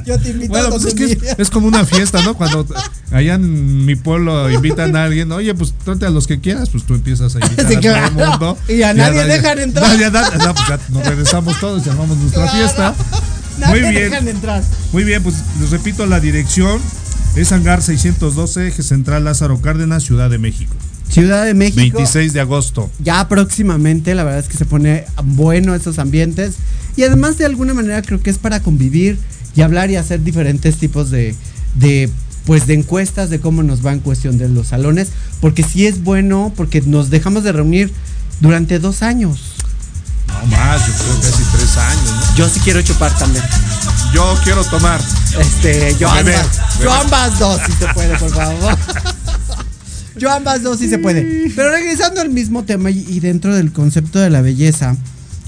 [0.06, 2.34] yo te invito Bueno, a pues es que es, como una fiesta, ¿no?
[2.34, 2.66] Cuando
[3.10, 6.84] allá en mi pueblo invitan a alguien, oye, pues tráete a los que quieras, pues
[6.84, 8.06] tú empiezas a invitar Sí, a todo claro.
[8.06, 8.58] el mundo.
[8.68, 9.86] Y a nadie dejan entrar.
[10.38, 12.94] No, pues ya nos regresamos todos, llamamos nuestra fiesta.
[13.58, 14.10] Nadie Muy bien.
[14.10, 14.64] dejan entrar.
[14.92, 16.80] Muy bien, pues les repito la dirección.
[17.36, 20.74] Es Hangar 612, eje central Lázaro Cárdenas, Ciudad de México.
[21.08, 21.98] Ciudad de México.
[21.98, 22.90] 26 de agosto.
[22.98, 26.54] Ya próximamente, la verdad es que se pone bueno esos ambientes.
[26.96, 29.18] Y además, de alguna manera, creo que es para convivir
[29.56, 31.34] y hablar y hacer diferentes tipos de,
[31.76, 32.10] de
[32.44, 35.08] pues de encuestas de cómo nos va en cuestión de los salones.
[35.40, 37.92] Porque sí es bueno, porque nos dejamos de reunir
[38.40, 39.54] durante dos años.
[40.28, 42.36] No más, yo creo que casi tres años, ¿no?
[42.36, 43.44] Yo sí quiero chupar también.
[44.12, 45.00] Yo quiero tomar.
[45.38, 46.84] Este, yo Beber, ambas, beber.
[46.84, 48.76] yo ambas dos, si se puede, por favor.
[50.16, 51.50] Yo ambas dos, si se puede.
[51.56, 54.96] Pero regresando al mismo tema y dentro del concepto de la belleza,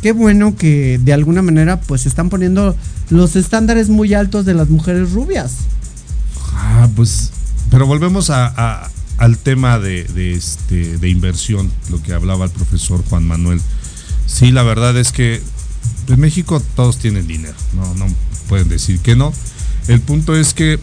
[0.02, 2.76] qué bueno que de alguna manera pues están poniendo
[3.10, 5.52] los estándares muy altos de las mujeres rubias.
[6.52, 7.30] Ah, pues.
[7.70, 13.26] Pero volvemos a, al tema de, este, de inversión, lo que hablaba el profesor Juan
[13.26, 13.60] Manuel.
[14.26, 15.40] Sí, la verdad es que
[16.08, 18.06] en México todos tienen dinero, no, no
[18.48, 19.32] pueden decir que no.
[19.88, 20.78] El punto es que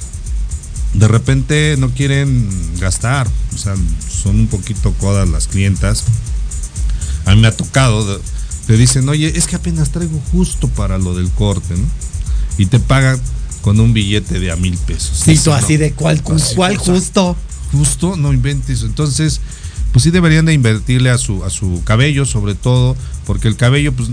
[0.93, 2.49] de repente no quieren
[2.79, 3.75] gastar, o sea,
[4.07, 6.03] son un poquito codas las clientas.
[7.25, 8.21] A mí me ha tocado,
[8.67, 11.85] te dicen, oye, es que apenas traigo justo para lo del corte, ¿no?
[12.57, 13.19] Y te pagan
[13.61, 15.21] con un billete de a mil pesos.
[15.25, 17.35] Sí, tú No, así de cuál, cuál justo.
[17.71, 18.83] Justo, no inventes.
[18.83, 19.41] Entonces,
[19.91, 22.95] pues sí deberían de invertirle a su, a su cabello, sobre todo,
[23.25, 24.09] porque el cabello, pues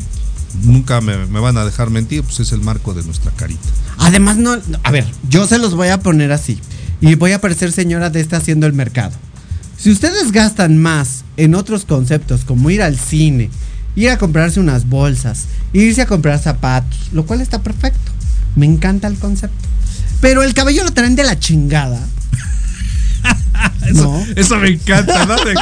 [0.63, 3.69] nunca me, me van a dejar mentir, pues es el marco de nuestra carita.
[3.99, 6.59] Además, no, a ver, yo se los voy a poner así.
[7.01, 9.13] Y voy a parecer señora de esta haciendo el mercado.
[9.77, 13.49] Si ustedes gastan más en otros conceptos, como ir al cine,
[13.97, 18.13] ir a comprarse unas bolsas, irse a comprar zapatos, lo cual está perfecto.
[18.57, 19.69] Me encanta el concepto.
[20.21, 21.99] Pero el cabello lo traen de la chingada.
[23.87, 24.25] Eso, No.
[24.37, 25.37] eso me encanta, ¿no?
[25.37, 25.55] De-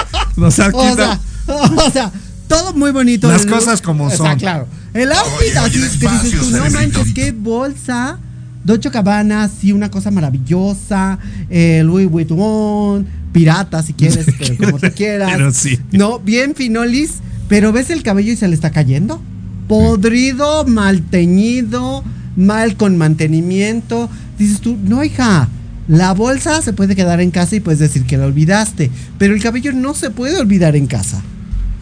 [0.46, 1.20] o sea, O sea,
[1.86, 2.12] o sea,
[2.46, 3.28] todo muy bonito.
[3.28, 4.38] Las cosas como Está son.
[4.38, 4.68] claro.
[4.94, 8.18] El outfit Oye, así oye, que dices tú, no manches, qué bolsa.
[8.64, 11.18] Docho Cabana, sí, una cosa maravillosa.
[11.48, 15.30] Eh, Louis Vuitton, pirata si quieres, pero como tú quieras.
[15.32, 15.78] Pero sí.
[15.92, 17.14] No, bien finolis,
[17.49, 19.20] pero ves el cabello y se le está cayendo.
[19.66, 22.05] Podrido, mal teñido,
[22.37, 24.09] mal con mantenimiento.
[24.39, 25.49] Dices tú, no, hija,
[25.89, 29.43] la bolsa se puede quedar en casa y puedes decir que la olvidaste, pero el
[29.43, 31.23] cabello no se puede olvidar en casa.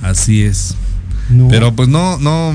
[0.00, 0.74] Así es.
[1.28, 1.48] No.
[1.48, 2.54] Pero pues no, no.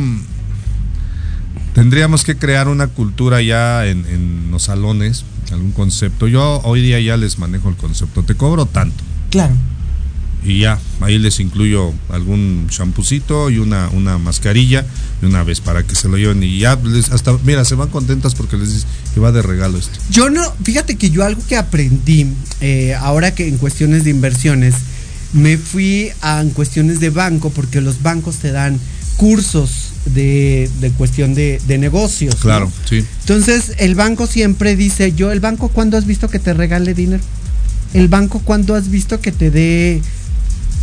[1.74, 6.28] Tendríamos que crear una cultura ya en, en los salones, algún concepto.
[6.28, 8.24] Yo hoy día ya les manejo el concepto.
[8.24, 9.04] Te cobro tanto.
[9.30, 9.54] Claro.
[10.44, 14.86] Y ya, ahí les incluyo algún champucito y una, una mascarilla
[15.22, 16.42] de una vez para que se lo lleven.
[16.42, 19.78] Y ya, les, hasta, mira, se van contentas porque les dices que va de regalo
[19.78, 20.00] esto.
[20.10, 22.28] Yo no, fíjate que yo algo que aprendí
[22.60, 24.76] eh, ahora que en cuestiones de inversiones,
[25.34, 28.80] me fui a en cuestiones de banco porque los bancos te dan
[29.18, 32.36] cursos de, de cuestión de, de negocios.
[32.36, 32.42] ¿no?
[32.42, 33.06] Claro, sí.
[33.22, 37.24] Entonces el banco siempre dice, yo, el banco cuando has visto que te regale dinero?
[37.94, 40.02] El banco cuando has visto que te dé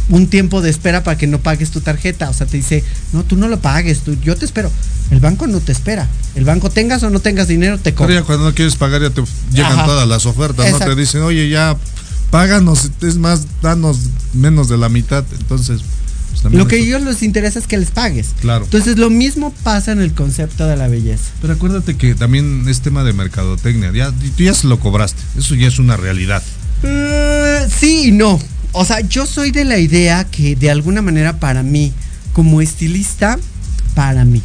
[0.09, 2.31] un tiempo de espera para que no pagues tu tarjeta.
[2.31, 4.71] O sea, te dice, no, tú no lo pagues, tú, yo te espero.
[5.11, 6.09] El banco no te espera.
[6.35, 8.15] El banco tengas o no tengas dinero, te Pero cobra.
[8.15, 9.87] ya cuando no quieres pagar ya te llegan Ajá.
[9.87, 10.79] todas las ofertas, ¿no?
[10.79, 11.77] Te dicen, oye, ya
[12.31, 13.99] páganos, es más, danos
[14.35, 15.25] menos de la mitad.
[15.39, 15.81] Entonces,
[16.43, 18.29] pues, Lo que a ellos les interesa es que les pagues.
[18.41, 18.65] Claro.
[18.65, 21.25] Entonces lo mismo pasa en el concepto de la belleza.
[21.41, 23.93] Pero acuérdate que también es tema de mercadotecnia.
[23.93, 25.21] Ya, tú ya se lo cobraste.
[25.37, 26.43] Eso ya es una realidad.
[26.83, 28.39] Eh, sí y no.
[28.73, 31.93] O sea, yo soy de la idea que de alguna manera para mí,
[32.33, 33.39] como estilista,
[33.95, 34.43] para mí,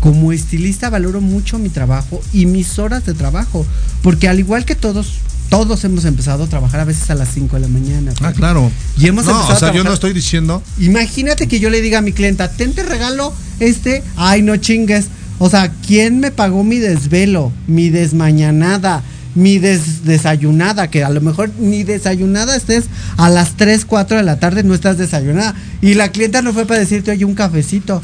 [0.00, 3.66] como estilista valoro mucho mi trabajo y mis horas de trabajo.
[4.02, 5.18] Porque al igual que todos,
[5.48, 8.12] todos hemos empezado a trabajar a veces a las 5 de la mañana.
[8.20, 8.70] Ah, claro.
[8.98, 10.62] Y hemos no, empezado o sea, a yo no estoy diciendo.
[10.80, 15.06] Imagínate que yo le diga a mi clienta, ten te regalo este, ay no chingues.
[15.38, 19.02] O sea, ¿quién me pagó mi desvelo, mi desmañanada,
[19.34, 20.88] mi des- desayunada?
[20.88, 22.84] Que a lo mejor ni desayunada estés
[23.16, 25.54] a las 3, 4 de la tarde, no estás desayunada.
[25.80, 28.02] Y la clienta no fue para decirte, oye, un cafecito.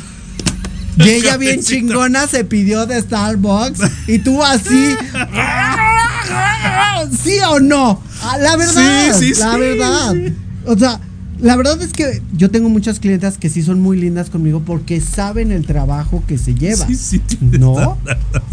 [0.96, 4.96] Y ella bien chingona se pidió de Starbucks y tú así.
[7.22, 8.02] ¿Sí o no?
[8.22, 9.14] Ah, La verdad.
[9.18, 9.60] Sí, sí, la sí.
[9.60, 10.14] verdad.
[10.66, 11.00] O sea,
[11.40, 15.00] La verdad es que yo tengo muchas clientas que sí son muy lindas conmigo porque
[15.00, 16.86] saben el trabajo que se lleva.
[16.86, 17.22] Sí, sí.
[17.40, 17.96] ¿No?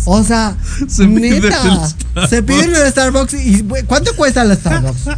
[0.05, 0.55] O sea,
[0.87, 1.87] Se pide neta.
[2.29, 5.09] Se piden el Starbucks y ¿cuánto cuesta el Starbucks?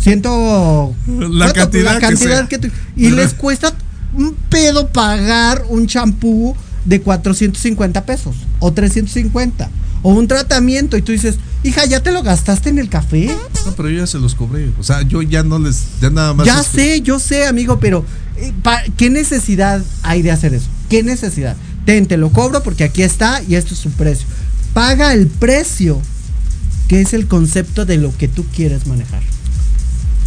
[0.00, 0.94] Ciento
[1.30, 2.48] La cantidad La que cantidad sea.
[2.48, 3.72] que tú- y les cuesta
[4.14, 6.54] un pedo pagar un champú
[6.84, 9.68] de 450 pesos o 350
[10.04, 13.26] o un tratamiento y tú dices, "Hija, ya te lo gastaste en el café."
[13.66, 14.70] No, pero yo ya se los cobré.
[14.78, 15.82] O sea, yo ya no les.
[16.00, 16.46] Ya nada más.
[16.46, 18.04] Ya sé, yo sé, amigo, pero
[18.36, 18.52] eh,
[18.96, 20.68] ¿qué necesidad hay de hacer eso?
[20.88, 21.56] ¿Qué necesidad?
[21.84, 24.28] Ten, te lo cobro porque aquí está y esto es su precio.
[24.72, 26.00] Paga el precio,
[26.86, 29.22] que es el concepto de lo que tú quieres manejar.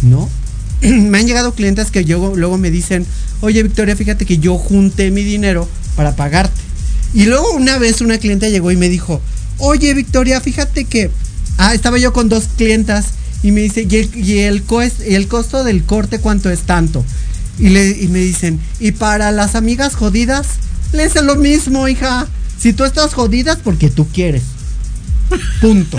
[0.02, 0.28] ¿No?
[0.82, 3.06] me han llegado clientes que yo, luego me dicen,
[3.40, 6.60] oye Victoria, fíjate que yo junté mi dinero para pagarte.
[7.14, 9.20] Y luego una vez una clienta llegó y me dijo,
[9.58, 11.10] oye Victoria, fíjate que...
[11.60, 13.06] Ah, estaba yo con dos clientas
[13.42, 14.38] y me dice, ¿y el, y
[15.04, 17.04] y el costo del corte cuánto es tanto?
[17.58, 20.46] Y, le, y me dicen, y para las amigas jodidas,
[20.92, 22.28] les es lo mismo, hija.
[22.58, 24.42] Si tú estás jodida es porque tú quieres.
[25.60, 25.98] Punto.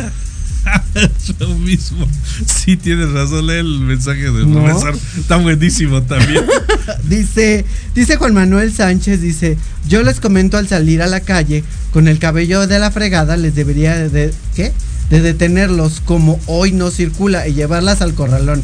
[0.96, 2.08] Es lo mismo.
[2.46, 3.48] Sí, tienes razón.
[3.48, 4.64] Lee el mensaje del ¿No?
[4.64, 4.98] profesor.
[5.18, 6.44] Está buenísimo también.
[7.10, 7.66] dice,
[7.96, 12.20] dice Juan Manuel Sánchez, dice, yo les comento al salir a la calle con el
[12.20, 14.74] cabello de la fregada, les debería de, de- ¿qué?
[15.10, 18.62] De detenerlos como hoy no circula y llevarlas al corralón.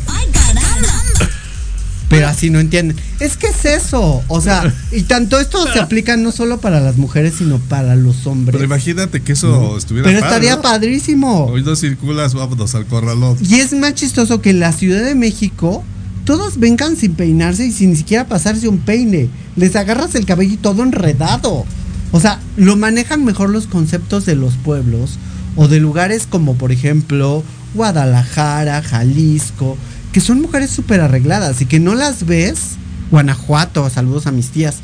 [2.10, 2.96] Pero así no entienden.
[3.20, 4.24] Es que es eso.
[4.28, 8.28] O sea, y tanto esto se aplica no solo para las mujeres, sino para los
[8.28, 8.54] hombres.
[8.54, 9.78] Pero imagínate que eso No.
[9.78, 10.62] estuviera Pero padre, estaría ¿no?
[10.62, 11.46] padrísimo.
[11.46, 13.38] Hoy no circulas, vámonos al corralón.
[13.42, 15.84] Y es más chistoso que en la Ciudad de México
[16.26, 19.30] todos vengan sin peinarse y sin ni siquiera pasarse un peine.
[19.56, 21.66] Les agarras el cabello y todo enredado.
[22.12, 25.18] O sea, lo manejan mejor los conceptos de los pueblos
[25.56, 29.78] o de lugares como por ejemplo Guadalajara, Jalisco,
[30.16, 32.78] que son mujeres súper arregladas y que no las ves.
[33.12, 34.78] Guanajuato, saludos a mis tías.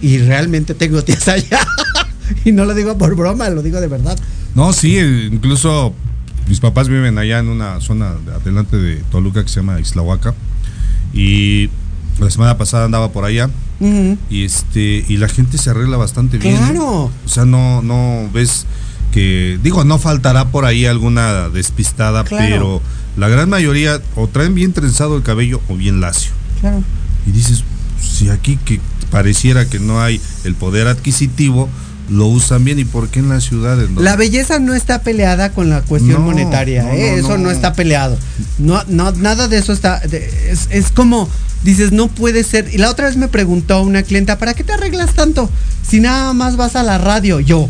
[0.00, 1.58] Y realmente tengo tías allá.
[2.44, 4.16] y no lo digo por broma, lo digo de verdad.
[4.54, 5.92] No, sí, incluso
[6.46, 10.34] mis papás viven allá en una zona de adelante de Toluca que se llama Islahuaca.
[11.12, 11.68] Y
[12.20, 13.50] la semana pasada andaba por allá.
[14.30, 16.54] Y este y la gente se arregla bastante bien.
[16.54, 16.58] ¿eh?
[16.58, 17.10] Claro.
[17.24, 18.66] O sea, no no ves
[19.10, 22.46] que digo, no faltará por ahí alguna despistada, Claro.
[22.46, 22.82] pero
[23.16, 26.32] la gran mayoría o traen bien trenzado el cabello o bien lacio.
[26.60, 26.82] Claro.
[27.26, 27.64] Y dices,
[28.00, 28.80] si aquí que
[29.10, 31.68] pareciera que no hay el poder adquisitivo,
[32.08, 34.00] lo usan bien y por qué en las ciudades no?
[34.00, 37.12] La belleza no está peleada con la cuestión No, monetaria, no, ¿eh?
[37.12, 37.50] no, eso no.
[37.50, 38.16] está peleado.
[38.58, 39.96] No, no, nada de eso está.
[39.98, 41.28] es, es como,
[41.64, 42.72] dices, no puede ser.
[42.72, 45.50] Y la otra vez me preguntó una clienta, ¿para qué te arreglas tanto?
[45.88, 47.40] Si nada más vas a la radio.
[47.40, 47.68] Yo.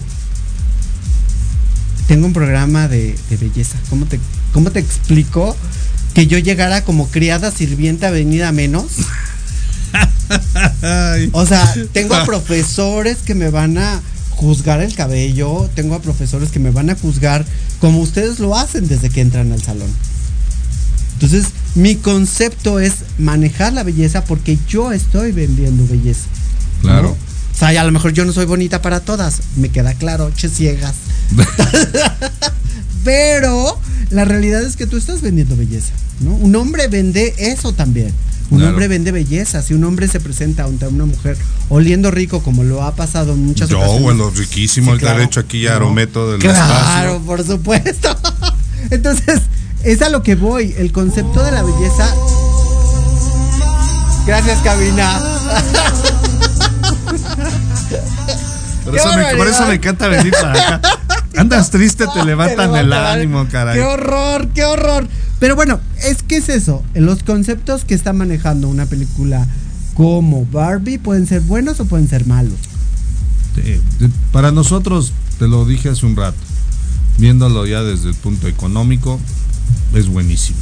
[2.08, 3.76] Tengo un programa de, de belleza.
[3.90, 4.20] ¿Cómo te,
[4.52, 5.56] ¿Cómo te explico
[6.14, 8.86] que yo llegara como criada sirvienta venida menos?
[11.32, 14.00] O sea, tengo a profesores que me van a
[14.30, 17.44] juzgar el cabello, tengo a profesores que me van a juzgar
[17.80, 19.90] como ustedes lo hacen desde que entran al salón.
[21.14, 26.26] Entonces, mi concepto es manejar la belleza porque yo estoy vendiendo belleza.
[26.82, 27.08] Claro.
[27.08, 27.25] ¿no?
[27.56, 30.48] O sea, a lo mejor yo no soy bonita para todas, me queda claro, che
[30.50, 30.94] ciegas.
[33.04, 33.78] Pero
[34.10, 36.34] la realidad es que tú estás vendiendo belleza, ¿no?
[36.34, 38.12] Un hombre vende eso también.
[38.50, 38.70] Un Claro.
[38.72, 39.60] hombre vende belleza.
[39.62, 41.36] Si un hombre se presenta ante una mujer
[41.68, 44.02] oliendo rico, como lo ha pasado en muchas Yo, ocasiones.
[44.02, 45.18] bueno, riquísimo, Sí, el claro.
[45.18, 47.22] derecho aquí ya arometo del Claro, espacio.
[47.26, 48.16] por supuesto.
[48.90, 49.40] Entonces,
[49.82, 50.74] es a lo que voy.
[50.78, 52.14] El concepto de la belleza.
[54.26, 55.20] Gracias, cabina.
[58.86, 60.80] Por eso, me, por eso me encanta venir para acá.
[61.36, 63.76] Andas triste, te levantan Te el ánimo, caray.
[63.76, 65.08] Qué horror, qué horror.
[65.40, 66.84] Pero bueno, es que es eso.
[66.94, 69.46] Los conceptos que está manejando una película
[69.94, 72.54] como Barbie pueden ser buenos o pueden ser malos.
[74.32, 76.38] Para nosotros, te lo dije hace un rato,
[77.18, 79.18] viéndolo ya desde el punto económico,
[79.94, 80.58] es buenísimo.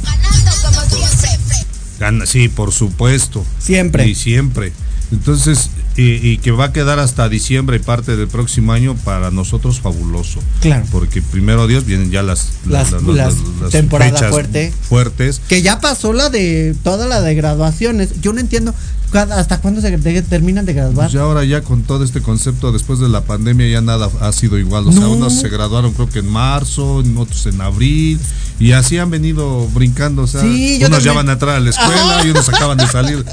[1.99, 3.45] Gana, sí, por supuesto.
[3.59, 4.07] Siempre.
[4.07, 4.73] Y siempre.
[5.11, 9.31] Entonces, y, y que va a quedar hasta diciembre y parte del próximo año, para
[9.31, 10.39] nosotros fabuloso.
[10.61, 10.85] Claro.
[10.91, 13.35] Porque primero Dios vienen ya las, Las- las
[13.71, 14.73] temporada fechas fuerte.
[14.89, 15.41] fuertes.
[15.47, 18.21] Que ya pasó la de toda la de graduaciones.
[18.21, 18.73] Yo no entiendo
[19.17, 21.07] hasta cuándo se de- terminan de graduar.
[21.07, 24.31] Pues ya ahora ya con todo este concepto después de la pandemia ya nada ha
[24.31, 24.87] sido igual.
[24.87, 25.11] O sea, No.
[25.11, 28.19] unos se graduaron creo que en marzo, otros en abril
[28.59, 30.23] y así han venido brincando.
[30.23, 32.87] O sea, Sí, unos ya van a entrar a la escuela y unos acaban de
[32.87, 33.25] salir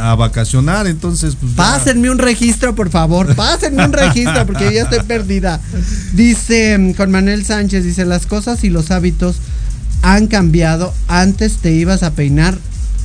[0.00, 0.86] a vacacionar.
[0.86, 3.34] Entonces, pues Pásenme un registro, por favor.
[3.34, 5.60] Pásenme un registro porque yo ya estoy perdida.
[6.14, 9.36] Dice con Manuel Sánchez, dice, las cosas y los hábitos
[10.02, 10.92] han cambiado.
[11.08, 12.58] Antes te ibas a peinar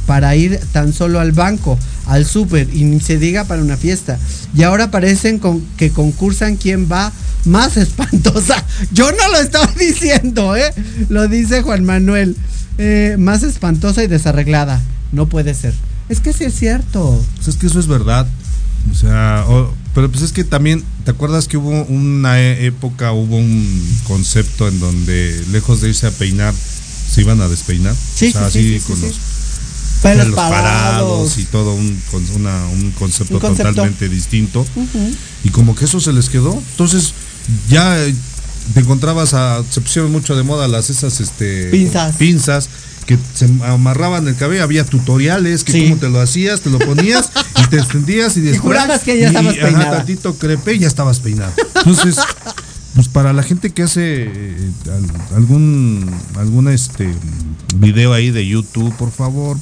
[0.06, 4.20] para ir tan solo al banco, al súper y ni se diga para una fiesta.
[4.56, 7.12] Y ahora parecen con, que concursan quién va
[7.46, 8.64] más espantosa.
[8.92, 10.74] Yo no lo estaba diciendo, ¿eh?
[11.10, 12.36] Lo dice Juan Manuel.
[12.78, 14.82] Eh, más espantosa y desarreglada.
[15.12, 15.74] No puede ser.
[16.10, 17.24] Es que sí es cierto.
[17.38, 18.28] Pues es que eso es verdad.
[18.92, 19.46] O sea,
[19.96, 24.68] pero pues es que también, ¿te acuerdas que hubo una e- época, hubo un concepto
[24.68, 26.54] en donde lejos de irse a peinar,
[27.12, 27.96] se iban a despeinar?
[27.96, 29.20] Sí, o sea, sí, así sí, sí, con los
[30.12, 31.02] Pelos pelos parados.
[31.02, 31.38] parados.
[31.38, 33.70] y todo un, con- una- un concepto Un concepto.
[33.72, 34.66] totalmente distinto.
[35.44, 36.54] Y como que eso se les quedó.
[36.72, 37.14] Entonces,
[37.70, 37.98] ya
[38.74, 39.64] te encontrabas a.
[39.70, 42.16] Se pusieron mucho de moda las esas este Pinzas.
[42.16, 42.70] pinzas
[43.06, 45.84] que se amarraban el cabello, había tutoriales que Sí.
[45.84, 47.30] cómo te lo hacías, te lo ponías
[47.64, 49.98] y te extendías y después jurabas que ya estabas peinada.
[49.98, 51.54] tantito crepé y ya estabas peinado.
[51.76, 52.16] Entonces,
[52.96, 57.14] pues para la gente que hace eh, al- algún algún este
[57.76, 59.58] video ahí de YouTube, por favor,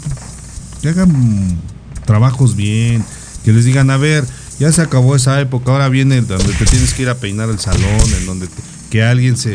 [0.84, 1.58] que hagan
[2.06, 3.04] trabajos bien,
[3.46, 4.26] que les digan, a ver,
[4.60, 7.58] ya se acabó esa época, ahora viene donde te tienes que ir a peinar el
[7.60, 8.62] salón, en donde te-
[8.92, 9.54] que alguien se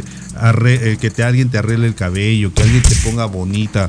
[0.65, 3.89] eh, que te alguien te arregle el cabello, que alguien te ponga bonita.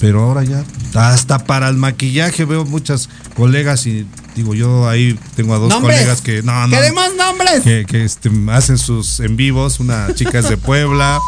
[0.00, 5.54] Pero ahora ya, hasta para el maquillaje veo muchas colegas y digo, yo ahí tengo
[5.54, 5.96] a dos ¡Nombres!
[5.96, 7.60] colegas que no, no, ¡Queremos nombres!
[7.62, 11.20] que, que, este, hacen sus en vivos, una chica es de Puebla,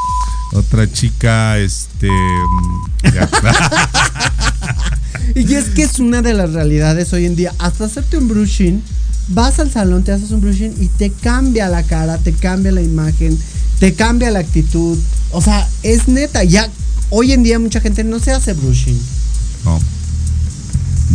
[0.53, 2.87] otra chica este mm.
[5.35, 7.53] Y es que es una de las realidades hoy en día.
[7.59, 8.83] Hasta hacerte un brushing,
[9.29, 12.81] vas al salón, te haces un brushing y te cambia la cara, te cambia la
[12.81, 13.39] imagen,
[13.79, 14.99] te cambia la actitud.
[15.33, 16.45] O sea, es neta.
[16.45, 16.71] Ya
[17.11, 18.99] hoy en día mucha gente no se hace brushing.
[19.65, 19.79] No.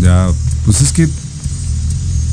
[0.02, 0.30] Ya,
[0.66, 1.08] pues es que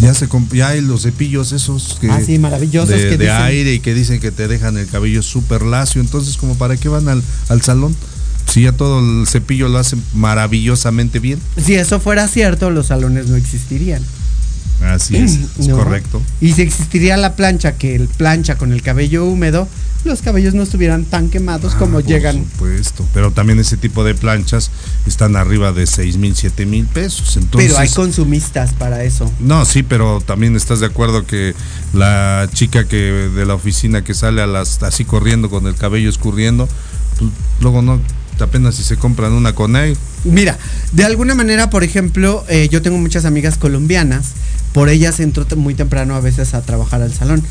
[0.00, 3.42] ya se ya hay los cepillos esos que Ah, sí, maravillosos de, que de dicen-
[3.42, 6.88] aire y que dicen que te dejan el cabello súper lacio, entonces como para qué
[6.88, 7.94] van al, al salón
[8.46, 11.38] si ya todo el cepillo lo hacen maravillosamente bien.
[11.62, 14.02] Si eso fuera cierto, los salones no existirían.
[14.82, 15.76] Así es, es ¿No?
[15.76, 16.22] correcto.
[16.40, 19.68] Y si existiría la plancha que el plancha con el cabello húmedo,
[20.04, 22.36] los cabellos no estuvieran tan quemados como Ah, por llegan.
[22.52, 24.70] supuesto, pero también ese tipo de planchas
[25.06, 27.36] están arriba de 6 mil, 7 mil pesos.
[27.36, 29.30] Entonces, Pero hay consumistas para eso.
[29.40, 31.54] No, sí, pero también estás de acuerdo que
[31.92, 36.08] la chica que de la oficina que sale a las así corriendo con el cabello
[36.08, 36.68] escurriendo,
[37.18, 37.30] pues,
[37.60, 38.00] luego no
[38.44, 39.96] apenas si se compran una con él.
[40.24, 40.58] Mira,
[40.92, 44.32] de alguna manera, por ejemplo, eh, yo tengo muchas amigas colombianas,
[44.72, 47.42] por ellas entro muy temprano a veces a trabajar al salón,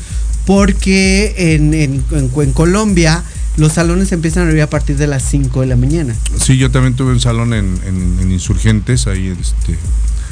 [0.46, 3.22] porque en, en- en- en Colombia
[3.56, 6.14] los salones empiezan a abrir a partir de las 5 de la mañana.
[6.42, 9.72] Sí, yo también tuve un salón en, en- en Insurgentes, ahí este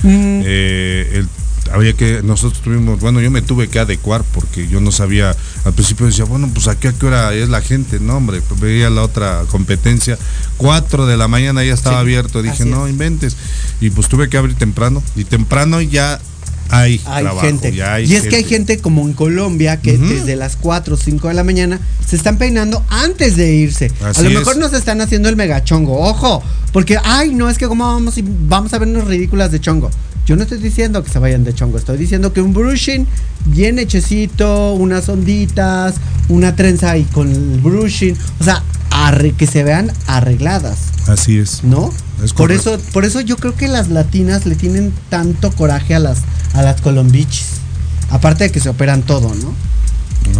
[0.03, 0.43] Mm.
[0.45, 1.29] eh, el-
[1.73, 5.35] había que, nosotros tuvimos, bueno, yo me tuve que adecuar porque yo no sabía,
[5.65, 8.61] al principio decía, bueno, pues aquí a qué hora es la gente, no, hombre, pues
[8.61, 10.19] veía la otra competencia,
[10.57, 13.37] 4 de la mañana ya estaba Sí, abierto, dije, no inventes,
[13.81, 16.21] y pues tuve que abrir temprano, y temprano ya
[16.71, 17.83] hay, Hay trabajo, gente.
[17.83, 21.29] hay y es que hay gente como en Colombia que desde las 4 o 5
[21.29, 23.91] de la mañana se están peinando antes de irse.
[24.03, 24.35] Así a lo es.
[24.39, 28.25] mejor nos están haciendo el megachongo, ojo, porque ay, no es que como vamos y
[28.27, 29.91] vamos a vernos ridículas de chongo.
[30.27, 33.07] Yo no estoy diciendo que se vayan de chongo, estoy diciendo que un brushing
[33.45, 35.95] bien hechecito, unas onditas,
[36.29, 38.63] una trenza ahí con el brushing, o sea,
[39.39, 40.79] que se vean arregladas.
[41.07, 41.63] Así es.
[41.63, 41.93] ¿No?
[42.23, 45.99] Es por eso, por eso yo creo que las latinas le tienen tanto coraje a
[45.99, 46.19] las,
[46.55, 47.47] a las colombichis.
[48.11, 49.55] Aparte de que se operan todo, ¿no?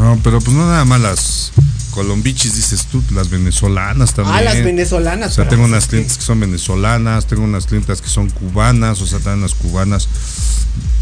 [0.01, 1.53] No, pero pues no nada más las
[1.91, 4.37] colombichis, dices tú, las venezolanas también.
[4.37, 5.33] Ah, las venezolanas.
[5.33, 9.01] O sea, tengo unas que- clientes que son venezolanas, tengo unas clientas que son cubanas,
[9.01, 10.09] o sea, también las cubanas,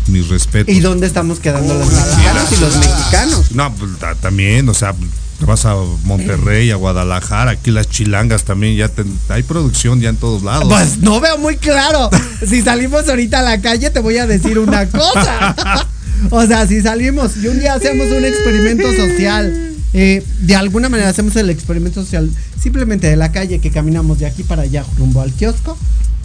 [0.08, 0.74] mis respetos.
[0.74, 3.52] ¿Y dónde estamos quedando los mexicanos y los mexicanos?
[3.52, 4.94] No, pues ta- también, o sea,
[5.40, 5.74] vas a
[6.04, 10.68] Monterrey, a Guadalajara, aquí las chilangas también, ya ten- hay producción ya en todos lados.
[10.68, 12.08] Pues no veo muy claro.
[12.48, 15.86] Si salimos ahorita a la calle, te voy a decir una cosa.
[16.30, 21.10] O sea, si salimos y un día hacemos un experimento social, eh, de alguna manera
[21.10, 25.20] hacemos el experimento social simplemente de la calle que caminamos de aquí para allá rumbo
[25.20, 25.76] al kiosco,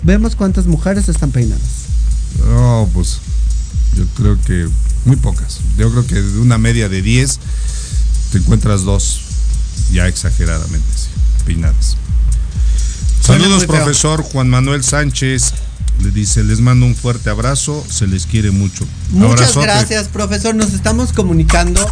[0.04, 1.88] vemos cuántas mujeres están peinadas.
[2.48, 3.20] No, pues
[3.98, 4.70] yo creo que
[5.04, 5.60] muy pocas.
[5.78, 7.40] Yo creo que de una media de 10
[8.32, 9.22] te encuentras dos,
[9.92, 11.10] ya exageradamente, sí,
[11.46, 11.98] peinadas.
[13.22, 15.54] Saludos, profesor Juan Manuel Sánchez.
[16.02, 18.88] Le dice, les mando un fuerte abrazo, se les quiere mucho.
[19.12, 19.66] Muchas Abrazote.
[19.66, 20.56] gracias, profesor.
[20.56, 21.86] Nos estamos comunicando.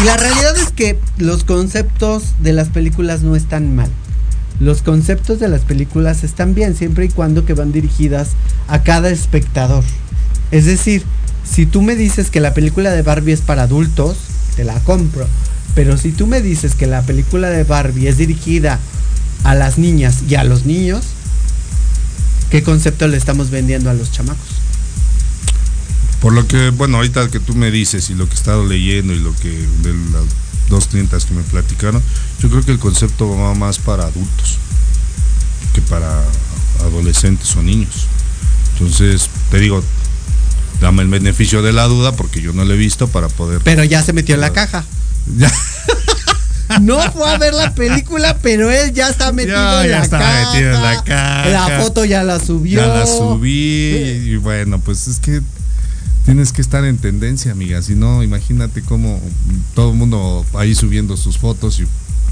[0.00, 3.90] Y la realidad es que los conceptos de las películas no están mal.
[4.60, 8.30] Los conceptos de las películas están bien siempre y cuando que van dirigidas
[8.66, 9.84] a cada espectador.
[10.50, 11.04] Es decir,
[11.44, 14.16] si tú me dices que la película de Barbie es para adultos,
[14.56, 15.26] te la compro.
[15.74, 18.78] Pero si tú me dices que la película de Barbie es dirigida
[19.44, 21.04] a las niñas y a los niños,
[22.50, 24.60] qué concepto le estamos vendiendo a los chamacos.
[26.20, 29.14] Por lo que, bueno, ahorita que tú me dices y lo que he estado leyendo
[29.14, 30.24] y lo que de las
[30.68, 32.02] dos clientas que me platicaron,
[32.40, 34.58] yo creo que el concepto va más para adultos
[35.74, 36.22] que para
[36.80, 38.06] adolescentes o niños.
[38.74, 39.82] Entonces, te digo,
[40.80, 43.60] dame el beneficio de la duda porque yo no lo he visto para poder.
[43.62, 44.84] Pero ya se metió en la caja.
[46.80, 50.18] No fue a ver la película, pero él ya está metido, en, ya la está
[50.20, 50.52] caja.
[50.52, 51.48] metido en la caja.
[51.48, 52.80] La foto ya la subió.
[52.80, 55.42] Ya la subí y, y bueno, pues es que
[56.24, 57.82] tienes que estar en tendencia, amiga.
[57.82, 59.20] Si no, imagínate cómo
[59.74, 61.86] todo el mundo ahí subiendo sus fotos y.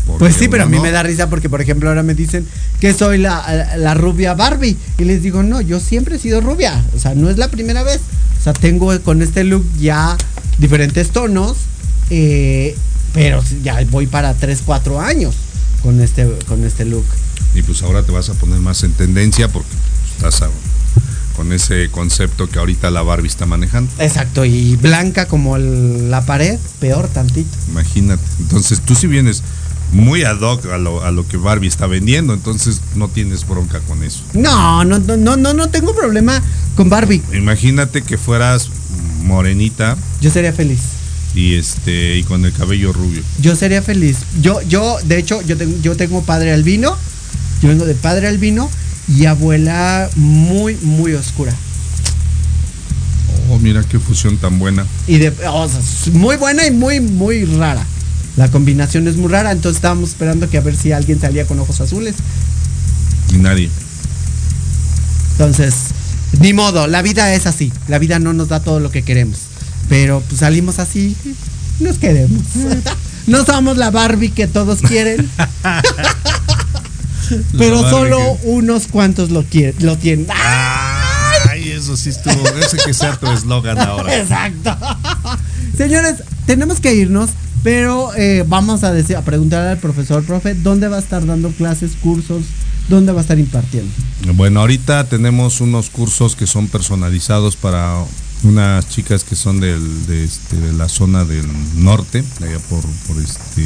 [0.07, 0.83] ¿por Pues sí, pero a mí no?
[0.85, 2.47] me da risa porque, por ejemplo, ahora me dicen
[2.81, 4.77] que soy la, la rubia Barbie.
[4.99, 6.81] Y les digo, no, yo siempre he sido rubia.
[6.95, 8.01] O sea, no es la primera vez.
[8.41, 10.17] O sea, tengo con este look ya
[10.59, 11.57] diferentes tonos.
[12.11, 12.77] Eh,
[13.13, 15.35] pero ya voy para 3, 4 años
[15.83, 17.05] con este, con este look.
[17.55, 19.69] Y pues ahora te vas a poner más en tendencia porque
[20.17, 20.51] estás a-
[21.37, 23.91] con ese concepto que ahorita la Barbie está manejando.
[24.01, 27.49] Exacto, y blanca como el- la pared, peor tantito.
[27.71, 28.23] Imagínate.
[28.41, 29.43] Entonces tú si vienes
[29.93, 33.79] muy ad hoc a lo, a lo que Barbie está vendiendo, entonces no tienes bronca
[33.87, 34.23] con eso.
[34.35, 36.43] No, no, no, no, no, no tengo problema
[36.77, 37.23] con Barbie.
[37.33, 38.69] Imagínate que fueras
[39.23, 40.81] morenita Yo sería feliz.
[41.39, 43.23] Y este y con el cabello rubio.
[43.41, 44.17] Yo sería feliz.
[44.43, 46.97] Yo, yo, de hecho, yo tengo, yo tengo padre albino.
[47.63, 48.69] Yo vengo de padre albino
[49.07, 51.55] y abuela muy, muy oscura.
[53.49, 54.85] Oh, mira qué fusión tan buena.
[55.07, 55.33] Y de,
[56.13, 57.87] muy buena y muy, muy rara.
[58.37, 61.59] La combinación es muy rara, entonces estábamos esperando que a ver si alguien salía con
[61.61, 62.17] ojos azules.
[63.33, 63.71] Y nadie.
[65.33, 65.75] Entonces,
[66.41, 67.73] ni modo, la vida es así.
[67.87, 69.48] La vida no nos da todo lo que queremos.
[69.89, 71.17] Pero pues salimos así,
[71.81, 72.43] nos queremos.
[73.29, 75.31] No somos la Barbie que todos quieren.
[77.59, 80.27] pero solo unos cuantos lo, quieren, lo tienen.
[80.31, 82.49] Ay, eso sí estuvo.
[82.59, 84.17] Ese que sea tu eslogan ahora.
[84.17, 84.75] Exacto.
[85.77, 87.31] Señores, tenemos que irnos,
[87.63, 91.51] pero eh, vamos a, decir, a preguntar al profesor, profe, ¿dónde va a estar dando
[91.51, 92.45] clases, cursos?
[92.89, 93.93] ¿Dónde va a estar impartiendo?
[94.33, 98.05] Bueno, ahorita tenemos unos cursos que son personalizados para
[98.45, 101.47] unas chicas que son del, de, este, de la zona del
[101.83, 103.65] norte, de allá por, por este.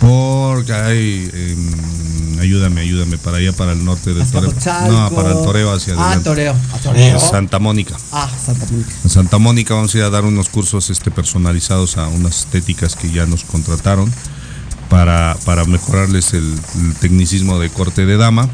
[0.00, 0.70] Por.
[0.72, 4.52] Ay, em, ayúdame, ayúdame, para allá, para el norte del Toreo.
[4.88, 6.24] No, para el Toreo hacia Ah, adelante.
[6.24, 6.54] Toreo.
[6.72, 7.20] Ah, Toreo.
[7.20, 7.96] Santa Mónica.
[8.12, 8.90] Ah, Santa Mónica.
[9.04, 12.96] En Santa Mónica vamos a ir a dar unos cursos este, personalizados a unas estéticas
[12.96, 14.10] que ya nos contrataron
[14.88, 16.44] para, para mejorarles el,
[16.82, 18.48] el tecnicismo de corte de dama,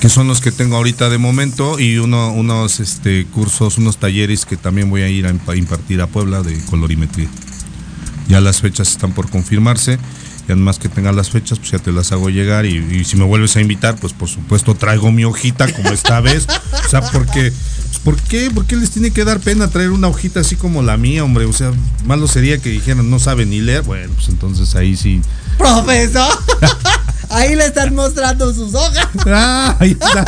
[0.00, 4.44] que son los que tengo ahorita de momento, y uno, unos este, cursos, unos talleres
[4.44, 7.28] que también voy a ir a impa- impartir a Puebla de colorimetría.
[8.28, 9.98] Ya las fechas están por confirmarse.
[10.48, 12.66] Y además que tenga las fechas, pues ya te las hago llegar.
[12.66, 16.20] Y, y si me vuelves a invitar, pues por supuesto traigo mi hojita como esta
[16.20, 16.46] vez.
[16.86, 17.50] O sea, porque.
[17.52, 18.50] pues, ¿Por qué?
[18.52, 21.46] ¿Por qué les tiene que dar pena traer una hojita así como la mía, hombre?
[21.46, 21.72] O sea,
[22.04, 23.82] malo sería que dijeran no saben ni leer.
[23.82, 25.20] Bueno, pues entonces ahí sí.
[25.58, 26.30] Profesor.
[27.30, 29.08] Ahí le están mostrando sus hojas.
[29.26, 30.24] Ah, ahí está.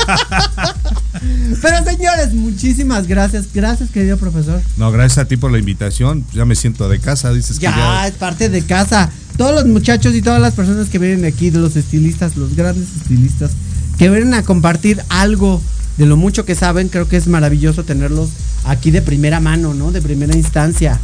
[1.62, 3.46] Pero señores, muchísimas gracias.
[3.52, 4.60] Gracias, querido profesor.
[4.76, 6.24] No, gracias a ti por la invitación.
[6.32, 8.06] Ya me siento de casa, dices Ya, que ya.
[8.08, 9.10] es parte de casa.
[9.36, 13.52] Todos los muchachos y todas las personas que vienen aquí, los estilistas, los grandes estilistas,
[13.96, 15.62] que vienen a compartir algo
[15.96, 18.30] de lo mucho que saben, creo que es maravilloso tenerlos
[18.64, 19.90] aquí de primera mano, ¿no?
[19.92, 20.98] De primera instancia.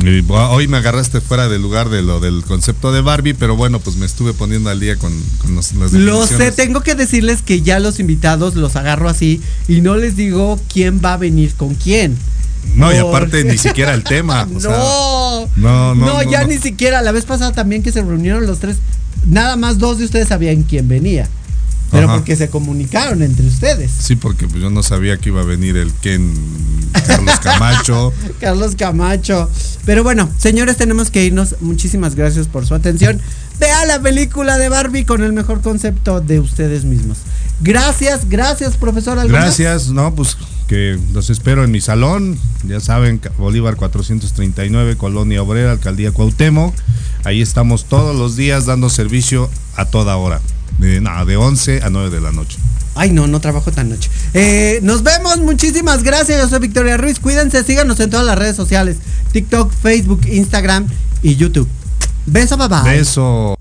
[0.00, 3.80] Bueno, Hoy me agarraste fuera del lugar de lo del concepto de Barbie, pero bueno,
[3.80, 5.12] pues me estuve poniendo al día con,
[5.42, 9.40] con los- las Lo sé, tengo que decirles que ya los invitados los agarro así
[9.66, 12.16] y no les digo quién va a venir con quién.
[12.74, 14.42] No, y aparte ni siquiera el tema.
[14.44, 16.48] o no, no, no, no, no, ya no.
[16.48, 17.02] ni siquiera.
[17.02, 18.76] La vez pasada también que se reunieron los tres,
[19.26, 21.28] nada más dos de ustedes sabían quién venía.
[21.90, 22.16] Pero Ajá.
[22.16, 23.90] porque se comunicaron entre ustedes.
[23.98, 26.34] Sí, porque pues, yo no sabía que iba a venir el Ken
[27.06, 28.12] Carlos Camacho.
[28.40, 29.48] Carlos Camacho.
[29.84, 31.56] Pero bueno, señores, tenemos que irnos.
[31.60, 33.20] Muchísimas gracias por su atención.
[33.58, 37.18] Vea la película de Barbie con el mejor concepto de ustedes mismos.
[37.60, 39.18] Gracias, gracias, profesor.
[39.18, 39.44] ¿algo más?
[39.44, 40.36] Gracias, no, pues
[40.68, 42.38] que los espero en mi salón.
[42.64, 46.74] Ya saben, Bolívar 439, Colonia Obrera, Alcaldía Cuauhtémoc.
[47.24, 50.40] Ahí estamos todos los días dando servicio a toda hora.
[50.78, 52.58] De, no, de 11 a 9 de la noche.
[52.94, 54.10] Ay, no, no trabajo tan noche.
[54.34, 56.40] Eh, nos vemos, muchísimas gracias.
[56.40, 57.20] Yo soy Victoria Ruiz.
[57.20, 58.96] Cuídense, síganos en todas las redes sociales:
[59.32, 60.86] TikTok, Facebook, Instagram
[61.22, 61.68] y YouTube.
[62.26, 62.82] Beso, bye.
[62.82, 63.56] Beso.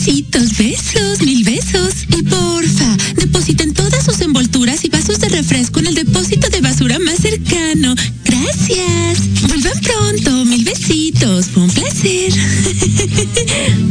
[0.00, 2.06] besitos, besos, mil besos.
[2.08, 6.98] Y porfa, depositen todas sus envolturas y vasos de refresco en el depósito de basura
[6.98, 7.94] más cercano.
[8.24, 9.46] Gracias.
[9.46, 11.46] Vuelvan pronto, mil besitos.
[11.48, 12.32] Fue un placer.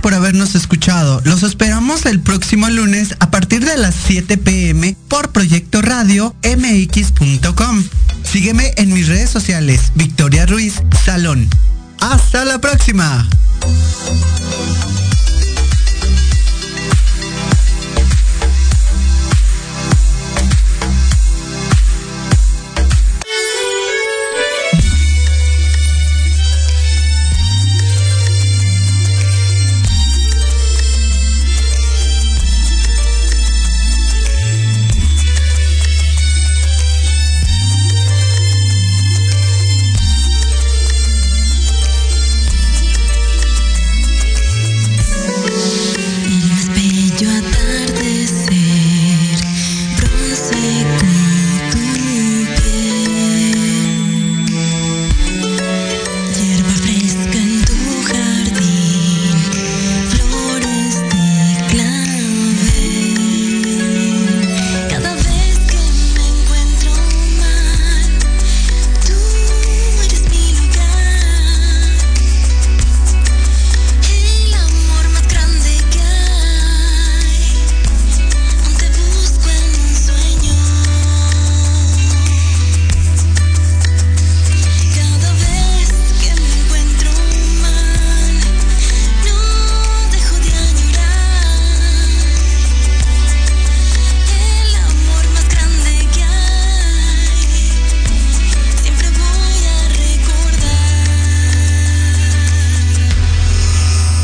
[0.00, 1.20] Por habernos escuchado.
[1.24, 7.84] Los esperamos el próximo lunes a partir de las 7 pm por Proyecto Radio mx.com.
[8.22, 11.48] Sígueme en mis redes sociales, Victoria Ruiz Salón.
[12.00, 13.28] Hasta la próxima.